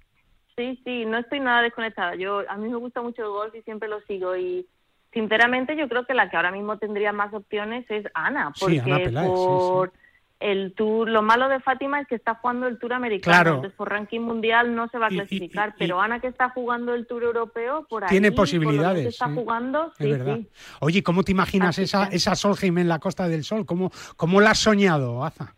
Sí, 0.56 0.80
sí, 0.86 1.06
no 1.06 1.18
estoy 1.18 1.40
nada 1.42 1.62
desconectada. 1.62 2.16
Yo 2.16 2.44
a 2.50 2.58
mí 2.58 2.70
me 2.70 2.76
gusta 2.76 3.02
mucho 3.02 3.22
el 3.24 3.30
golf 3.30 3.56
y 3.56 3.62
siempre 3.62 3.88
lo 3.88 4.02
sigo 4.02 4.36
y 4.36 4.66
sinceramente 5.14 5.76
yo 5.76 5.88
creo 5.90 6.06
que 6.06 6.14
la 6.14 6.30
que 6.30 6.38
ahora 6.38 6.52
mismo 6.52 6.78
tendría 6.78 7.12
más 7.12 7.34
opciones 7.34 7.86
es 7.90 8.06
Ana, 8.14 8.54
porque 8.60 9.12
por 9.26 9.92
el 10.40 10.74
tour, 10.74 11.10
lo 11.10 11.22
malo 11.22 11.50
de 11.50 11.60
Fátima 11.60 12.00
es 12.00 12.08
que 12.08 12.16
está 12.16 12.36
jugando 12.36 12.68
el 12.68 12.80
tour 12.80 12.94
americano, 12.94 13.56
entonces 13.56 13.74
por 13.74 13.90
ranking 13.90 14.22
mundial 14.22 14.74
no 14.74 14.88
se 14.88 14.98
va 14.98 15.08
a 15.08 15.10
clasificar, 15.10 15.76
pero 15.78 16.00
Ana 16.00 16.22
que 16.22 16.28
está 16.28 16.50
jugando 16.50 16.94
el 16.94 17.08
tour 17.08 17.24
europeo, 17.24 17.86
por 17.90 18.04
ahí 18.04 18.10
tiene 18.10 18.32
posibilidades. 18.32 19.06
está 19.08 19.30
jugando, 19.30 19.92
sí, 19.98 20.14
sí. 20.14 20.50
Oye, 20.80 21.04
¿cómo 21.04 21.24
te 21.24 21.32
imaginas 21.32 21.78
esa, 21.78 22.06
esa 22.06 22.36
Solheim 22.36 22.78
en 22.78 22.88
la 22.88 23.00
Costa 23.00 23.28
del 23.28 23.44
Sol? 23.44 23.66
¿Cómo, 23.66 23.92
cómo 24.16 24.40
la 24.40 24.52
has 24.52 24.60
soñado, 24.60 25.26
Aza? 25.26 25.56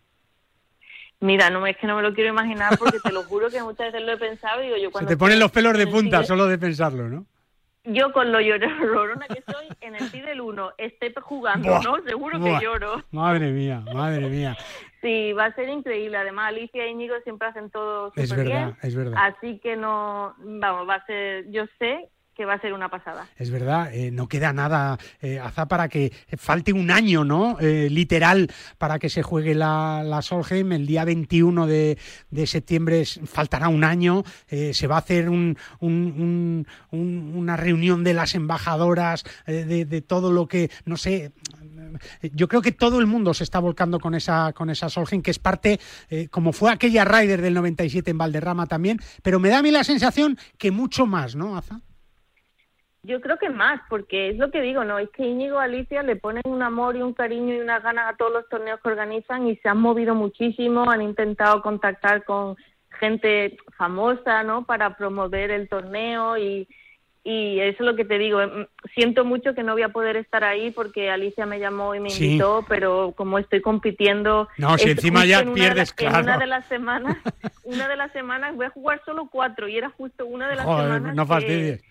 Mira, 1.20 1.52
no 1.52 1.68
es 1.68 1.78
que 1.78 1.86
no 1.86 1.98
me 1.98 2.02
lo 2.02 2.16
quiero 2.16 2.32
imaginar 2.32 2.80
porque 2.80 2.98
te 3.00 3.12
lo 3.12 3.22
juro 3.22 3.52
que 3.52 3.62
muchas 3.62 3.92
veces 3.92 4.02
lo 4.04 4.14
he 4.14 4.18
pensado 4.18 4.64
y 4.64 4.66
digo 4.66 4.78
yo 4.78 4.92
cuando... 4.92 5.08
Se 5.08 5.16
te 5.16 5.20
ponen 5.20 5.40
los 5.40 5.52
pelos 5.52 5.78
de 5.78 5.86
punta 5.86 6.24
solo 6.24 6.48
de 6.48 6.58
pensarlo, 6.58 7.08
¿no? 7.08 7.28
Yo 7.84 8.12
con 8.14 8.32
lo 8.32 8.40
llorona 8.40 9.28
que 9.28 9.44
soy, 9.52 9.68
en 9.82 9.96
el 9.96 10.12
del 10.12 10.42
1 10.42 10.74
esté 10.78 11.14
jugando, 11.22 11.80
¿no? 11.82 12.02
Seguro 12.04 12.40
que 12.40 12.60
lloro. 12.62 13.04
Madre 13.12 13.52
mía, 13.52 13.84
madre 13.94 14.28
mía. 14.28 14.58
Sí, 15.02 15.34
va 15.34 15.46
a 15.46 15.56
ser 15.56 15.68
increíble. 15.68 16.16
Además, 16.16 16.50
Alicia 16.50 16.86
y 16.86 16.92
Íñigo 16.92 17.16
siempre 17.24 17.48
hacen 17.48 17.72
todo 17.72 18.14
Es 18.16 18.36
verdad, 18.36 18.78
es 18.84 18.96
verdad. 18.96 19.18
Así 19.18 19.58
que 19.58 19.76
no, 19.76 20.36
vamos, 20.38 20.88
va 20.88 20.94
a 20.94 21.06
ser, 21.08 21.50
yo 21.50 21.64
sé 21.80 22.08
va 22.46 22.54
a 22.54 22.62
ser 22.62 22.74
una 22.74 22.90
pasada. 22.90 23.28
Es 23.38 23.52
verdad, 23.52 23.94
eh, 23.94 24.12
no 24.12 24.28
queda 24.28 24.54
nada, 24.54 24.98
eh, 25.22 25.40
Azá, 25.40 25.68
para 25.68 25.90
que 25.90 26.12
falte 26.38 26.74
un 26.74 26.92
año, 26.92 27.24
¿no? 27.24 27.58
Eh, 27.60 27.90
literal, 27.90 28.52
para 28.78 29.00
que 29.00 29.10
se 29.10 29.24
juegue 29.24 29.56
la, 29.56 30.04
la 30.06 30.22
Solheim. 30.22 30.72
El 30.72 30.88
día 30.88 31.06
21 31.06 31.68
de, 31.68 31.98
de 32.30 32.48
septiembre 32.48 33.04
faltará 33.06 33.68
un 33.68 33.84
año. 33.84 34.24
Eh, 34.50 34.74
se 34.74 34.88
va 34.88 34.96
a 34.96 35.00
hacer 35.00 35.30
un, 35.30 35.58
un, 35.80 36.68
una 36.92 37.58
reunión 37.58 38.04
de 38.04 38.14
las 38.14 38.36
embajadoras, 38.36 39.24
de, 39.46 39.86
de 39.86 40.02
todo 40.02 40.32
lo 40.32 40.48
que, 40.48 40.70
no 40.86 40.98
sé, 40.98 41.32
yo 42.34 42.48
creo 42.48 42.62
que 42.62 42.72
todo 42.72 43.00
el 43.00 43.08
mundo 43.08 43.34
se 43.34 43.44
está 43.44 43.60
volcando 43.60 44.00
con 44.00 44.16
esa, 44.16 44.54
con 44.54 44.70
esa 44.70 44.90
Solheim, 44.90 45.22
que 45.22 45.32
es 45.32 45.40
parte, 45.40 45.80
como 46.30 46.54
fue 46.54 46.72
aquella 46.72 47.06
Ryder 47.06 47.42
del 47.42 47.54
97 47.54 48.12
en 48.12 48.18
Valderrama 48.18 48.66
también, 48.68 49.00
pero 49.22 49.40
me 49.40 49.50
da 49.50 49.60
a 49.60 49.62
mí 49.62 49.72
la 49.72 49.84
sensación 49.84 50.38
que 50.58 50.72
mucho 50.72 51.06
más, 51.06 51.36
¿no, 51.36 51.58
Aza? 51.58 51.82
Yo 53.04 53.20
creo 53.20 53.38
que 53.38 53.50
más, 53.50 53.82
porque 53.90 54.30
es 54.30 54.38
lo 54.38 54.52
que 54.52 54.62
digo, 54.62 54.84
¿no? 54.84 55.00
Es 55.00 55.10
que 55.10 55.26
Íñigo 55.26 55.58
Alicia 55.58 56.04
le 56.04 56.16
ponen 56.16 56.44
un 56.46 56.62
amor 56.62 56.96
y 56.96 57.02
un 57.02 57.14
cariño 57.14 57.56
y 57.56 57.60
una 57.60 57.80
ganas 57.80 58.14
a 58.14 58.16
todos 58.16 58.32
los 58.32 58.48
torneos 58.48 58.80
que 58.80 58.90
organizan 58.90 59.48
y 59.48 59.56
se 59.56 59.70
han 59.70 59.80
movido 59.80 60.14
muchísimo, 60.14 60.90
han 60.90 61.02
intentado 61.02 61.64
contactar 61.64 62.24
con 62.24 62.56
gente 63.00 63.58
famosa, 63.76 64.44
¿no? 64.44 64.66
Para 64.66 64.98
promover 64.98 65.50
el 65.50 65.68
torneo 65.68 66.38
y, 66.38 66.68
y 67.24 67.60
eso 67.60 67.78
es 67.80 67.86
lo 67.88 67.96
que 67.96 68.06
te 68.06 68.20
digo. 68.20 68.40
Em, 68.40 68.68
siento 68.94 69.26
mucho 69.26 69.56
que 69.56 69.64
no 69.64 69.74
voy 69.74 69.82
a 69.82 69.90
poder 69.90 70.16
estar 70.16 70.44
ahí 70.44 70.70
porque 70.70 71.10
Alicia 71.10 71.48
me 71.48 71.60
llamó 71.60 71.96
y 71.96 72.00
me 72.00 72.10
invitó, 72.10 72.64
pero 72.70 73.14
como 73.18 73.40
estoy 73.40 73.62
compitiendo. 73.62 74.48
No, 74.60 74.78
si 74.78 74.92
encima 74.92 75.26
ya 75.26 75.44
pierdes, 75.54 75.92
claro. 75.92 76.20
En 76.20 76.24
una 76.26 76.38
de 76.38 76.48
las 76.48 76.68
semanas, 76.68 77.18
una 77.64 77.88
de 77.88 77.96
las 77.96 78.12
semanas 78.12 78.56
voy 78.56 78.68
a 78.68 78.70
jugar 78.70 79.02
solo 79.06 79.28
cuatro 79.32 79.68
y 79.68 79.76
era 79.76 79.90
justo 79.90 80.28
una 80.28 80.48
de 80.48 80.56
las 80.58 80.66
semanas. 80.66 81.16
No 81.16 81.26
fastidies. 81.26 81.82
Que, 81.82 81.91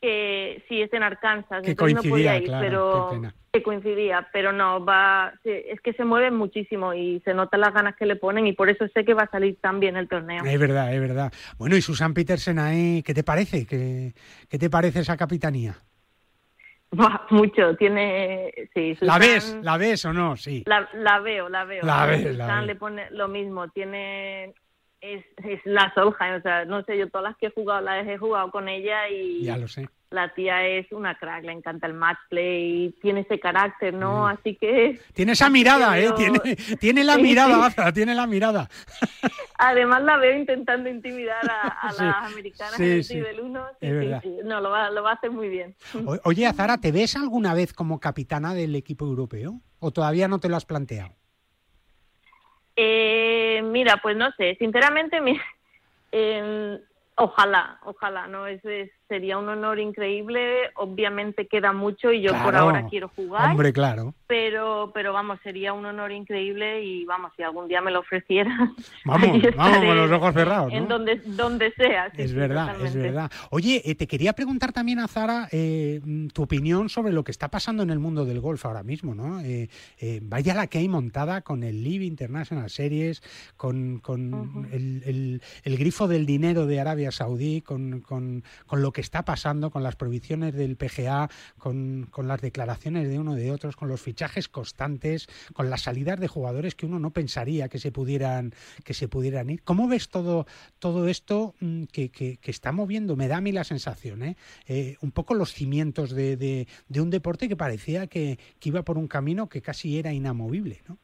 sí, 0.00 0.82
es 0.82 0.92
en 0.92 1.02
Arkansas, 1.02 1.62
que 1.62 1.70
entonces 1.70 1.96
no 1.96 2.10
podía 2.10 2.38
ir, 2.38 2.50
pero 2.60 3.20
que 3.52 3.62
coincidía, 3.62 4.28
pero 4.32 4.52
no, 4.52 4.84
va, 4.84 5.32
es 5.44 5.80
que 5.80 5.92
se 5.94 6.04
mueve 6.04 6.30
muchísimo 6.30 6.92
y 6.92 7.20
se 7.24 7.34
notan 7.34 7.60
las 7.60 7.72
ganas 7.72 7.96
que 7.96 8.06
le 8.06 8.16
ponen 8.16 8.46
y 8.46 8.52
por 8.52 8.68
eso 8.68 8.86
sé 8.88 9.04
que 9.04 9.14
va 9.14 9.22
a 9.22 9.30
salir 9.30 9.56
tan 9.60 9.80
bien 9.80 9.96
el 9.96 10.08
torneo. 10.08 10.44
Es 10.44 10.60
verdad, 10.60 10.94
es 10.94 11.00
verdad. 11.00 11.32
Bueno, 11.56 11.76
y 11.76 11.82
Susan 11.82 12.14
Petersen 12.14 12.58
ahí, 12.58 13.02
¿qué 13.02 13.14
te 13.14 13.24
parece? 13.24 13.66
¿Qué, 13.66 14.12
qué 14.48 14.58
te 14.58 14.68
parece 14.68 15.00
esa 15.00 15.16
capitanía? 15.16 15.76
mucho, 17.30 17.76
tiene, 17.76 18.52
sí. 18.74 18.96
¿La 19.00 19.18
ves? 19.18 19.58
¿La 19.62 19.76
ves 19.76 20.04
o 20.04 20.12
no? 20.12 20.36
Sí. 20.36 20.64
La, 20.66 20.88
la 20.94 21.20
veo, 21.20 21.48
la 21.48 21.64
veo. 21.64 21.84
La 21.84 22.06
ves, 22.06 22.22
Susan 22.22 22.66
le 22.66 22.76
pone 22.76 23.10
lo 23.10 23.28
mismo, 23.28 23.68
tiene 23.68 24.54
es, 25.00 25.24
es 25.44 25.60
la 25.64 25.92
Solheim, 25.94 26.36
o 26.36 26.40
sea, 26.40 26.64
no 26.64 26.82
sé, 26.82 26.98
yo 26.98 27.08
todas 27.08 27.30
las 27.30 27.36
que 27.36 27.46
he 27.46 27.50
jugado 27.50 27.80
las 27.82 28.06
he 28.06 28.18
jugado 28.18 28.50
con 28.50 28.68
ella 28.68 29.08
y 29.08 29.44
ya 29.44 29.56
lo 29.56 29.68
sé. 29.68 29.88
la 30.10 30.32
tía 30.34 30.66
es 30.66 30.90
una 30.92 31.16
crack, 31.16 31.44
le 31.44 31.52
encanta 31.52 31.86
el 31.86 31.94
match 31.94 32.18
play, 32.28 32.94
tiene 33.00 33.20
ese 33.20 33.38
carácter, 33.38 33.94
¿no? 33.94 34.22
Mm. 34.22 34.26
Así 34.26 34.56
que... 34.56 35.00
Tiene 35.14 35.32
esa 35.32 35.48
mirada, 35.50 35.98
¿eh? 35.98 36.10
Tiene, 36.16 36.38
tiene 36.80 37.04
la 37.04 37.18
mirada, 37.18 37.92
tiene 37.92 38.14
la 38.14 38.26
mirada. 38.26 38.68
Además 39.58 40.02
la 40.02 40.16
veo 40.16 40.36
intentando 40.36 40.88
intimidar 40.88 41.48
a, 41.48 41.92
las 41.98 42.32
americanas 42.32 42.80
en 42.80 42.92
el 42.92 43.08
nivel 43.08 43.40
1. 43.40 43.66
No, 44.44 44.60
lo 44.60 44.70
va, 44.70 44.90
lo 44.90 45.02
va 45.02 45.12
a 45.12 45.14
hacer 45.14 45.30
muy 45.30 45.48
bien. 45.48 45.76
oye, 46.24 46.46
Azara, 46.46 46.78
¿te 46.78 46.92
ves 46.92 47.16
alguna 47.16 47.54
vez 47.54 47.72
como 47.72 48.00
capitana 48.00 48.54
del 48.54 48.74
equipo 48.74 49.04
europeo? 49.04 49.60
¿O 49.78 49.92
todavía 49.92 50.26
no 50.26 50.40
te 50.40 50.48
lo 50.48 50.56
has 50.56 50.64
planteado? 50.64 51.14
Eh, 52.80 53.60
mira, 53.64 53.96
pues 54.00 54.16
no 54.16 54.30
sé, 54.36 54.54
sinceramente, 54.60 55.20
eh, 56.12 56.78
ojalá, 57.16 57.80
ojalá, 57.82 58.28
¿no? 58.28 58.46
Es, 58.46 58.64
es, 58.64 58.88
sería 59.08 59.38
un 59.38 59.48
honor 59.48 59.78
increíble. 59.78 60.70
Obviamente 60.76 61.46
queda 61.46 61.72
mucho 61.72 62.12
y 62.12 62.22
yo 62.22 62.32
por 62.42 62.54
ahora 62.54 62.86
quiero 62.88 63.08
jugar. 63.08 63.50
Hombre, 63.50 63.72
claro. 63.72 64.14
Pero, 64.26 64.90
pero 64.94 65.12
vamos, 65.12 65.38
sería 65.42 65.72
un 65.72 65.86
honor 65.86 66.12
increíble 66.12 66.84
y 66.84 67.04
vamos, 67.06 67.32
si 67.36 67.42
algún 67.42 67.66
día 67.66 67.80
me 67.80 67.90
lo 67.90 68.00
ofreciera. 68.00 68.50
Vamos, 69.04 69.40
vamos 69.56 69.78
con 69.78 69.96
los 69.96 70.10
ojos 70.10 70.34
cerrados. 70.34 70.72
En 70.72 70.86
donde, 70.86 71.16
donde 71.24 71.72
sea. 71.72 72.12
es 72.14 72.34
verdad, 72.34 72.76
es 72.84 72.94
verdad. 72.94 73.30
Oye, 73.50 73.80
eh, 73.84 73.94
te 73.94 74.06
quería 74.06 74.34
preguntar 74.34 74.72
también 74.72 74.98
a 74.98 75.08
Zara 75.08 75.48
eh, 75.50 76.00
tu 76.34 76.42
opinión 76.42 76.90
sobre 76.90 77.12
lo 77.12 77.24
que 77.24 77.30
está 77.30 77.48
pasando 77.48 77.82
en 77.82 77.90
el 77.90 77.98
mundo 77.98 78.26
del 78.26 78.40
golf 78.40 78.66
ahora 78.66 78.82
mismo, 78.82 79.14
¿no? 79.14 79.40
Eh, 79.40 79.68
vaya 80.22 80.54
la 80.54 80.66
que 80.66 80.78
hay 80.78 80.88
montada 80.88 81.40
con 81.40 81.62
el 81.62 81.82
Live 81.82 82.04
International 82.04 82.68
Series, 82.68 83.22
con, 83.56 84.00
con 84.00 84.68
el, 84.72 85.40
el, 85.64 85.78
grifo 85.78 86.06
del 86.06 86.26
dinero 86.26 86.66
de 86.66 86.80
Arabia 86.80 87.10
Saudí, 87.10 87.62
con, 87.62 88.00
con, 88.00 88.44
con 88.66 88.82
lo 88.82 88.92
que 88.92 88.97
está 89.00 89.24
pasando 89.24 89.70
con 89.70 89.82
las 89.82 89.96
prohibiciones 89.96 90.54
del 90.54 90.76
PGA, 90.76 91.28
con, 91.58 92.08
las 92.22 92.40
declaraciones 92.40 93.08
de 93.08 93.18
uno 93.18 93.34
de 93.34 93.50
otros, 93.50 93.76
con 93.76 93.88
los 93.88 94.00
fichajes 94.00 94.48
constantes, 94.48 95.28
con 95.54 95.70
las 95.70 95.82
salidas 95.82 96.20
de 96.20 96.28
jugadores 96.28 96.74
que 96.74 96.86
uno 96.86 96.98
no 96.98 97.10
pensaría 97.10 97.68
que 97.68 97.78
se 97.78 97.92
pudieran, 97.92 98.52
que 98.84 98.94
se 98.94 99.08
pudieran 99.08 99.50
ir. 99.50 99.62
¿Cómo 99.62 99.88
ves 99.88 100.08
todo, 100.08 100.46
todo 100.78 101.08
esto 101.08 101.54
mm, 101.60 101.84
que, 101.84 102.10
que, 102.10 102.38
está 102.44 102.72
moviendo? 102.72 103.16
Me 103.16 103.28
da 103.28 103.38
a 103.38 103.40
mí 103.40 103.52
la 103.52 103.64
sensación, 103.64 104.22
¿eh? 104.22 104.36
Eh, 104.66 104.96
un 105.00 105.12
poco 105.12 105.34
los 105.34 105.52
cimientos 105.52 106.10
de, 106.10 106.36
de, 106.36 106.66
de 106.88 107.00
un 107.00 107.10
deporte 107.10 107.48
que 107.48 107.56
parecía 107.56 108.06
que, 108.06 108.38
que 108.58 108.68
iba 108.68 108.82
por 108.82 108.98
un 108.98 109.08
camino 109.08 109.48
que 109.48 109.62
casi 109.62 109.98
era 109.98 110.12
inamovible, 110.12 110.82
¿no? 110.88 110.98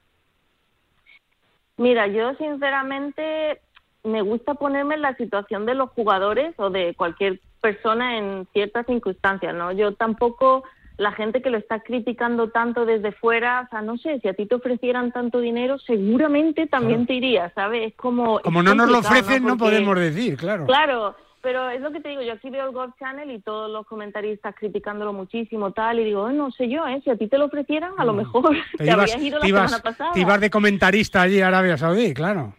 Mira, 1.77 2.07
yo 2.07 2.35
sinceramente 2.35 3.61
me 4.05 4.23
gusta 4.23 4.55
ponerme 4.55 4.95
en 4.95 5.03
la 5.03 5.17
situación 5.17 5.67
de 5.67 5.75
los 5.75 5.91
jugadores 5.91 6.55
o 6.59 6.71
de 6.71 6.95
cualquier 6.95 7.41
persona 7.65 8.19
en 8.19 8.47
ciertas 8.53 8.85
circunstancias, 8.85 9.55
¿no? 9.55 9.73
Yo 9.73 9.95
tampoco 9.95 10.65
la 10.99 11.13
gente 11.13 11.41
que 11.41 11.49
lo 11.49 11.57
está 11.57 11.81
criticando 11.81 12.51
tanto 12.51 12.85
desde 12.85 13.11
fuera, 13.11 13.63
o 13.63 13.69
sea, 13.71 13.81
no 13.81 13.97
sé, 13.97 14.21
si 14.21 14.29
a 14.29 14.35
ti 14.35 14.45
te 14.45 14.55
ofrecieran 14.55 15.13
tanto 15.13 15.41
dinero, 15.41 15.79
seguramente 15.79 16.67
también 16.67 17.07
te 17.07 17.15
iría, 17.15 17.51
¿sabes? 17.55 17.93
Es 17.93 17.97
como... 17.97 18.39
Como 18.41 18.63
no 18.63 18.75
nos 18.75 18.91
lo 18.91 18.99
ofrecen, 18.99 19.47
¿no? 19.47 19.57
podemos 19.57 19.99
decir, 19.99 20.37
claro. 20.37 20.67
Claro, 20.67 21.17
pero 21.41 21.71
es 21.71 21.81
lo 21.81 21.91
que 21.91 22.01
te 22.01 22.11
digo, 22.11 22.21
yo 22.21 22.35
aquí 22.35 22.51
veo 22.51 22.67
el 22.67 22.73
Golf 22.73 22.95
Channel 22.99 23.31
y 23.31 23.41
todos 23.41 23.71
los 23.71 23.87
comentaristas 23.87 24.55
criticándolo 24.55 25.15
muchísimo, 25.15 25.73
tal, 25.73 26.01
y 26.01 26.05
digo, 26.05 26.31
no 26.33 26.51
sé 26.51 26.69
yo, 26.69 26.87
¿eh? 26.87 27.01
Si 27.03 27.09
a 27.09 27.17
ti 27.17 27.29
te 27.29 27.39
lo 27.39 27.47
ofrecieran, 27.47 27.93
a 27.97 28.05
lo 28.05 28.13
mm. 28.13 28.17
mejor 28.17 28.55
te, 28.77 28.91
habrías 28.91 29.23
ido 29.23 29.39
la 29.39 29.47
semana 29.47 29.79
pasada. 29.79 30.13
Te 30.13 30.21
ibas 30.21 30.39
de 30.39 30.51
comentarista 30.51 31.23
allí 31.23 31.41
a 31.41 31.49
Arabia 31.49 31.79
Saudí, 31.79 32.13
claro. 32.13 32.53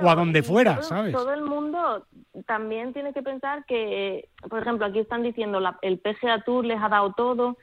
o 0.00 0.08
a 0.08 0.14
donde 0.14 0.44
fuera, 0.44 0.80
¿sabes? 0.82 1.12
Todo 1.12 1.34
el 1.34 1.42
mundo 1.42 2.06
también 2.46 2.92
tiene 2.92 3.12
que 3.12 3.22
pensar 3.22 3.64
que, 3.66 4.28
por 4.48 4.62
ejemplo, 4.62 4.86
aquí 4.86 4.98
están 4.98 5.22
diciendo, 5.22 5.60
la, 5.60 5.78
el 5.82 5.98
PGA 5.98 6.42
Tour 6.44 6.64
les 6.64 6.80
ha 6.80 6.88
dado 6.88 7.12
todo, 7.12 7.56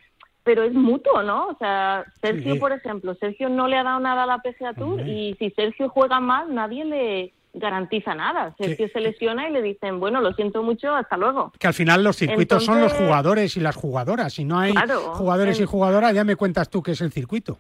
pero 0.43 0.63
es 0.63 0.73
mutuo, 0.73 1.21
¿no? 1.23 1.47
O 1.47 1.57
sea, 1.57 2.05
Sergio, 2.21 2.57
por 2.59 2.71
ejemplo, 2.71 3.13
Sergio 3.15 3.49
no 3.49 3.67
le 3.67 3.77
ha 3.77 3.83
dado 3.83 3.99
nada 3.99 4.23
a 4.23 4.27
la 4.27 4.39
PGA 4.39 4.73
Tour 4.73 5.01
y 5.01 5.35
si 5.37 5.51
Sergio 5.51 5.89
juega 5.89 6.19
mal, 6.19 6.53
nadie 6.53 6.85
le 6.85 7.33
garantiza 7.53 8.15
nada. 8.15 8.55
Sergio 8.57 8.87
se 8.91 9.01
lesiona 9.01 9.49
y 9.49 9.51
le 9.51 9.61
dicen, 9.61 9.99
bueno, 9.99 10.21
lo 10.21 10.33
siento 10.33 10.63
mucho, 10.63 10.95
hasta 10.95 11.17
luego. 11.17 11.51
Que 11.59 11.67
al 11.67 11.73
final 11.73 12.03
los 12.03 12.15
circuitos 12.15 12.65
son 12.65 12.81
los 12.81 12.93
jugadores 12.93 13.57
y 13.57 13.59
las 13.59 13.75
jugadoras. 13.75 14.33
Si 14.33 14.45
no 14.45 14.59
hay 14.59 14.73
jugadores 15.13 15.59
y 15.59 15.65
jugadoras, 15.65 16.13
ya 16.13 16.23
me 16.23 16.35
cuentas 16.35 16.69
tú 16.69 16.81
qué 16.81 16.91
es 16.91 17.01
el 17.01 17.11
circuito. 17.11 17.59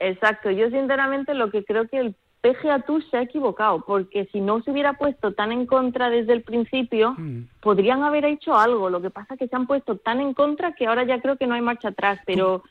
Exacto. 0.00 0.50
Yo 0.50 0.70
sinceramente 0.70 1.34
lo 1.34 1.50
que 1.50 1.64
creo 1.64 1.86
que 1.86 1.98
el 1.98 2.16
PGA 2.40 2.80
Tour 2.80 3.02
se 3.10 3.18
ha 3.18 3.22
equivocado, 3.22 3.84
porque 3.86 4.28
si 4.32 4.40
no 4.40 4.62
se 4.62 4.70
hubiera 4.70 4.94
puesto 4.94 5.32
tan 5.32 5.52
en 5.52 5.66
contra 5.66 6.08
desde 6.10 6.32
el 6.32 6.42
principio, 6.42 7.14
mm. 7.16 7.48
podrían 7.60 8.02
haber 8.02 8.24
hecho 8.24 8.56
algo. 8.56 8.88
Lo 8.90 9.02
que 9.02 9.10
pasa 9.10 9.34
es 9.34 9.40
que 9.40 9.48
se 9.48 9.56
han 9.56 9.66
puesto 9.66 9.96
tan 9.96 10.20
en 10.20 10.32
contra 10.32 10.72
que 10.72 10.86
ahora 10.86 11.04
ya 11.04 11.20
creo 11.20 11.36
que 11.36 11.46
no 11.46 11.54
hay 11.54 11.62
marcha 11.62 11.88
atrás, 11.88 12.20
pero... 12.26 12.62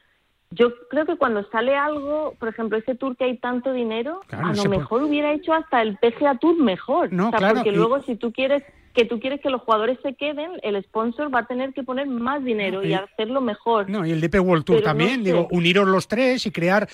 Yo 0.51 0.71
creo 0.89 1.05
que 1.05 1.15
cuando 1.15 1.47
sale 1.51 1.77
algo, 1.77 2.33
por 2.39 2.49
ejemplo, 2.49 2.75
ese 2.75 2.95
tour 2.95 3.15
que 3.15 3.25
hay 3.25 3.37
tanto 3.37 3.71
dinero, 3.71 4.21
a 4.31 4.51
lo 4.51 4.63
mejor 4.63 5.03
hubiera 5.03 5.31
hecho 5.31 5.53
hasta 5.53 5.83
el 5.83 5.95
PGA 5.97 6.39
Tour 6.39 6.59
mejor. 6.59 7.13
No, 7.13 7.29
porque 7.29 7.71
luego 7.71 8.01
si 8.01 8.15
tú 8.15 8.33
quieres 8.33 8.63
que 8.93 9.05
tú 9.05 9.19
quieres 9.19 9.41
que 9.41 9.49
los 9.49 9.61
jugadores 9.61 9.97
se 10.03 10.15
queden, 10.15 10.51
el 10.63 10.81
sponsor 10.83 11.33
va 11.33 11.39
a 11.39 11.45
tener 11.45 11.73
que 11.73 11.83
poner 11.83 12.07
más 12.07 12.43
dinero 12.43 12.83
y, 12.83 12.93
hacerlo 12.93 13.41
mejor. 13.41 13.89
No, 13.89 14.05
y 14.05 14.11
el 14.11 14.21
DP 14.21 14.39
World 14.39 14.65
Tour 14.65 14.81
también, 14.81 15.23
digo, 15.23 15.47
uniros 15.51 15.87
los 15.87 16.07
tres 16.07 16.45
y 16.45 16.51
crear, 16.51 16.87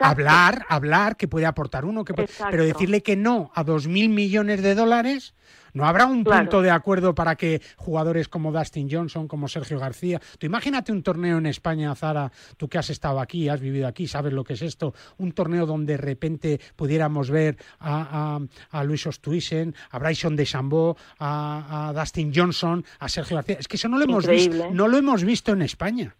hablar, 0.00 0.64
hablar, 0.68 1.16
que 1.16 1.28
puede 1.28 1.46
aportar 1.46 1.84
uno, 1.84 2.04
que 2.04 2.14
pero 2.14 2.64
decirle 2.64 3.02
que 3.02 3.16
no 3.16 3.50
a 3.54 3.64
dos 3.64 3.86
mil 3.86 4.08
millones 4.08 4.62
de 4.62 4.74
dólares, 4.74 5.34
¿No 5.72 5.86
habrá 5.86 6.06
un 6.06 6.24
punto 6.24 6.62
de 6.62 6.70
acuerdo 6.70 7.14
para 7.14 7.36
que 7.36 7.60
jugadores 7.76 8.28
como 8.28 8.52
Dustin 8.52 8.88
Johnson, 8.90 9.28
como 9.28 9.48
Sergio 9.48 9.78
García, 9.78 10.20
tú 10.38 10.46
imagínate 10.46 10.92
un 10.92 11.02
torneo 11.02 11.38
en 11.38 11.46
España, 11.46 11.94
Zara, 11.94 12.30
tú 12.56 12.68
que 12.68 12.78
has 12.78 12.90
estado 12.90 13.20
aquí, 13.20 13.48
has 13.48 13.60
vivido 13.60 13.86
aquí, 13.86 14.06
sabes 14.06 14.32
lo 14.32 14.44
que 14.44 14.54
es 14.54 14.62
esto, 14.62 14.94
un 15.18 15.32
torneo 15.32 15.66
donde 15.66 15.88
de 15.88 15.96
repente 15.96 16.60
pudiéramos 16.76 17.30
ver 17.30 17.56
a, 17.80 18.38
a, 18.70 18.84
Luis 18.84 19.06
Ostuisen, 19.06 19.74
a 19.90 19.98
Bryson 19.98 20.36
de 20.36 20.44
Chambó, 20.44 20.96
a, 21.18 21.92
Dustin 21.94 22.32
Johnson, 22.34 22.84
a 22.98 23.08
Sergio 23.08 23.36
García. 23.36 23.56
Es 23.58 23.68
que 23.68 23.76
eso 23.76 23.88
no 23.88 23.98
lo 23.98 24.04
hemos 24.04 24.26
visto, 24.26 24.70
no 24.70 24.88
lo 24.88 24.96
hemos 24.96 25.24
visto 25.24 25.52
en 25.52 25.62
España. 25.62 26.14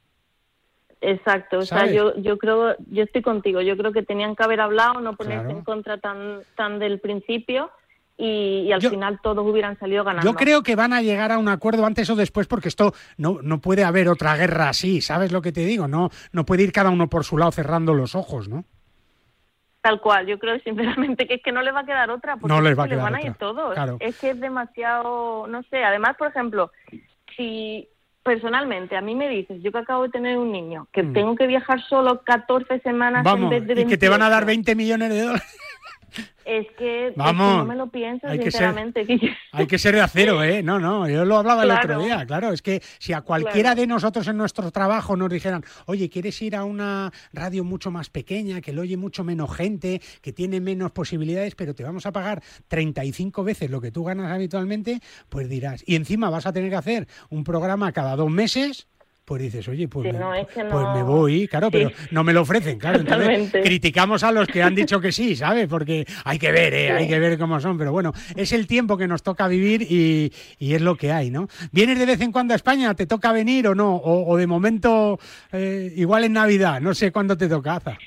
Exacto, 1.01 1.59
o 1.59 1.63
sea, 1.63 1.87
yo, 1.87 2.17
yo 2.17 2.39
creo, 2.39 2.75
yo 2.91 3.05
estoy 3.05 3.23
contigo, 3.23 3.61
yo 3.61 3.77
creo 3.77 3.93
que 3.93 4.03
tenían 4.03 4.35
que 4.35 4.43
haber 4.43 4.61
hablado, 4.61 5.01
no 5.01 5.15
ponerse 5.15 5.53
en 5.53 5.63
contra 5.63 5.99
tan, 5.99 6.41
tan 6.57 6.81
del 6.81 6.99
principio 6.99 7.71
y, 8.19 8.73
al 8.73 8.83
final 8.83 9.21
todos 9.23 9.47
hubieran 9.47 9.79
salido 9.79 10.03
ganando. 10.03 10.29
Yo 10.29 10.37
creo 10.37 10.63
que 10.63 10.75
van 10.75 10.93
a 10.93 11.01
llegar 11.01 11.31
a 11.31 11.39
un 11.39 11.49
acuerdo 11.49 11.87
antes 11.87 12.11
o 12.11 12.17
después 12.17 12.49
porque 12.49 12.69
esto 12.69 12.93
no, 13.17 13.39
no 13.43 13.61
puede 13.61 13.85
haber 13.85 14.09
otra 14.09 14.37
guerra 14.37 14.69
así, 14.69 15.01
¿sabes 15.01 15.31
lo 15.31 15.41
que 15.41 15.53
te 15.53 15.65
digo? 15.65 15.87
No, 15.87 16.11
no 16.33 16.45
puede 16.45 16.65
ir 16.65 16.73
cada 16.73 16.91
uno 16.91 17.09
por 17.09 17.25
su 17.25 17.39
lado 17.39 17.53
cerrando 17.53 17.95
los 17.95 18.17
ojos, 18.17 18.49
¿no? 18.49 18.65
Tal 19.81 20.01
cual, 20.01 20.27
yo 20.27 20.39
creo 20.41 20.59
sinceramente 20.65 21.29
que 21.29 21.35
es 21.35 21.43
que 21.43 21.53
no 21.53 21.63
les 21.63 21.73
va 21.73 21.81
a 21.81 21.87
quedar 21.87 22.11
otra, 22.11 22.37
porque 22.37 22.53
no 22.53 22.61
les, 22.61 22.77
va 22.77 22.85
a 22.85 22.89
quedar 22.89 23.05
van 23.05 23.15
a 23.15 23.23
ir 23.23 23.35
todos. 23.35 23.79
Es 24.01 24.19
que 24.19 24.31
es 24.31 24.41
demasiado, 24.41 25.47
no 25.47 25.63
sé, 25.71 25.85
además, 25.85 26.17
por 26.17 26.29
ejemplo, 26.29 26.73
si 27.37 27.89
personalmente 28.25 28.97
a 28.97 29.01
mí 29.01 29.15
me 29.15 29.29
dices, 29.29 29.63
yo 29.63 29.71
que 29.71 29.79
acabo 29.79 30.03
de 30.03 30.11
tener 30.11 30.37
un 30.37 30.51
niño, 30.51 30.89
que 30.93 31.05
mm. 31.05 31.13
tengo 31.13 31.37
que 31.37 31.47
viajar 31.47 31.81
solo 31.89 32.23
14 32.25 32.81
semanas 32.81 33.25
en 33.25 33.49
vez 33.49 33.67
de 33.67 33.81
y 33.81 33.87
que 33.87 33.97
te 33.97 34.09
van 34.09 34.23
a 34.23 34.29
dar 34.29 34.45
20 34.45 34.75
millones 34.75 35.09
de 35.09 35.23
dólares. 35.23 35.57
Es 36.45 36.67
que, 36.79 37.13
Vamos, 37.15 37.59
no 37.59 37.65
me 37.67 37.77
lo 37.77 37.91
pienso, 37.91 38.27
hay 38.27 38.41
sinceramente. 38.41 39.05
Que 39.05 39.19
ser, 39.19 39.37
hay 39.53 39.67
que 39.67 39.79
ser 39.79 39.95
de 39.95 40.01
acero, 40.01 40.43
¿eh? 40.45 40.63
No, 40.63 40.79
no, 40.79 41.09
yo 41.09 41.25
lo 41.25 41.37
hablaba 41.37 41.65
el 41.65 41.71
otro 41.71 42.03
día, 42.03 42.25
claro. 42.27 42.53
Es 42.53 42.63
que 42.63 42.83
si 42.99 43.13
a 43.13 43.21
cualquiera 43.21 43.75
de 43.75 43.87
nosotros 43.87 44.27
en 44.29 44.39
nuestro 44.39 44.71
trabajo 44.71 45.17
nos 45.17 45.31
dijeran, 45.31 45.63
oye, 45.87 46.09
¿quieres 46.09 46.41
ir 46.41 46.57
a 46.57 46.65
una 46.65 47.13
radio 47.33 47.65
mucho 47.65 47.91
más 47.91 48.09
pequeña, 48.09 48.61
que 48.61 48.73
lo 48.73 48.83
oye 48.83 48.97
mucho 48.97 49.25
menos 49.25 49.55
gente, 49.55 50.01
que 50.23 50.33
tiene 50.33 50.61
menos 50.61 50.93
posibilidades, 50.93 51.55
pero 51.55 51.75
te 51.75 51.85
vamos 51.85 52.07
a 52.07 52.13
pagar 52.13 52.43
35 52.69 53.45
veces 53.45 53.71
lo 53.71 53.81
que 53.81 53.91
tú 53.91 54.05
ganas 54.05 54.33
habitualmente? 54.33 55.01
Pues 55.29 55.49
dirás, 55.49 55.85
y 55.87 55.97
encima 55.97 56.31
vas 56.31 56.47
a 56.47 56.53
tener 56.53 56.71
que 56.71 56.77
hacer 56.77 57.09
un 57.29 57.45
programa 57.45 57.93
cada 57.93 58.17
dos 58.17 58.31
meses 58.31 58.89
pues 59.29 59.43
dices, 59.43 59.69
oye, 59.69 59.87
pues, 59.89 60.11
me, 60.11 60.47
pues 60.71 60.87
me 60.95 61.03
voy, 61.03 61.47
claro, 61.49 61.71
pero 61.71 61.91
no 62.13 62.25
me 62.25 62.33
lo 62.33 62.41
ofrecen, 62.41 62.79
claro. 62.79 63.01
Entonces 63.01 63.53
criticamos 63.63 64.23
a 64.23 64.33
los 64.33 64.49
que 64.49 64.63
han 64.63 64.75
dicho 64.75 65.03
que 65.03 65.13
sí, 65.13 65.37
¿sabes? 65.37 65.69
Porque 65.69 66.07
hay 66.25 66.39
que 66.39 66.51
ver, 66.51 66.73
¿eh? 66.73 66.93
hay 66.93 67.07
que 67.07 67.19
ver 67.19 67.39
cómo 67.39 67.61
son, 67.61 67.77
pero 67.77 67.93
bueno, 67.93 68.15
es 68.35 68.53
el 68.53 68.67
tiempo 68.67 68.97
que 68.97 69.07
nos 69.07 69.23
toca 69.23 69.47
vivir 69.47 69.83
y, 69.83 70.33
es 70.59 70.81
lo 70.81 70.97
que 70.97 71.13
hay, 71.13 71.31
¿no? 71.31 71.47
¿Vienes 71.73 71.99
de 71.99 72.07
vez 72.07 72.23
en 72.23 72.33
cuando 72.33 72.55
a 72.55 72.57
España? 72.57 72.95
¿Te 72.95 73.05
toca 73.05 73.31
venir 73.33 73.69
o 73.69 73.75
no? 73.75 73.97
O, 73.97 74.35
de 74.39 74.47
momento, 74.47 75.19
eh, 75.53 75.93
igual 75.95 76.25
en 76.25 76.33
Navidad, 76.33 76.81
no 76.81 76.95
sé 76.95 77.13
cuándo 77.13 77.37
te 77.37 77.49
toca, 77.49 77.77
Aza. 77.77 77.99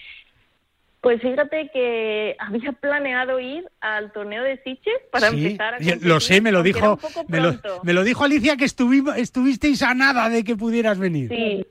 Pues 1.02 1.20
fíjate 1.20 1.70
que 1.74 2.36
había 2.40 2.72
planeado 2.82 3.40
ir 3.40 3.68
al 3.82 4.12
torneo 4.12 4.44
de 4.44 4.62
Siches 4.64 5.02
para 5.12 5.28
empezar 5.28 5.76
a 5.76 5.78
Lo 6.02 6.20
sé, 6.20 6.42
me 6.42 6.52
lo 6.52 6.64
dijo, 6.64 7.00
me 7.28 7.40
lo, 7.40 7.60
me 7.84 7.94
lo, 7.94 8.04
dijo 8.04 8.24
Alicia 8.24 8.56
que 8.56 8.66
estuvimos, 8.66 9.18
estuvisteis 9.18 9.82
a 9.82 9.96
nada 9.96 10.30
de 10.30 10.44
que 10.44 10.56
pudieras 10.56 11.00
venir. 11.00 11.30
Sí, 11.30 11.66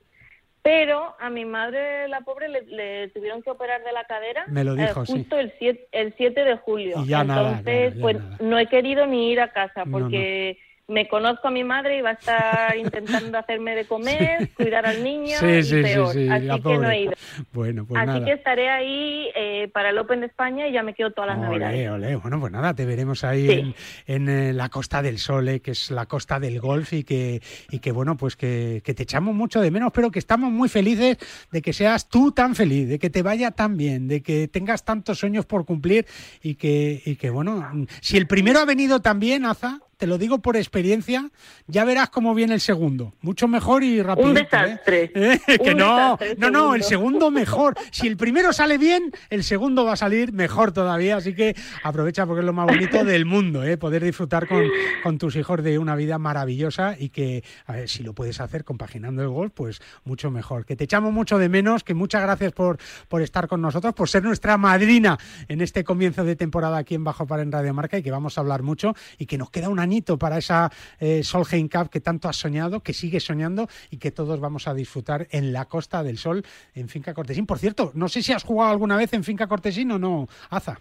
pero 0.62 1.14
a 1.18 1.31
mi 1.31 1.45
madre, 1.45 2.09
la 2.09 2.20
pobre, 2.20 2.49
le, 2.49 3.09
tuvieron 3.09 3.43
que 3.43 3.51
operar 3.51 3.83
de 3.85 3.93
la 3.93 4.05
cadera. 4.05 4.45
Me 4.49 4.64
lo 4.64 4.74
dijo, 4.74 5.03
eh, 5.03 5.07
justo 5.07 5.39
el 5.39 5.53
7, 5.59 5.89
el 5.93 6.14
7 6.16 6.45
de 6.45 6.57
julio. 6.59 7.03
Y 7.03 7.09
ya 7.09 7.22
Entonces, 7.22 7.95
pues 8.01 8.18
no 8.41 8.59
he 8.59 8.66
querido 8.66 9.07
ni 9.07 9.31
ir 9.31 9.41
a 9.41 9.53
casa 9.53 9.85
porque 9.91 10.59
me 10.91 11.07
conozco 11.09 11.49
a 11.49 11.51
mi 11.51 11.62
madre 11.62 11.99
y 11.99 12.01
va 12.03 12.11
a 12.11 12.12
estar 12.14 12.76
intentando 12.76 13.38
hacerme 13.38 13.76
de 13.76 13.86
comer, 13.86 14.51
cuidar 14.57 14.86
al 14.86 15.03
niño 15.03 15.36
y 15.38 15.82
peor. 15.82 16.09
Así 16.09 16.62
que 16.62 16.78
no 16.78 16.91
he 16.91 17.03
ido. 17.03 17.12
Bueno, 17.53 17.84
pues 17.86 18.09
Así 18.09 18.24
que 18.24 18.32
estaré 18.32 18.68
ahí 18.68 19.28
eh, 19.36 19.68
para 19.72 19.91
el 19.91 19.99
Open 19.99 20.20
de 20.20 20.26
España 20.26 20.66
y 20.66 20.72
ya 20.72 20.82
me 20.82 20.95
quedo 20.95 21.12
todas 21.12 21.30
las 21.30 21.38
navidades. 21.38 21.88
Olé. 21.91 22.16
Bueno, 22.16 22.41
pues 22.41 22.53
nada, 22.53 22.74
te 22.74 22.84
veremos 22.84 23.22
ahí 23.22 23.74
en, 24.07 24.28
eh, 24.28 24.53
la 24.53 24.68
Costa 24.68 25.01
del 25.01 25.18
Sol, 25.18 25.49
eh, 25.49 25.61
que 25.61 25.70
es 25.70 25.91
la 25.91 26.07
costa 26.07 26.41
del 26.41 26.61
golf 26.61 26.93
y 26.93 27.05
que, 27.05 27.41
y 27.70 27.78
que 27.78 27.93
bueno, 27.93 28.16
pues 28.16 28.34
que, 28.34 28.82
que, 28.84 28.93
te 28.93 29.05
echamos 29.05 29.34
mucho 29.34 29.61
de 29.61 29.70
menos, 29.70 29.93
pero 29.95 30.11
que 30.11 30.18
estamos 30.18 30.51
muy 30.51 30.68
felices 30.68 31.18
de 31.53 31.62
que 31.62 31.72
seas 31.72 32.09
tú 32.09 32.32
tan 32.32 32.57
feliz, 32.57 32.88
de 32.88 32.99
que 32.99 33.11
te 33.11 33.22
vaya 33.22 33.53
tan 33.53 33.76
bien, 33.76 34.09
de 34.09 34.22
que 34.22 34.49
tengas 34.49 34.84
tantos 34.84 35.18
sueños 35.18 35.47
por 35.47 35.64
cumplir 35.64 36.07
y 36.43 36.57
que, 36.57 37.01
y 37.05 37.14
que 37.14 37.30
bueno, 37.30 37.86
si 38.01 38.16
el 38.16 38.26
primero 38.26 38.59
ha 38.59 38.64
venido 38.64 39.01
también, 39.01 39.45
Aza, 39.47 39.80
te 40.01 40.07
lo 40.07 40.16
digo 40.16 40.38
por 40.38 40.57
experiencia, 40.57 41.30
ya 41.66 41.84
verás 41.84 42.09
cómo 42.09 42.34
viene 42.34 42.55
el 42.55 42.62
segundo. 42.62 43.12
Mucho 43.20 43.46
mejor 43.48 43.84
y 43.84 44.01
rápido. 44.01 44.30
Un 44.30 44.36
¿eh? 44.38 44.48
desastre. 44.51 45.12
¿Eh? 45.14 45.59
Que 45.62 45.74
no, 45.74 46.18
no, 46.38 46.51
no, 46.51 46.74
el 46.74 46.82
segundo 46.82 47.30
mejor. 47.30 47.74
Si 47.90 48.07
el 48.07 48.16
primero 48.16 48.55
sale 48.55 48.78
bien, 48.78 49.12
el 49.28 49.44
segundo 49.44 49.84
va 49.84 49.92
a 49.92 49.96
salir 49.96 50.32
mejor 50.32 50.72
todavía. 50.72 51.18
Así 51.18 51.34
que 51.34 51.55
aprovecha 51.82 52.24
porque 52.24 52.40
es 52.40 52.46
lo 52.46 52.55
más 52.55 52.66
bonito 52.66 53.05
del 53.05 53.26
mundo, 53.26 53.62
¿eh? 53.62 53.76
poder 53.76 54.03
disfrutar 54.03 54.48
con, 54.48 54.64
con 55.03 55.18
tus 55.18 55.36
hijos 55.36 55.62
de 55.62 55.78
una 55.78 55.94
vida 55.96 56.18
maravillosa 56.18 56.96
y 56.98 57.11
que, 57.11 57.44
a 57.66 57.74
ver, 57.74 57.88
si 57.90 58.03
lo 58.03 58.14
puedes 58.14 58.40
hacer 58.40 58.64
compaginando 58.64 59.20
el 59.20 59.28
golf, 59.28 59.53
pues 59.55 59.82
mucho 60.05 60.30
mejor. 60.30 60.64
Que 60.64 60.76
te 60.76 60.84
echamos 60.84 61.12
mucho 61.12 61.36
de 61.36 61.51
menos, 61.51 61.84
que 61.84 61.92
muchas 61.92 62.22
gracias 62.22 62.53
por, 62.53 62.78
por 63.09 63.20
estar 63.20 63.48
con 63.48 63.61
nosotros, 63.61 63.92
por 63.92 64.09
ser 64.09 64.24
nuestra 64.24 64.57
madrina 64.57 65.18
en 65.48 65.61
este 65.61 65.84
comienzo 65.84 66.24
de 66.24 66.36
temporada 66.36 66.78
aquí 66.78 66.94
en 66.94 67.05
Bajo 67.05 67.26
Par 67.26 67.40
en 67.40 67.53
Radio 67.53 67.74
Marca 67.74 67.98
y 67.98 68.03
que 68.03 68.11
vamos 68.11 68.38
a 68.38 68.40
hablar 68.40 68.62
mucho 68.62 68.94
y 69.18 69.26
que 69.26 69.36
nos 69.36 69.51
queda 69.51 69.68
una 69.68 69.89
para 70.18 70.38
esa 70.38 70.70
eh, 70.99 71.22
Solheim 71.22 71.68
Cup 71.68 71.91
que 71.91 72.01
tanto 72.01 72.28
has 72.28 72.36
soñado, 72.36 72.80
que 72.80 72.93
sigues 72.93 73.24
soñando 73.24 73.68
y 73.91 73.99
que 73.99 74.11
todos 74.11 74.41
vamos 74.41 74.68
a 74.68 74.74
disfrutar 74.74 75.26
en 75.30 75.53
la 75.53 75.66
Costa 75.66 76.03
del 76.03 76.18
Sol, 76.18 76.45
en 76.74 76.88
Finca 76.88 77.14
Cortesín. 77.14 77.47
Por 77.47 77.59
cierto, 77.59 77.91
no 77.95 78.09
sé 78.09 78.22
si 78.22 78.32
has 78.32 78.45
jugado 78.45 78.70
alguna 78.70 78.97
vez 78.97 79.12
en 79.12 79.24
Finca 79.24 79.47
Cortesín 79.47 79.91
o 79.93 79.99
no, 79.99 80.28
Aza. 80.49 80.80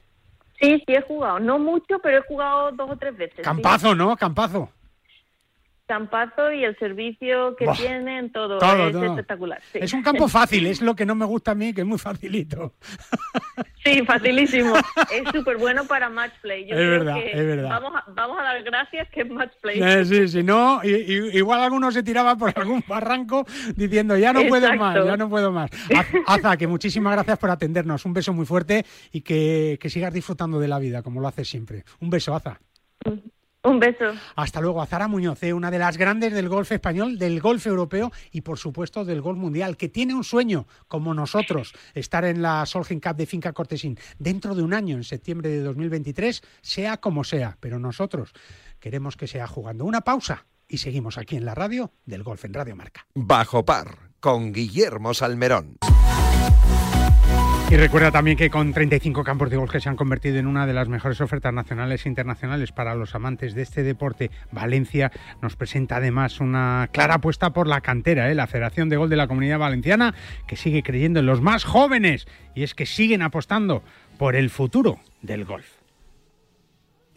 Sí, 0.61 0.83
sí 0.85 0.93
he 0.93 1.01
jugado. 1.01 1.39
No 1.39 1.57
mucho, 1.57 1.99
pero 2.03 2.19
he 2.19 2.21
jugado 2.23 2.71
dos 2.73 2.91
o 2.91 2.97
tres 2.97 3.17
veces. 3.17 3.39
Campazo, 3.43 3.95
¿no? 3.95 4.15
Campazo. 4.17 4.69
Campazo 5.89 6.51
y 6.51 6.63
el 6.63 6.77
servicio 6.77 7.55
que 7.55 7.65
tienen, 7.75 8.31
todo, 8.31 8.59
es 8.59 8.95
espectacular. 8.95 9.59
Es 9.73 9.91
un 9.91 10.03
campo 10.03 10.27
fácil, 10.27 10.67
es 10.67 10.83
lo 10.83 10.95
que 10.95 11.03
no 11.03 11.15
me 11.15 11.25
gusta 11.25 11.49
a 11.49 11.55
mí, 11.55 11.73
que 11.73 11.81
es 11.81 11.87
muy 11.87 11.97
facilito. 11.97 12.75
Sí, 13.81 14.03
facilísimo. 14.05 14.75
es 14.75 15.23
súper 15.33 15.57
bueno 15.57 15.85
para 15.85 16.09
match 16.09 16.33
play. 16.41 16.67
Yo 16.67 16.75
es 16.75 16.89
verdad, 16.89 17.17
es 17.17 17.45
verdad. 17.45 17.69
Vamos 17.69 17.93
a, 17.95 18.11
vamos 18.11 18.37
a 18.37 18.43
dar 18.43 18.61
gracias 18.61 19.07
que 19.09 19.21
es 19.21 19.29
match 19.31 19.53
play. 19.61 19.81
Eh, 19.81 20.03
sí, 20.03 20.27
sí, 20.27 20.43
no, 20.43 20.81
igual 20.83 21.61
alguno 21.61 21.89
se 21.89 22.03
tiraba 22.03 22.35
por 22.35 22.51
algún 22.59 22.83
barranco 22.85 23.45
diciendo 23.77 24.17
ya 24.17 24.33
no 24.33 24.43
puedo 24.47 24.75
más, 24.75 25.05
ya 25.05 25.15
no 25.15 25.29
puedo 25.29 25.53
más. 25.53 25.71
Aza, 26.27 26.57
que 26.57 26.67
muchísimas 26.67 27.13
gracias 27.13 27.39
por 27.39 27.49
atendernos. 27.49 28.05
Un 28.05 28.13
beso 28.13 28.33
muy 28.33 28.45
fuerte 28.45 28.85
y 29.13 29.21
que, 29.21 29.79
que 29.81 29.89
sigas 29.89 30.13
disfrutando 30.13 30.59
de 30.59 30.67
la 30.67 30.77
vida 30.77 31.01
como 31.01 31.21
lo 31.21 31.29
haces 31.29 31.49
siempre. 31.49 31.85
Un 32.01 32.09
beso, 32.09 32.35
Aza. 32.35 32.59
Un 33.69 33.79
beso. 33.79 34.05
Hasta 34.35 34.61
luego, 34.61 34.81
Azara 34.81 35.07
Muñoz, 35.07 35.43
eh, 35.43 35.53
una 35.53 35.69
de 35.69 35.77
las 35.77 35.95
grandes 35.95 36.33
del 36.33 36.49
golf 36.49 36.71
español, 36.71 37.19
del 37.19 37.39
golf 37.39 37.67
europeo 37.67 38.11
y 38.31 38.41
por 38.41 38.57
supuesto 38.57 39.05
del 39.05 39.21
golf 39.21 39.37
mundial, 39.37 39.77
que 39.77 39.89
tiene 39.89 40.15
un 40.15 40.23
sueño, 40.23 40.65
como 40.87 41.13
nosotros, 41.13 41.73
estar 41.93 42.25
en 42.25 42.41
la 42.41 42.65
Solheim 42.65 42.99
Cup 42.99 43.15
de 43.15 43.27
Finca 43.27 43.53
Cortesín 43.53 43.99
dentro 44.17 44.55
de 44.55 44.63
un 44.63 44.73
año, 44.73 44.95
en 44.95 45.03
septiembre 45.03 45.49
de 45.51 45.61
2023, 45.61 46.41
sea 46.61 46.97
como 46.97 47.23
sea, 47.23 47.57
pero 47.59 47.77
nosotros 47.77 48.33
queremos 48.79 49.15
que 49.15 49.27
sea 49.27 49.45
jugando. 49.45 49.85
Una 49.85 50.01
pausa 50.01 50.47
y 50.67 50.79
seguimos 50.79 51.19
aquí 51.19 51.35
en 51.35 51.45
la 51.45 51.53
radio 51.53 51.93
del 52.05 52.23
golf 52.23 52.45
en 52.45 52.55
Radio 52.55 52.75
Marca. 52.75 53.05
Bajo 53.13 53.65
par, 53.65 54.13
con 54.19 54.51
Guillermo 54.51 55.13
Salmerón. 55.13 55.77
Y 57.71 57.77
recuerda 57.77 58.09
también 58.09 58.35
que 58.35 58.49
con 58.49 58.73
35 58.73 59.23
campos 59.23 59.51
de 59.51 59.57
golf 59.57 59.71
que 59.71 59.79
se 59.79 59.89
han 59.89 59.95
convertido 59.95 60.39
en 60.39 60.47
una 60.47 60.65
de 60.65 60.73
las 60.73 60.89
mejores 60.89 61.21
ofertas 61.21 61.53
nacionales 61.53 62.03
e 62.03 62.09
internacionales 62.09 62.71
para 62.71 62.95
los 62.95 63.13
amantes 63.13 63.53
de 63.53 63.61
este 63.61 63.83
deporte, 63.83 64.31
Valencia 64.51 65.11
nos 65.43 65.55
presenta 65.55 65.97
además 65.97 66.39
una 66.39 66.89
clara 66.91 67.15
apuesta 67.15 67.53
por 67.53 67.67
la 67.67 67.81
cantera, 67.81 68.31
¿eh? 68.31 68.33
la 68.33 68.47
Federación 68.47 68.89
de 68.89 68.97
Gol 68.97 69.09
de 69.09 69.17
la 69.17 69.27
Comunidad 69.27 69.59
Valenciana, 69.59 70.15
que 70.47 70.55
sigue 70.55 70.81
creyendo 70.81 71.19
en 71.19 71.27
los 71.27 71.41
más 71.41 71.63
jóvenes 71.63 72.27
y 72.55 72.63
es 72.63 72.73
que 72.73 72.87
siguen 72.87 73.21
apostando 73.21 73.83
por 74.17 74.35
el 74.35 74.49
futuro 74.49 74.99
del 75.21 75.45
golf. 75.45 75.78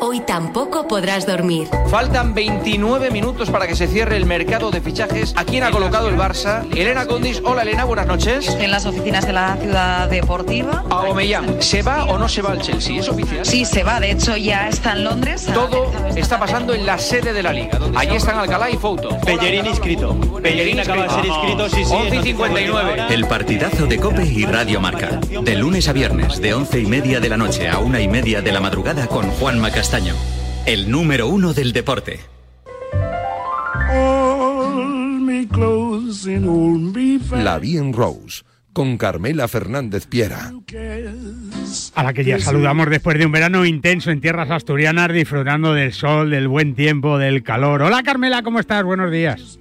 hoy 0.00 0.20
tampoco 0.20 0.88
podrás 0.88 1.26
dormir. 1.26 1.68
Faltan 1.88 2.34
29 2.34 3.10
minutos 3.10 3.50
para 3.50 3.66
que 3.66 3.76
se 3.76 3.86
cierre 3.86 4.16
el 4.16 4.26
mercado 4.26 4.70
de 4.70 4.80
fichajes. 4.80 5.34
¿A 5.36 5.44
quién 5.44 5.62
ha 5.62 5.70
colocado 5.70 6.08
el 6.08 6.16
Barça? 6.16 6.66
Elena 6.76 7.06
Condis. 7.06 7.40
Hola 7.44 7.62
Elena, 7.62 7.84
buenas 7.84 8.06
noches. 8.06 8.48
En 8.60 8.70
las 8.70 8.86
oficinas 8.86 9.26
de 9.26 9.32
la 9.32 9.56
ciudad 9.56 10.08
deportiva. 10.08 10.84
Aubameyang, 10.90 11.62
¿se 11.62 11.82
va 11.82 12.04
o 12.04 12.18
no 12.18 12.28
se 12.28 12.42
va 12.42 12.52
al 12.52 12.60
Chelsea? 12.60 13.00
¿Es 13.00 13.08
oficial? 13.08 13.44
Sí, 13.44 13.64
se 13.64 13.82
va. 13.82 14.00
De 14.00 14.10
hecho, 14.12 14.36
ya 14.36 14.68
está 14.68 14.92
en 14.92 15.04
Londres. 15.04 15.46
Todo 15.52 15.92
está 16.16 16.38
pasando 16.38 16.74
en 16.74 16.86
la 16.86 16.98
sede 16.98 17.32
de 17.32 17.42
la 17.42 17.52
liga. 17.52 17.78
Allí 17.94 18.16
están 18.16 18.38
Alcalá 18.38 18.70
y 18.70 18.76
Foto. 18.76 19.18
Pellerín 19.20 19.66
inscrito. 19.66 20.16
Pellerín 20.42 20.80
acaba 20.80 21.04
de 21.04 21.10
ser 21.10 21.26
inscrito, 21.26 21.68
sí, 21.68 21.84
sí. 21.84 21.92
11 21.92 22.16
y 22.16 22.22
59. 22.22 23.04
El 23.10 23.26
partidazo 23.26 23.86
de 23.86 23.98
Cope 23.98 24.24
y 24.24 24.46
Radio 24.46 24.80
Marca. 24.80 25.20
De 25.42 25.54
lunes 25.56 25.88
a 25.88 25.92
viernes, 25.92 26.40
de 26.40 26.54
11 26.54 26.80
y 26.80 26.86
media 26.86 27.20
de 27.20 27.28
la 27.28 27.36
noche 27.36 27.68
a 27.68 27.78
una 27.78 28.00
y 28.00 28.08
media 28.08 28.40
de 28.40 28.52
la 28.52 28.60
madrugada 28.60 29.06
con 29.06 29.28
Juan 29.32 29.58
Macas 29.58 29.89
el 30.66 30.88
número 30.88 31.26
uno 31.26 31.52
del 31.52 31.72
deporte. 31.72 32.20
La 37.32 37.58
Bien 37.58 37.92
Rose, 37.92 38.44
con 38.72 38.96
Carmela 38.96 39.48
Fernández 39.48 40.06
Piera. 40.06 40.52
A 41.96 42.04
la 42.04 42.12
que 42.12 42.24
ya 42.24 42.38
saludamos 42.38 42.88
después 42.88 43.18
de 43.18 43.26
un 43.26 43.32
verano 43.32 43.64
intenso 43.66 44.12
en 44.12 44.20
tierras 44.20 44.52
asturianas, 44.52 45.12
disfrutando 45.12 45.74
del 45.74 45.92
sol, 45.92 46.30
del 46.30 46.46
buen 46.46 46.76
tiempo, 46.76 47.18
del 47.18 47.42
calor. 47.42 47.82
Hola 47.82 48.04
Carmela, 48.04 48.44
¿cómo 48.44 48.60
estás? 48.60 48.84
Buenos 48.84 49.10
días. 49.10 49.58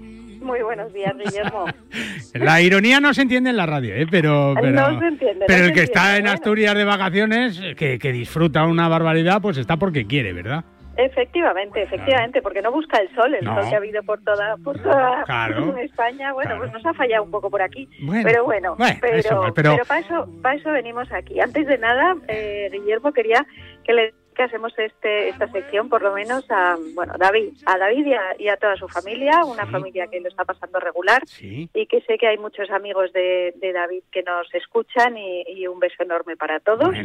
Muy 0.49 0.63
buenos 0.63 0.91
días, 0.91 1.13
Guillermo. 1.15 1.65
La 2.33 2.59
ironía 2.59 2.99
no 2.99 3.13
se 3.13 3.21
entiende 3.21 3.51
en 3.51 3.57
la 3.57 3.67
radio, 3.67 3.93
¿eh? 3.93 4.07
pero, 4.09 4.55
pero, 4.59 4.99
pero 5.45 5.65
el 5.65 5.73
que 5.73 5.83
está 5.83 6.17
en 6.17 6.27
Asturias 6.27 6.73
de 6.73 6.85
vacaciones, 6.85 7.61
que, 7.77 7.99
que 7.99 8.11
disfruta 8.11 8.65
una 8.65 8.87
barbaridad, 8.87 9.43
pues 9.43 9.57
está 9.57 9.77
porque 9.77 10.07
quiere, 10.07 10.33
¿verdad? 10.33 10.63
Efectivamente, 10.97 11.83
efectivamente, 11.83 12.41
porque 12.41 12.61
no 12.61 12.71
busca 12.71 12.97
el 12.97 13.13
sol, 13.13 13.33
el 13.33 13.45
sol 13.45 13.69
que 13.69 13.75
ha 13.75 13.77
habido 13.77 14.01
por 14.03 14.21
toda, 14.21 14.57
por 14.57 14.81
toda 14.81 15.23
España, 15.81 16.33
bueno, 16.33 16.55
pues 16.57 16.73
nos 16.73 16.85
ha 16.85 16.93
fallado 16.93 17.23
un 17.23 17.31
poco 17.31 17.49
por 17.49 17.61
aquí, 17.61 17.87
pero 18.23 18.43
bueno, 18.43 18.75
pero, 18.99 19.53
pero, 19.53 19.77
para 19.87 19.99
eso, 19.99 20.27
para 20.41 20.55
eso 20.55 20.71
venimos 20.71 21.09
aquí. 21.13 21.39
Antes 21.39 21.67
de 21.67 21.77
nada, 21.77 22.15
eh, 22.27 22.69
Guillermo 22.73 23.13
quería 23.13 23.45
que 23.85 23.93
le 23.93 24.13
hacemos 24.43 24.73
este 24.77 25.29
esta 25.29 25.47
sección 25.51 25.89
por 25.89 26.01
lo 26.01 26.13
menos 26.13 26.45
a 26.49 26.77
bueno 26.93 27.13
David 27.17 27.53
a 27.65 27.77
David 27.77 28.07
y 28.39 28.47
a, 28.47 28.57
toda 28.57 28.75
su 28.75 28.87
familia 28.87 29.43
una 29.45 29.65
familia 29.65 30.07
que 30.07 30.19
lo 30.19 30.27
está 30.27 30.45
pasando 30.45 30.79
regular 30.79 31.23
y 31.41 31.85
que 31.85 32.01
sé 32.01 32.17
que 32.17 32.27
hay 32.27 32.37
muchos 32.37 32.69
amigos 32.69 33.11
de, 33.13 33.53
David 33.73 34.03
que 34.11 34.23
nos 34.23 34.53
escuchan 34.53 35.15
y, 35.17 35.67
un 35.67 35.79
beso 35.79 36.01
enorme 36.03 36.35
para 36.35 36.59
todos. 36.59 36.95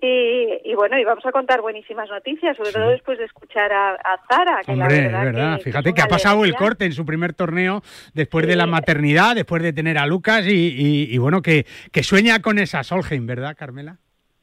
Y, 0.00 0.74
bueno, 0.74 0.98
y 0.98 1.04
vamos 1.04 1.26
a 1.26 1.32
contar 1.32 1.60
buenísimas 1.60 2.08
noticias, 2.08 2.56
sobre 2.56 2.72
todo 2.72 2.88
después 2.90 3.18
de 3.18 3.24
escuchar 3.24 3.72
a, 3.72 3.96
Zara. 4.28 4.60
Que 4.64 4.72
Hombre, 4.72 5.10
la 5.10 5.24
verdad, 5.24 5.58
fíjate 5.60 5.92
que 5.92 6.02
ha 6.02 6.06
pasado 6.06 6.44
el 6.44 6.54
corte 6.54 6.84
en 6.84 6.92
su 6.92 7.04
primer 7.04 7.34
torneo 7.34 7.82
después 8.14 8.46
de 8.46 8.54
la 8.54 8.66
maternidad, 8.66 9.34
después 9.34 9.62
de 9.62 9.72
tener 9.72 9.98
a 9.98 10.06
Lucas 10.06 10.44
y, 10.46 11.16
bueno, 11.18 11.42
que, 11.42 11.66
que 11.92 12.02
sueña 12.02 12.40
con 12.40 12.58
esa 12.58 12.84
Solheim, 12.84 13.26
¿verdad, 13.26 13.56
Carmela? 13.56 13.98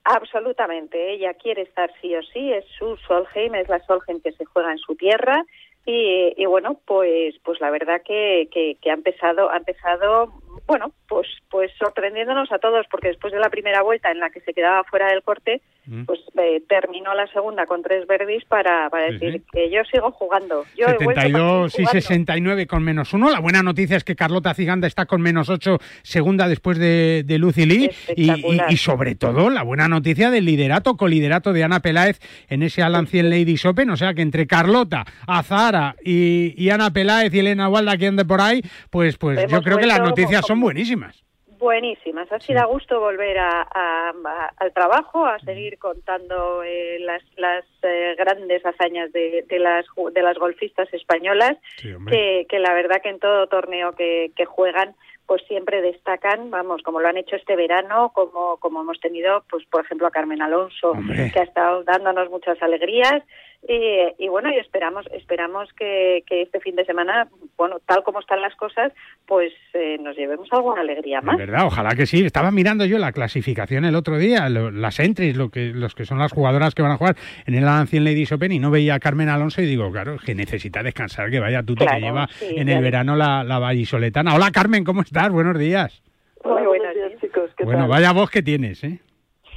Absolutamente, 0.07 1.13
ella 1.13 1.33
quiere 1.33 1.63
estar 1.63 1.91
sí 1.99 2.15
o 2.15 2.21
sí, 2.21 2.53
es 2.53 2.63
su 2.77 2.95
Solheim, 3.07 3.55
es 3.55 3.67
la 3.67 3.83
Solheim 3.85 4.21
que 4.21 4.33
se 4.33 4.45
juega 4.45 4.71
en 4.71 4.77
su 4.77 4.95
tierra. 4.95 5.43
Y, 5.87 6.45
bueno, 6.45 6.79
pues 6.85 7.35
pues 7.43 7.59
la 7.59 7.69
verdad 7.69 8.01
que, 8.03 8.47
que, 8.51 8.75
que 8.81 8.89
ha 8.89 8.93
empezado 8.93 9.51
ha 9.51 9.57
empezado 9.57 10.31
bueno, 10.67 10.91
pues, 11.07 11.27
pues 11.49 11.71
sorprendiéndonos 11.77 12.51
a 12.51 12.57
todos, 12.57 12.87
porque 12.89 13.09
después 13.09 13.31
de 13.31 13.39
la 13.39 13.49
primera 13.49 13.83
vuelta 13.83 14.09
en 14.11 14.19
la 14.19 14.31
que 14.31 14.41
se 14.41 14.53
quedaba 14.53 14.83
fuera 14.83 15.09
del 15.09 15.21
corte, 15.21 15.61
mm. 15.85 16.05
pues 16.05 16.19
eh, 16.41 16.63
terminó 16.67 17.13
la 17.13 17.27
segunda 17.27 17.67
con 17.67 17.83
tres 17.83 18.07
verdis 18.07 18.43
para, 18.45 18.89
para 18.89 19.11
decir 19.11 19.43
que 19.51 19.69
yo 19.69 19.83
sigo 19.83 20.11
jugando. 20.11 20.65
Yo 20.75 20.87
72 20.87 21.79
y 21.79 21.85
69 21.85 22.65
con 22.65 22.83
menos 22.83 23.13
uno. 23.13 23.29
La 23.29 23.39
buena 23.39 23.61
noticia 23.61 23.95
es 23.95 24.03
que 24.03 24.15
Carlota 24.15 24.55
Ciganda 24.55 24.87
está 24.87 25.05
con 25.05 25.21
menos 25.21 25.49
ocho, 25.49 25.77
segunda 26.01 26.47
después 26.47 26.79
de, 26.79 27.23
de 27.23 27.37
Lucy 27.37 27.65
Lee. 27.65 27.91
Y, 28.15 28.31
y, 28.69 28.77
sobre 28.77 29.15
todo 29.15 29.49
la 29.49 29.63
buena 29.63 29.87
noticia 29.87 30.31
del 30.31 30.45
liderato, 30.45 30.97
coliderato 30.97 31.53
de 31.53 31.63
Ana 31.63 31.79
Peláez 31.79 32.19
en 32.49 32.63
ese 32.63 32.81
Alan 32.81 33.05
100 33.05 33.29
Ladies 33.29 33.65
Open. 33.65 33.91
O 33.91 33.97
sea 33.97 34.15
que 34.15 34.23
entre 34.23 34.47
Carlota, 34.47 35.05
Azara 35.27 35.95
y, 36.03 36.53
y 36.57 36.71
Ana 36.71 36.91
Peláez 36.91 37.33
y 37.33 37.39
Elena 37.39 37.69
Walda 37.69 37.97
que 37.97 38.07
ande 38.07 38.25
por 38.25 38.41
ahí, 38.41 38.63
pues, 38.89 39.17
pues 39.17 39.45
yo 39.49 39.61
creo 39.61 39.77
que 39.77 39.85
las 39.85 39.99
noticias 39.99 40.43
son 40.45 40.54
buenísimas. 40.59 41.25
Buenísimas. 41.57 42.29
Ha 42.31 42.39
sido 42.39 42.59
a 42.59 42.65
gusto 42.65 42.99
volver 42.99 43.37
a, 43.39 44.13
al 44.57 44.73
trabajo, 44.73 45.25
a 45.25 45.39
seguir 45.39 45.77
contando 45.77 46.63
eh, 46.63 46.97
las, 46.99 47.23
las 47.37 47.63
eh, 47.81 48.13
grandes 48.17 48.65
hazañas 48.65 49.11
de, 49.13 49.45
de, 49.47 49.59
las, 49.59 49.85
de 50.13 50.21
las 50.21 50.37
golfistas 50.37 50.93
españolas, 50.93 51.57
que, 51.81 52.45
que, 52.49 52.59
la 52.59 52.73
verdad 52.73 53.01
que 53.01 53.09
en 53.09 53.19
todo 53.19 53.47
torneo 53.47 53.93
que, 53.93 54.31
que 54.35 54.45
juegan 54.45 54.95
pues 55.27 55.41
siempre 55.47 55.81
destacan, 55.81 56.51
vamos, 56.51 56.81
como 56.83 56.99
lo 56.99 57.07
han 57.07 57.17
hecho 57.17 57.35
este 57.35 57.55
verano, 57.55 58.11
como, 58.13 58.57
como 58.57 58.81
hemos 58.81 58.99
tenido, 58.99 59.43
pues 59.49 59.65
por 59.65 59.83
ejemplo 59.83 60.07
a 60.07 60.11
Carmen 60.11 60.41
Alonso, 60.41 60.93
que 61.33 61.39
ha 61.39 61.43
estado 61.43 61.83
dándonos 61.83 62.29
muchas 62.29 62.61
alegrías, 62.61 63.23
y, 63.67 64.27
bueno, 64.27 64.49
y 64.53 64.59
esperamos, 64.59 65.07
esperamos 65.11 65.69
que, 65.73 66.23
este 66.29 66.59
fin 66.59 66.75
de 66.75 66.85
semana, 66.85 67.27
bueno, 67.57 67.77
tal 67.87 68.03
como 68.03 68.19
están 68.19 68.39
las 68.39 68.55
cosas, 68.55 68.91
pues 69.25 69.53
eh, 69.73 69.97
nos 69.99 70.15
llevemos 70.15 70.47
alguna 70.51 70.81
alegría 70.81 71.21
más. 71.21 71.35
verdad, 71.35 71.65
ojalá 71.65 71.95
que 71.95 72.05
sí. 72.05 72.23
Estaba 72.23 72.51
mirando 72.51 72.85
yo 72.85 72.99
la 72.99 73.11
clasificación 73.11 73.83
el 73.85 73.95
otro 73.95 74.19
día, 74.19 74.49
las 74.49 74.99
entries, 74.99 75.35
lo 75.35 75.49
que, 75.49 75.71
los 75.73 75.95
que 75.95 76.05
son 76.05 76.19
las 76.19 76.31
jugadoras 76.31 76.75
que 76.75 76.83
van 76.83 76.91
a 76.91 76.97
jugar 76.97 77.15
en 77.47 77.55
el 77.55 77.67
Ancien 77.67 78.03
Ladies 78.03 78.31
Open 78.33 78.51
y 78.51 78.59
no 78.59 78.69
veía 78.69 78.95
a 78.95 78.99
Carmen 78.99 79.29
Alonso 79.29 79.63
y 79.63 79.65
digo, 79.65 79.91
claro, 79.91 80.17
que 80.23 80.35
necesita 80.35 80.83
descansar, 80.83 81.31
que 81.31 81.39
vaya 81.39 81.63
tú 81.63 81.73
te 81.73 81.87
que 81.87 81.99
lleva 81.99 82.29
en 82.41 82.69
el 82.69 82.83
verano 82.83 83.15
la, 83.15 83.43
la 83.43 83.57
vallisoletana. 83.57 84.35
Hola 84.35 84.51
Carmen, 84.51 84.83
¿cómo 84.83 85.01
estás? 85.01 85.14
Buenos 85.15 85.57
días. 85.57 86.03
Muy 86.43 86.65
buenos 86.65 86.93
días, 86.93 87.13
chicos. 87.21 87.49
bueno, 87.63 87.87
vaya 87.87 88.11
voz 88.11 88.29
que 88.29 88.43
tienes, 88.43 88.83
¿eh? 88.83 88.99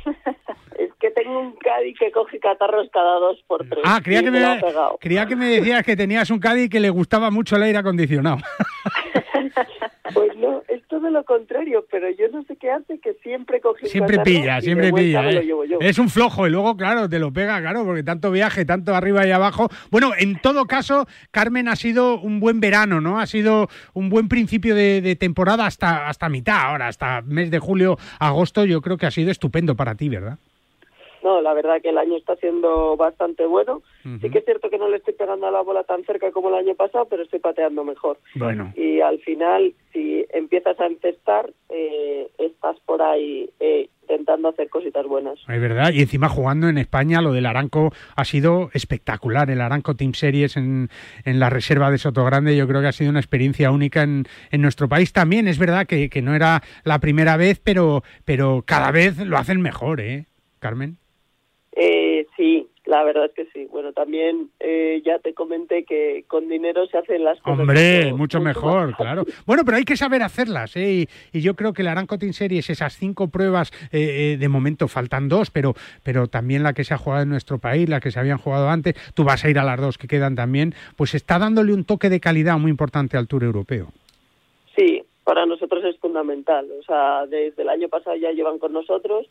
es 0.78 0.94
que 1.00 1.10
tengo 1.10 1.40
un 1.40 1.56
Caddy 1.56 1.94
que 1.94 2.12
coge 2.12 2.38
catarros 2.38 2.88
cada 2.92 3.18
dos 3.18 3.42
por 3.48 3.68
tres. 3.68 3.82
Ah, 3.84 4.00
creía 4.02 4.22
que, 4.22 4.30
me, 4.30 4.60
creía 5.00 5.26
que 5.26 5.34
me 5.34 5.46
decías 5.46 5.82
que 5.82 5.96
tenías 5.96 6.30
un 6.30 6.38
Caddy 6.38 6.68
que 6.68 6.78
le 6.78 6.90
gustaba 6.90 7.32
mucho 7.32 7.56
el 7.56 7.64
aire 7.64 7.78
acondicionado. 7.78 8.38
pues 10.14 10.36
no, 10.36 10.62
es 10.68 10.82
todo 10.88 11.10
lo 11.10 11.24
contrario, 11.24 11.84
pero 11.90 12.08
yo 12.10 12.28
no 12.32 12.42
sé 12.44 12.56
qué 12.56 12.70
hace, 12.70 12.98
que 12.98 13.14
siempre 13.22 13.60
coge 13.60 13.86
Siempre 13.86 14.18
pilla, 14.20 14.60
siempre 14.60 14.92
pilla. 14.92 15.30
¿eh? 15.30 15.46
Es 15.80 15.98
un 15.98 16.08
flojo 16.08 16.46
y 16.46 16.50
luego, 16.50 16.76
claro, 16.76 17.08
te 17.08 17.18
lo 17.18 17.32
pega, 17.32 17.60
claro, 17.60 17.84
porque 17.84 18.02
tanto 18.02 18.30
viaje, 18.30 18.64
tanto 18.64 18.94
arriba 18.94 19.26
y 19.26 19.30
abajo. 19.30 19.68
Bueno, 19.90 20.12
en 20.18 20.40
todo 20.40 20.66
caso, 20.66 21.06
Carmen 21.30 21.68
ha 21.68 21.76
sido 21.76 22.20
un 22.20 22.40
buen 22.40 22.60
verano, 22.60 23.00
¿no? 23.00 23.18
Ha 23.20 23.26
sido 23.26 23.68
un 23.94 24.08
buen 24.08 24.28
principio 24.28 24.74
de, 24.74 25.00
de 25.00 25.16
temporada 25.16 25.66
hasta, 25.66 26.08
hasta 26.08 26.28
mitad, 26.28 26.60
ahora, 26.60 26.88
hasta 26.88 27.22
mes 27.22 27.50
de 27.50 27.58
julio, 27.58 27.98
agosto, 28.18 28.64
yo 28.64 28.80
creo 28.80 28.96
que 28.96 29.06
ha 29.06 29.10
sido 29.10 29.30
estupendo 29.30 29.76
para 29.76 29.94
ti, 29.94 30.08
¿verdad? 30.08 30.38
No, 31.22 31.40
la 31.40 31.52
verdad 31.54 31.80
que 31.82 31.90
el 31.90 31.98
año 31.98 32.16
está 32.16 32.36
siendo 32.36 32.96
bastante 32.96 33.46
bueno. 33.46 33.82
Sí 34.20 34.30
que 34.30 34.38
es 34.38 34.44
cierto 34.44 34.70
que 34.70 34.78
no 34.78 34.88
le 34.88 34.98
estoy 34.98 35.14
pegando 35.14 35.46
a 35.46 35.50
la 35.50 35.60
bola 35.60 35.84
tan 35.84 36.04
cerca 36.04 36.30
como 36.30 36.48
el 36.48 36.54
año 36.54 36.74
pasado, 36.74 37.06
pero 37.06 37.22
estoy 37.22 37.40
pateando 37.40 37.84
mejor. 37.84 38.18
Bueno. 38.34 38.72
Y 38.76 39.00
al 39.00 39.18
final, 39.20 39.74
si 39.92 40.24
empiezas 40.30 40.78
a 40.80 40.86
encestar, 40.86 41.50
eh, 41.68 42.28
estás 42.38 42.78
por 42.86 43.02
ahí 43.02 43.50
eh, 43.60 43.88
intentando 44.02 44.48
hacer 44.48 44.70
cositas 44.70 45.06
buenas. 45.06 45.38
Es 45.46 45.60
verdad, 45.60 45.92
y 45.92 46.00
encima 46.00 46.28
jugando 46.28 46.68
en 46.68 46.78
España, 46.78 47.20
lo 47.20 47.32
del 47.32 47.44
Aranco 47.44 47.92
ha 48.16 48.24
sido 48.24 48.70
espectacular. 48.72 49.50
El 49.50 49.60
Aranco 49.60 49.94
Team 49.94 50.14
Series 50.14 50.56
en, 50.56 50.88
en 51.24 51.38
la 51.38 51.50
reserva 51.50 51.90
de 51.90 51.98
Sotogrande, 51.98 52.56
yo 52.56 52.66
creo 52.66 52.80
que 52.80 52.88
ha 52.88 52.92
sido 52.92 53.10
una 53.10 53.20
experiencia 53.20 53.70
única 53.70 54.02
en, 54.02 54.24
en 54.50 54.62
nuestro 54.62 54.88
país 54.88 55.12
también. 55.12 55.48
Es 55.48 55.58
verdad 55.58 55.86
que, 55.86 56.08
que 56.08 56.22
no 56.22 56.34
era 56.34 56.62
la 56.84 56.98
primera 57.00 57.36
vez, 57.36 57.60
pero, 57.62 58.02
pero 58.24 58.62
cada 58.64 58.90
vez 58.90 59.18
lo 59.18 59.36
hacen 59.36 59.60
mejor, 59.60 60.00
¿eh, 60.00 60.26
Carmen? 60.58 60.96
Eh, 62.18 62.26
sí, 62.36 62.66
la 62.84 63.04
verdad 63.04 63.26
es 63.26 63.32
que 63.32 63.46
sí. 63.52 63.68
Bueno, 63.70 63.92
también 63.92 64.50
eh, 64.58 65.02
ya 65.04 65.18
te 65.18 65.34
comenté 65.34 65.84
que 65.84 66.24
con 66.26 66.48
dinero 66.48 66.86
se 66.86 66.98
hacen 66.98 67.22
las 67.22 67.40
cosas. 67.40 67.60
Hombre, 67.60 68.12
mucho, 68.12 68.40
mejor, 68.40 68.96
claro. 68.96 69.24
Bueno, 69.46 69.62
pero 69.64 69.76
hay 69.76 69.84
que 69.84 69.96
saber 69.96 70.22
hacerlas, 70.22 70.76
¿eh? 70.76 71.06
Y, 71.32 71.40
yo 71.40 71.54
creo 71.54 71.72
que 71.72 71.82
el 71.82 71.88
Aranco 71.88 72.18
Team 72.18 72.32
Series, 72.32 72.70
esas 72.70 72.96
cinco 72.96 73.28
pruebas, 73.28 73.70
eh, 73.92 74.36
de 74.38 74.48
momento 74.48 74.88
faltan 74.88 75.28
dos, 75.28 75.50
pero, 75.50 75.74
pero 76.02 76.26
también 76.26 76.62
la 76.62 76.72
que 76.72 76.82
se 76.82 76.94
ha 76.94 76.98
jugado 76.98 77.22
en 77.22 77.28
nuestro 77.28 77.58
país, 77.58 77.88
la 77.88 78.00
que 78.00 78.10
se 78.10 78.18
habían 78.18 78.38
jugado 78.38 78.68
antes, 78.68 78.94
tú 79.14 79.22
vas 79.22 79.44
a 79.44 79.50
ir 79.50 79.58
a 79.58 79.64
las 79.64 79.80
dos 79.80 79.96
que 79.96 80.08
quedan 80.08 80.34
también, 80.34 80.74
pues 80.96 81.14
está 81.14 81.38
dándole 81.38 81.72
un 81.72 81.84
toque 81.84 82.08
de 82.08 82.18
calidad 82.18 82.58
muy 82.58 82.70
importante 82.70 83.16
al 83.16 83.28
Tour 83.28 83.44
Europeo. 83.44 83.88
Sí, 84.76 85.02
para 85.22 85.46
nosotros 85.46 85.84
es 85.84 85.96
fundamental. 85.98 86.66
O 86.80 86.82
sea, 86.82 87.26
desde 87.26 87.62
el 87.62 87.68
año 87.68 87.88
pasado 87.88 88.16
ya 88.16 88.32
llevan 88.32 88.58
con 88.58 88.72
nosotros, 88.72 89.26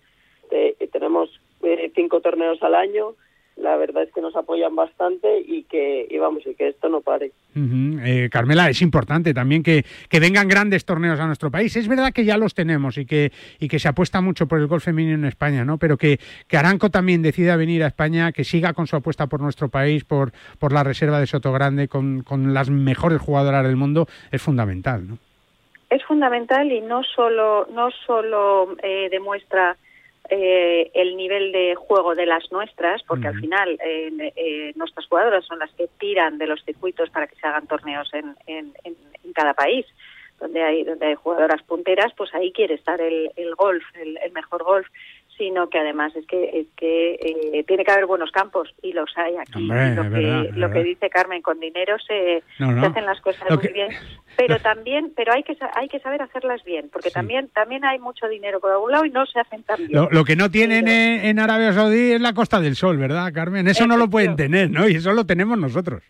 tenemos 0.94 1.30
eh, 1.64 1.92
cinco 1.96 2.22
torneos 2.22 2.62
al 2.62 2.76
año. 2.76 3.16
La 3.58 3.76
verdad 3.76 4.04
es 4.04 4.14
que 4.14 4.22
nos 4.22 4.36
apoyan 4.36 4.76
bastante 4.76 5.40
y 5.40 5.64
que 5.64 6.08
y 6.08 6.18
vamos 6.20 6.46
y 6.46 6.54
que 6.54 6.68
esto 6.68 6.90
no 6.90 7.02
pare. 7.02 7.32
Eh, 7.56 8.30
Carmela, 8.32 8.70
es 8.70 8.84
importante 8.84 9.34
también 9.34 9.64
que, 9.64 9.84
que, 10.10 10.20
vengan 10.20 10.48
grandes 10.48 10.86
torneos 10.86 11.20
a 11.20 11.26
nuestro 11.26 11.50
país. 11.50 11.76
Es 11.76 11.88
verdad 11.88 12.14
que 12.14 12.24
ya 12.24 12.38
los 12.38 12.54
tenemos 12.54 13.00
y 13.00 13.08
que 13.08 13.32
y 13.60 13.68
que 13.68 13.80
se 13.80 13.88
apuesta 13.88 14.22
mucho 14.22 14.48
por 14.48 14.60
el 14.60 14.68
golf 14.68 14.84
femenino 14.84 15.16
en 15.16 15.26
España, 15.26 15.66
¿no? 15.66 15.80
Pero 15.80 15.98
que, 15.98 16.20
que 16.48 16.58
Aranco 16.58 16.92
también 16.92 17.24
decida 17.24 17.56
venir 17.56 17.84
a 17.84 17.88
España, 17.88 18.32
que 18.32 18.44
siga 18.44 18.74
con 18.74 18.86
su 18.86 18.96
apuesta 18.96 19.26
por 19.26 19.42
nuestro 19.42 19.70
país, 19.70 20.04
por, 20.04 20.34
por 20.60 20.72
la 20.72 20.84
reserva 20.84 21.20
de 21.20 21.26
Sotogrande, 21.26 21.88
con, 21.88 22.22
con 22.22 22.54
las 22.54 22.70
mejores 22.70 23.20
jugadoras 23.20 23.66
del 23.66 23.76
mundo, 23.76 24.06
es 24.32 24.40
fundamental, 24.40 25.08
¿no? 25.08 25.18
Es 25.90 26.04
fundamental 26.04 26.72
y 26.72 26.82
no 26.82 27.02
solo 27.04 27.66
no 27.74 27.90
solo 28.06 28.76
eh, 28.84 29.08
demuestra 29.10 29.78
eh, 30.30 30.92
el 30.94 31.16
nivel 31.18 31.52
de 31.52 31.76
juego 31.76 32.16
de 32.16 32.26
las 32.26 32.52
nuestras, 32.52 33.04
porque 33.04 33.28
al 33.28 33.40
final 33.40 33.80
eh, 33.84 34.34
eh, 34.36 34.74
nuestras 34.76 35.06
jugadoras 35.08 35.46
son 35.46 35.60
las 35.60 35.72
que 35.72 35.88
tiran 36.00 36.38
de 36.38 36.48
los 36.48 36.64
circuitos 36.64 37.10
para 37.10 37.28
que 37.28 37.36
se 37.36 37.48
hagan 37.48 37.68
torneos 37.68 38.14
en, 38.14 38.36
en, 38.48 38.74
en 38.84 39.34
cada 39.34 39.54
país. 39.54 39.86
Donde 40.40 40.62
hay, 40.62 40.84
donde 40.84 41.08
hay 41.08 41.16
jugadoras 41.16 41.64
punteras, 41.64 42.14
pues 42.16 42.32
ahí 42.36 42.52
quiere 42.52 42.76
estar 42.76 43.02
el, 43.02 43.32
el 43.36 43.56
golf, 43.56 43.84
el, 43.96 44.18
el 44.18 44.32
mejor 44.34 44.64
golf 44.64 44.88
sino 45.38 45.70
que 45.70 45.80
además 45.80 46.16
es 46.16 46.26
que 46.26 46.60
es 46.60 46.68
que 46.76 47.14
eh, 47.14 47.64
tiene 47.68 47.86
que 47.86 47.92
haber 47.92 48.06
buenos 48.06 48.32
campos 48.32 48.74
y 48.82 48.94
los 48.94 49.12
hay 49.16 49.36
aquí. 49.38 49.68
lo, 49.68 50.10
que, 50.10 50.52
lo 50.56 50.72
que 50.72 50.84
dice 50.84 51.10
Carmen, 51.10 51.42
con 51.42 51.60
dinero 51.60 51.96
se, 52.00 52.44
hacen 52.60 53.06
las 53.06 53.22
cosas 53.22 53.50
muy 53.50 53.72
bien, 53.72 53.90
pero 54.38 54.60
también, 54.60 55.14
pero 55.16 55.34
hay 55.34 55.44
que 55.44 55.58
hay 55.76 55.88
que 55.88 56.00
saber 56.00 56.22
hacerlas 56.22 56.64
bien, 56.64 56.90
porque 56.92 57.12
también 57.12 57.50
también 57.50 57.86
hay 57.86 58.00
mucho 58.00 58.28
dinero 58.28 58.60
por 58.60 58.72
algún 58.72 58.92
lado 58.92 59.06
y 59.06 59.12
no 59.12 59.26
se 59.26 59.40
hacen 59.40 59.64
tan 59.64 59.88
bien. 59.88 60.08
Lo, 60.12 60.26
que 60.26 60.36
no 60.36 60.50
tienen 60.50 60.88
en, 60.88 61.40
Arabia 61.40 61.74
Saudí 61.74 62.14
es 62.14 62.22
la 62.22 62.34
Costa 62.34 62.60
del 62.60 62.76
Sol, 62.76 62.98
¿verdad, 62.98 63.32
Carmen? 63.34 63.68
Eso 63.68 63.88
no 63.88 63.98
lo 63.98 64.10
pueden 64.10 64.36
tener, 64.36 64.70
¿no? 64.70 64.88
Y 64.88 64.96
eso 64.96 65.14
lo 65.14 65.26
tenemos 65.26 65.58
nosotros. 65.58 66.04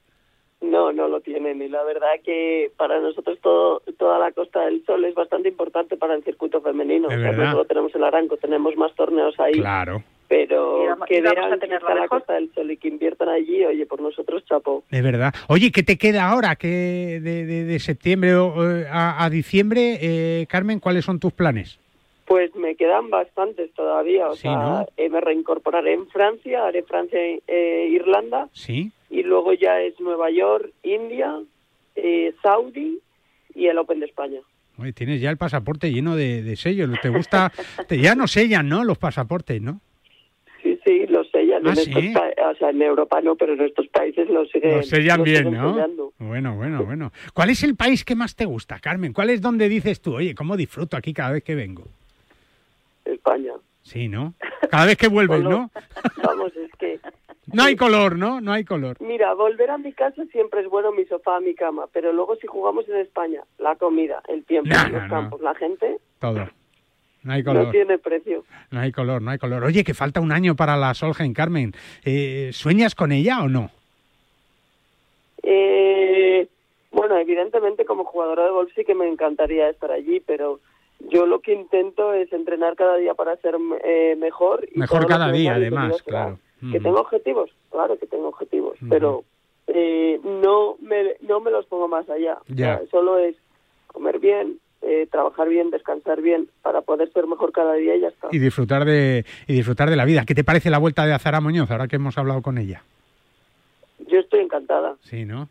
No, 0.68 0.92
no 0.92 1.08
lo 1.08 1.22
tienen 1.22 1.62
y 1.62 1.70
la 1.70 1.84
verdad 1.84 2.10
que 2.24 2.72
para 2.78 3.00
nosotros 3.00 3.40
todo, 3.42 3.82
toda 3.98 4.20
la 4.20 4.32
Costa 4.32 4.66
del 4.66 4.84
Sol 4.86 5.06
es 5.06 5.16
bastante 5.16 5.50
importante 5.50 5.96
para 5.98 6.14
el 6.16 6.24
circuito 6.24 6.62
femenino. 6.62 7.08
O 7.08 7.66
tenemos 7.66 7.96
el 7.96 8.04
Aranco, 8.04 8.38
tenemos 8.38 8.76
más 8.76 8.94
torneos 8.96 9.40
ahí. 9.40 9.54
Claro. 9.54 10.04
Pero 10.28 10.84
que 11.08 11.22
vean 11.22 11.54
a 11.54 11.58
tener 11.58 11.82
la 11.82 12.08
Costa 12.10 12.34
del 12.34 12.52
Sol 12.54 12.70
y 12.70 12.78
que 12.78 12.90
inviertan 12.90 13.30
allí, 13.30 13.64
oye, 13.64 13.86
por 13.86 14.02
nosotros 14.02 14.44
chapo. 14.46 14.84
Es 14.92 15.02
verdad. 15.02 15.34
Oye, 15.48 15.72
¿qué 15.72 15.84
te 15.84 15.98
queda 15.98 16.30
ahora 16.30 16.58
que 16.58 17.22
de, 17.22 17.46
de, 17.46 17.80
septiembre 17.80 18.34
a, 18.92 19.24
a 19.24 19.30
diciembre, 19.30 20.00
eh, 20.02 20.46
Carmen? 20.50 20.82
¿Cuáles 20.82 21.06
son 21.06 21.20
tus 21.20 21.32
planes? 21.32 21.80
Pues 22.26 22.54
me 22.56 22.76
quedan 22.76 23.10
bastantes 23.10 23.72
todavía. 23.74 24.28
O 24.28 24.36
sea, 24.36 24.86
eh, 24.98 25.08
me 25.08 25.22
reincorporaré 25.22 25.94
en 25.94 26.08
Francia, 26.08 26.66
haré 26.66 26.84
Francia 26.84 27.20
e 27.22 27.88
Irlanda. 27.90 28.50
Sí 28.52 28.92
y 29.10 29.24
luego 29.24 29.54
ya 29.54 29.82
es 29.82 30.00
Nueva 30.00 30.30
York, 30.30 30.72
India, 30.84 31.40
eh, 31.96 32.34
Saudi 32.42 33.00
y 33.56 33.68
el 33.68 33.78
Open 33.78 34.00
de 34.00 34.06
España. 34.06 34.40
Oye, 34.78 34.94
tienes 34.94 35.20
ya 35.22 35.32
el 35.32 35.38
pasaporte 35.38 35.92
lleno 35.92 36.16
de, 36.16 36.56
sellos. 36.56 36.90
¿Te 37.02 37.10
gusta? 37.10 37.52
te, 37.88 37.98
ya 37.98 38.14
no 38.14 38.28
sellan, 38.28 38.70
¿no? 38.70 38.84
Los 38.84 39.00
pasaportes, 39.00 39.62
¿no? 39.62 39.82
Sí, 40.62 40.80
sí, 40.86 41.08
los 41.08 41.30
sellan. 41.32 41.66
¿Ah, 41.68 41.74
en 41.74 42.40
o 42.46 42.56
sea, 42.56 42.70
en 42.70 42.82
Europa 42.82 43.20
no, 43.22 43.36
pero 43.36 43.54
en 43.54 43.62
estos 43.62 43.88
países 43.88 44.30
los, 44.30 44.50
siguen, 44.52 44.78
los 44.78 44.88
sellan 44.88 45.24
bien, 45.24 45.52
¿no? 45.52 46.12
Bueno, 46.20 46.56
bueno, 46.56 46.86
bueno. 46.86 47.12
¿Cuál 47.34 47.50
es 47.50 47.64
el 47.64 47.76
país 47.76 48.06
que 48.06 48.16
más 48.16 48.36
te 48.36 48.46
gusta, 48.46 48.80
Carmen? 48.80 49.14
¿Cuál 49.14 49.32
es 49.32 49.42
donde 49.42 49.68
dices 49.68 50.02
tú, 50.02 50.16
oye, 50.16 50.36
cómo 50.36 50.56
disfruto 50.56 50.96
aquí 50.96 51.14
cada 51.14 51.32
vez 51.32 51.44
que 51.44 51.56
vengo? 51.56 51.86
España. 53.06 53.54
Sí, 53.82 54.08
¿no? 54.08 54.34
Cada 54.70 54.86
vez 54.86 54.98
que 54.98 55.08
vuelves, 55.08 55.42
¿no? 55.42 55.72
Vamos, 56.24 56.52
es 56.56 56.72
que 56.78 57.00
no 57.54 57.64
hay 57.64 57.76
color, 57.76 58.18
¿no? 58.18 58.42
No 58.42 58.52
hay 58.52 58.64
color. 58.64 58.98
Mira, 59.00 59.34
volver 59.34 59.72
a 59.72 59.78
mi 59.78 59.94
casa 59.94 60.24
siempre 60.32 60.62
es 60.62 60.68
bueno, 60.68 60.92
mi 60.92 61.06
sofá, 61.06 61.40
mi 61.40 61.56
cama, 61.56 61.88
pero 61.94 62.12
luego 62.12 62.36
si 62.36 62.48
jugamos 62.48 62.88
en 62.90 62.98
España, 62.98 63.42
la 63.58 63.76
comida, 63.76 64.22
el 64.28 64.44
tiempo, 64.44 64.70
los 64.92 65.10
campos, 65.10 65.42
la 65.42 65.56
gente... 65.56 65.98
Todo. 66.20 66.48
No 67.24 67.34
hay 67.34 67.44
color. 67.44 67.66
No 67.66 67.72
tiene 67.72 67.98
precio. 67.98 68.46
No 68.72 68.80
hay 68.80 68.92
color, 68.92 69.22
no 69.22 69.32
hay 69.32 69.38
color. 69.38 69.64
Oye, 69.64 69.84
que 69.84 69.94
falta 69.94 70.22
un 70.22 70.32
año 70.32 70.56
para 70.56 70.78
la 70.78 70.94
Solgen, 70.94 71.34
Carmen. 71.34 71.74
Eh, 72.06 72.52
¿Sueñas 72.54 72.96
con 72.96 73.12
ella 73.12 73.42
o 73.42 73.50
no? 73.50 73.70
Eh, 75.44 76.48
bueno, 76.92 77.18
evidentemente 77.18 77.86
como 77.86 78.06
jugadora 78.06 78.46
de 78.46 78.52
golf 78.52 78.72
sí 78.76 78.84
que 78.86 78.96
me 78.96 79.08
encantaría 79.08 79.70
estar 79.70 79.92
allí, 79.92 80.22
pero 80.26 80.60
yo 81.00 81.26
lo 81.26 81.40
que 81.40 81.54
intento 81.54 82.14
es 82.14 82.32
entrenar 82.34 82.76
cada 82.76 82.98
día 82.98 83.14
para 83.14 83.36
ser 83.38 83.56
eh, 83.84 84.16
mejor. 84.18 84.68
Y 84.74 84.80
mejor 84.80 85.06
cada 85.06 85.32
día, 85.32 85.56
además, 85.56 86.02
claro. 86.04 86.40
¿Que 86.60 86.80
tengo 86.80 87.00
objetivos? 87.00 87.52
Claro 87.70 87.98
que 88.00 88.08
tengo 88.08 88.30
objetivos, 88.30 88.78
pero 88.90 89.24
eh, 89.68 90.20
no, 90.24 90.78
me, 90.82 91.16
no 91.22 91.40
me 91.40 91.52
los 91.52 91.66
pongo 91.68 91.88
más 91.88 92.10
allá. 92.10 92.40
solo 92.90 93.20
es 93.20 93.36
comer 93.88 94.20
bien, 94.20 94.60
eh, 94.82 95.08
trabajar 95.12 95.50
bien, 95.50 95.70
descansar 95.70 96.22
bien, 96.22 96.50
para 96.62 96.82
poder 96.82 97.12
ser 97.12 97.28
mejor 97.28 97.52
cada 97.52 97.74
día 97.74 97.96
y 97.96 98.02
ya 98.02 98.08
está. 98.10 98.30
Y 98.32 98.40
disfrutar 98.40 98.86
de, 98.86 99.26
y 99.48 99.54
disfrutar 99.54 99.90
de 99.90 99.96
la 99.96 100.06
vida. 100.06 100.24
¿Qué 100.26 100.36
te 100.36 100.44
parece 100.44 100.70
la 100.70 100.78
vuelta 100.78 101.06
de 101.06 101.14
Azara 101.14 101.42
Muñoz, 101.42 101.70
ahora 101.72 101.88
que 101.88 101.98
hemos 101.98 102.18
hablado 102.18 102.42
con 102.42 102.58
ella? 102.58 102.84
Yo 104.08 104.20
estoy 104.20 104.42
encantada. 104.42 104.96
Sí, 105.02 105.26
¿no? 105.26 105.50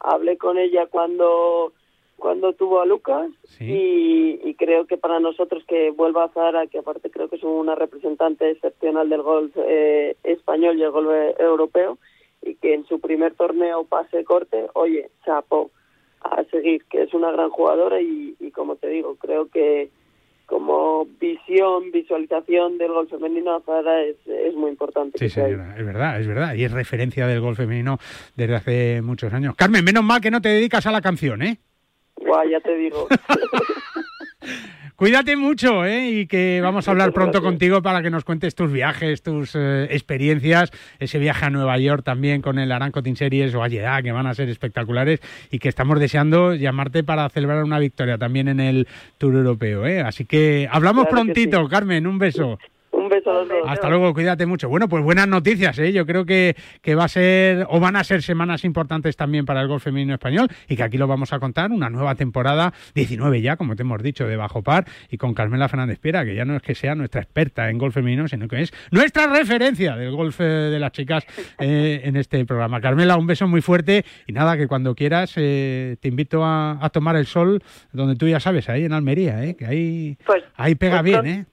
hablé 0.00 0.36
con 0.36 0.58
ella 0.58 0.86
cuando 0.90 1.72
cuando 2.24 2.54
tuvo 2.54 2.80
a 2.80 2.86
Lucas 2.86 3.28
y, 3.60 4.54
creo 4.54 4.86
que 4.86 4.96
para 4.96 5.20
nosotros 5.20 5.62
que 5.68 5.90
vuelva 5.90 6.24
a 6.24 6.28
Zara, 6.30 6.66
que 6.68 6.78
aparte 6.78 7.10
creo 7.10 7.28
que 7.28 7.36
es 7.36 7.42
una 7.42 7.74
representante 7.74 8.50
excepcional 8.50 9.10
del 9.10 9.20
golf 9.20 9.54
eh, 9.58 10.16
español 10.24 10.78
y 10.78 10.84
el 10.84 10.90
golf 10.90 11.10
europeo, 11.38 11.98
y 12.40 12.54
que 12.54 12.72
en 12.72 12.86
su 12.86 12.98
primer 12.98 13.34
torneo 13.34 13.84
pase 13.84 14.24
corte, 14.24 14.68
oye, 14.72 15.10
chapo, 15.26 15.70
a 16.22 16.42
seguir, 16.44 16.86
que 16.86 17.02
es 17.02 17.12
una 17.12 17.30
gran 17.30 17.50
jugadora 17.50 18.00
y, 18.00 18.34
como 18.54 18.76
te 18.76 18.88
digo, 18.88 19.16
creo 19.16 19.50
que 19.50 19.90
como 20.46 21.04
visión, 21.20 21.92
visualización 21.92 22.78
del 22.78 22.92
golf 22.92 23.10
femenino, 23.10 23.60
Zara 23.66 24.00
es, 24.02 24.16
es 24.26 24.54
muy 24.54 24.70
importante. 24.70 25.18
Sí, 25.18 25.28
señora, 25.28 25.74
es 25.76 25.84
verdad, 25.84 26.18
es 26.18 26.26
verdad, 26.26 26.54
y 26.54 26.64
es 26.64 26.72
referencia 26.72 27.26
del 27.26 27.42
golf 27.42 27.58
femenino 27.58 27.98
desde 28.34 28.54
hace 28.54 29.02
muchos 29.02 29.30
años. 29.34 29.54
Carmen, 29.56 29.84
menos 29.84 30.04
mal 30.04 30.22
que 30.22 30.30
no 30.30 30.40
te 30.40 30.48
dedicas 30.48 30.86
a 30.86 30.90
la 30.90 31.02
canción, 31.02 31.42
¿eh? 31.42 31.58
Guau, 32.24 32.48
ya 32.48 32.60
te 32.60 32.74
digo. 32.76 33.06
Cuídate 34.96 35.36
mucho, 35.36 35.84
¿eh? 35.84 36.08
Y 36.08 36.26
que 36.26 36.60
vamos 36.62 36.86
a 36.86 36.92
hablar 36.92 37.12
pronto 37.12 37.42
contigo 37.42 37.82
para 37.82 38.00
que 38.00 38.10
nos 38.10 38.22
cuentes 38.22 38.54
tus 38.54 38.70
viajes, 38.70 39.22
tus 39.22 39.56
eh, 39.56 39.88
experiencias, 39.90 40.70
ese 41.00 41.18
viaje 41.18 41.46
a 41.46 41.50
Nueva 41.50 41.76
York 41.78 42.04
también 42.04 42.40
con 42.40 42.60
el 42.60 42.70
Aranco 42.70 43.02
Team 43.02 43.16
Series 43.16 43.52
o 43.56 43.64
a 43.64 43.68
Jeddah, 43.68 44.02
que 44.02 44.12
van 44.12 44.28
a 44.28 44.34
ser 44.34 44.48
espectaculares 44.48 45.20
y 45.50 45.58
que 45.58 45.68
estamos 45.68 45.98
deseando 45.98 46.54
llamarte 46.54 47.02
para 47.02 47.28
celebrar 47.28 47.64
una 47.64 47.80
victoria 47.80 48.18
también 48.18 48.46
en 48.46 48.60
el 48.60 48.86
Tour 49.18 49.34
Europeo, 49.34 49.84
¿eh? 49.84 50.00
Así 50.00 50.26
que 50.26 50.68
hablamos 50.70 51.08
prontito, 51.08 51.68
Carmen, 51.68 52.06
un 52.06 52.18
beso. 52.18 52.58
Un 53.04 53.10
beso 53.10 53.46
Hasta 53.66 53.90
luego, 53.90 54.14
cuídate 54.14 54.46
mucho. 54.46 54.70
Bueno, 54.70 54.88
pues 54.88 55.04
buenas 55.04 55.28
noticias, 55.28 55.78
¿eh? 55.78 55.92
Yo 55.92 56.06
creo 56.06 56.24
que, 56.24 56.56
que 56.80 56.94
va 56.94 57.04
a 57.04 57.08
ser, 57.08 57.66
o 57.68 57.78
van 57.78 57.96
a 57.96 58.04
ser 58.04 58.22
semanas 58.22 58.64
importantes 58.64 59.14
también 59.14 59.44
para 59.44 59.60
el 59.60 59.68
golf 59.68 59.84
femenino 59.84 60.14
español 60.14 60.48
y 60.70 60.74
que 60.74 60.82
aquí 60.84 60.96
lo 60.96 61.06
vamos 61.06 61.34
a 61.34 61.38
contar, 61.38 61.70
una 61.70 61.90
nueva 61.90 62.14
temporada, 62.14 62.72
19 62.94 63.42
ya, 63.42 63.56
como 63.56 63.76
te 63.76 63.82
hemos 63.82 64.02
dicho, 64.02 64.26
de 64.26 64.36
Bajo 64.36 64.62
Par, 64.62 64.86
y 65.10 65.18
con 65.18 65.34
Carmela 65.34 65.68
Fernández 65.68 65.98
Piera, 65.98 66.24
que 66.24 66.34
ya 66.34 66.46
no 66.46 66.56
es 66.56 66.62
que 66.62 66.74
sea 66.74 66.94
nuestra 66.94 67.20
experta 67.20 67.68
en 67.68 67.76
golf 67.76 67.92
femenino, 67.92 68.26
sino 68.26 68.48
que 68.48 68.62
es 68.62 68.72
nuestra 68.90 69.26
referencia 69.26 69.96
del 69.96 70.12
golf 70.12 70.40
eh, 70.40 70.44
de 70.44 70.78
las 70.78 70.92
chicas 70.92 71.26
eh, 71.58 72.00
en 72.04 72.16
este 72.16 72.42
programa. 72.46 72.80
Carmela, 72.80 73.18
un 73.18 73.26
beso 73.26 73.46
muy 73.46 73.60
fuerte 73.60 74.06
y 74.26 74.32
nada, 74.32 74.56
que 74.56 74.66
cuando 74.66 74.94
quieras 74.94 75.34
eh, 75.36 75.96
te 76.00 76.08
invito 76.08 76.42
a, 76.42 76.88
tomar 76.90 77.16
el 77.16 77.26
sol 77.26 77.62
donde 77.92 78.16
tú 78.16 78.26
ya 78.26 78.40
sabes, 78.40 78.70
ahí 78.70 78.86
en 78.86 78.94
Almería, 78.94 79.44
¿eh? 79.44 79.56
que 79.56 79.66
ahí, 79.66 80.16
pues, 80.24 80.42
ahí 80.56 80.74
pega 80.74 81.02
pues 81.02 81.22
bien, 81.22 81.26
¿eh? 81.26 81.44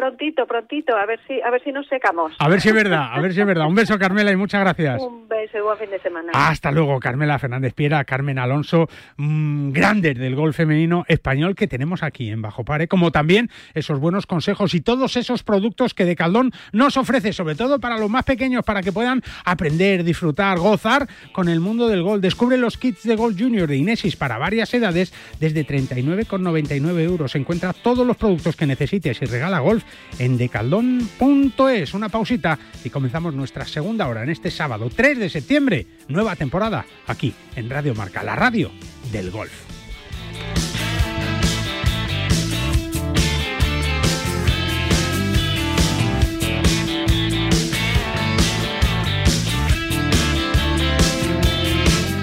Prontito, 0.00 0.46
prontito, 0.46 0.96
a 0.96 1.04
ver 1.04 1.20
si 1.26 1.42
a 1.42 1.50
ver 1.50 1.62
si 1.62 1.72
nos 1.72 1.86
secamos. 1.86 2.32
A 2.38 2.48
ver 2.48 2.60
si 2.62 2.70
es 2.70 2.74
verdad, 2.74 3.10
a 3.12 3.20
ver 3.20 3.34
si 3.34 3.40
es 3.40 3.46
verdad. 3.46 3.66
Un 3.66 3.74
beso, 3.74 3.98
Carmela, 3.98 4.32
y 4.32 4.36
muchas 4.36 4.62
gracias. 4.62 5.02
Un 5.02 5.28
beso 5.28 5.58
y 5.58 5.60
buen 5.60 5.76
fin 5.76 5.90
de 5.90 6.00
semana. 6.00 6.32
Hasta 6.32 6.70
luego, 6.70 6.98
Carmela 6.98 7.38
Fernández 7.38 7.74
Piera, 7.74 8.02
Carmen 8.04 8.38
Alonso, 8.38 8.88
mmm, 9.18 9.72
grandes 9.72 10.16
del 10.16 10.34
gol 10.34 10.54
femenino 10.54 11.04
español 11.06 11.54
que 11.54 11.66
tenemos 11.66 12.02
aquí 12.02 12.30
en 12.30 12.40
Bajo 12.40 12.64
Pare, 12.64 12.88
como 12.88 13.12
también 13.12 13.50
esos 13.74 14.00
buenos 14.00 14.24
consejos 14.24 14.72
y 14.72 14.80
todos 14.80 15.16
esos 15.18 15.42
productos 15.42 15.92
que 15.92 16.06
de 16.06 16.16
Caldón 16.16 16.50
nos 16.72 16.96
ofrece, 16.96 17.34
sobre 17.34 17.54
todo 17.54 17.78
para 17.78 17.98
los 17.98 18.08
más 18.08 18.24
pequeños, 18.24 18.64
para 18.64 18.80
que 18.80 18.92
puedan 18.92 19.22
aprender, 19.44 20.02
disfrutar, 20.02 20.58
gozar 20.58 21.08
con 21.32 21.50
el 21.50 21.60
mundo 21.60 21.88
del 21.88 22.02
gol. 22.02 22.22
Descubre 22.22 22.56
los 22.56 22.78
kits 22.78 23.02
de 23.02 23.16
Gol 23.16 23.36
Junior 23.38 23.68
de 23.68 23.76
Inesis 23.76 24.16
para 24.16 24.38
varias 24.38 24.72
edades 24.72 25.12
desde 25.38 25.66
39,99 25.66 27.00
euros. 27.00 27.34
Encuentra 27.36 27.74
todos 27.74 28.06
los 28.06 28.16
productos 28.16 28.56
que 28.56 28.66
necesites 28.66 29.20
y 29.20 29.26
regala 29.26 29.58
golf 29.58 29.84
en 30.18 30.36
decaldón.es. 30.36 31.94
Una 31.94 32.08
pausita 32.08 32.58
y 32.84 32.90
comenzamos 32.90 33.34
nuestra 33.34 33.66
segunda 33.66 34.08
hora 34.08 34.22
en 34.22 34.30
este 34.30 34.50
sábado 34.50 34.90
3 34.94 35.18
de 35.18 35.30
septiembre, 35.30 35.86
nueva 36.08 36.36
temporada 36.36 36.84
aquí 37.06 37.34
en 37.56 37.70
Radio 37.70 37.94
Marca, 37.94 38.22
la 38.22 38.36
radio 38.36 38.70
del 39.12 39.30
golf. 39.30 39.52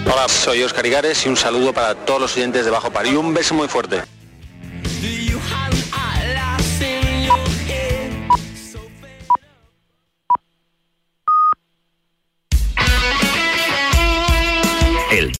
Hola, 0.05 0.29
soy 0.29 0.63
Oscar 0.63 0.85
Igares 0.85 1.25
y 1.25 1.29
un 1.29 1.35
saludo 1.35 1.73
para 1.73 1.93
todos 1.93 2.21
los 2.21 2.37
oyentes 2.37 2.63
de 2.63 2.71
Bajo 2.71 2.89
Par 2.91 3.05
y 3.05 3.15
un 3.15 3.33
beso 3.33 3.53
muy 3.53 3.67
fuerte. 3.67 4.01
el 15.11 15.31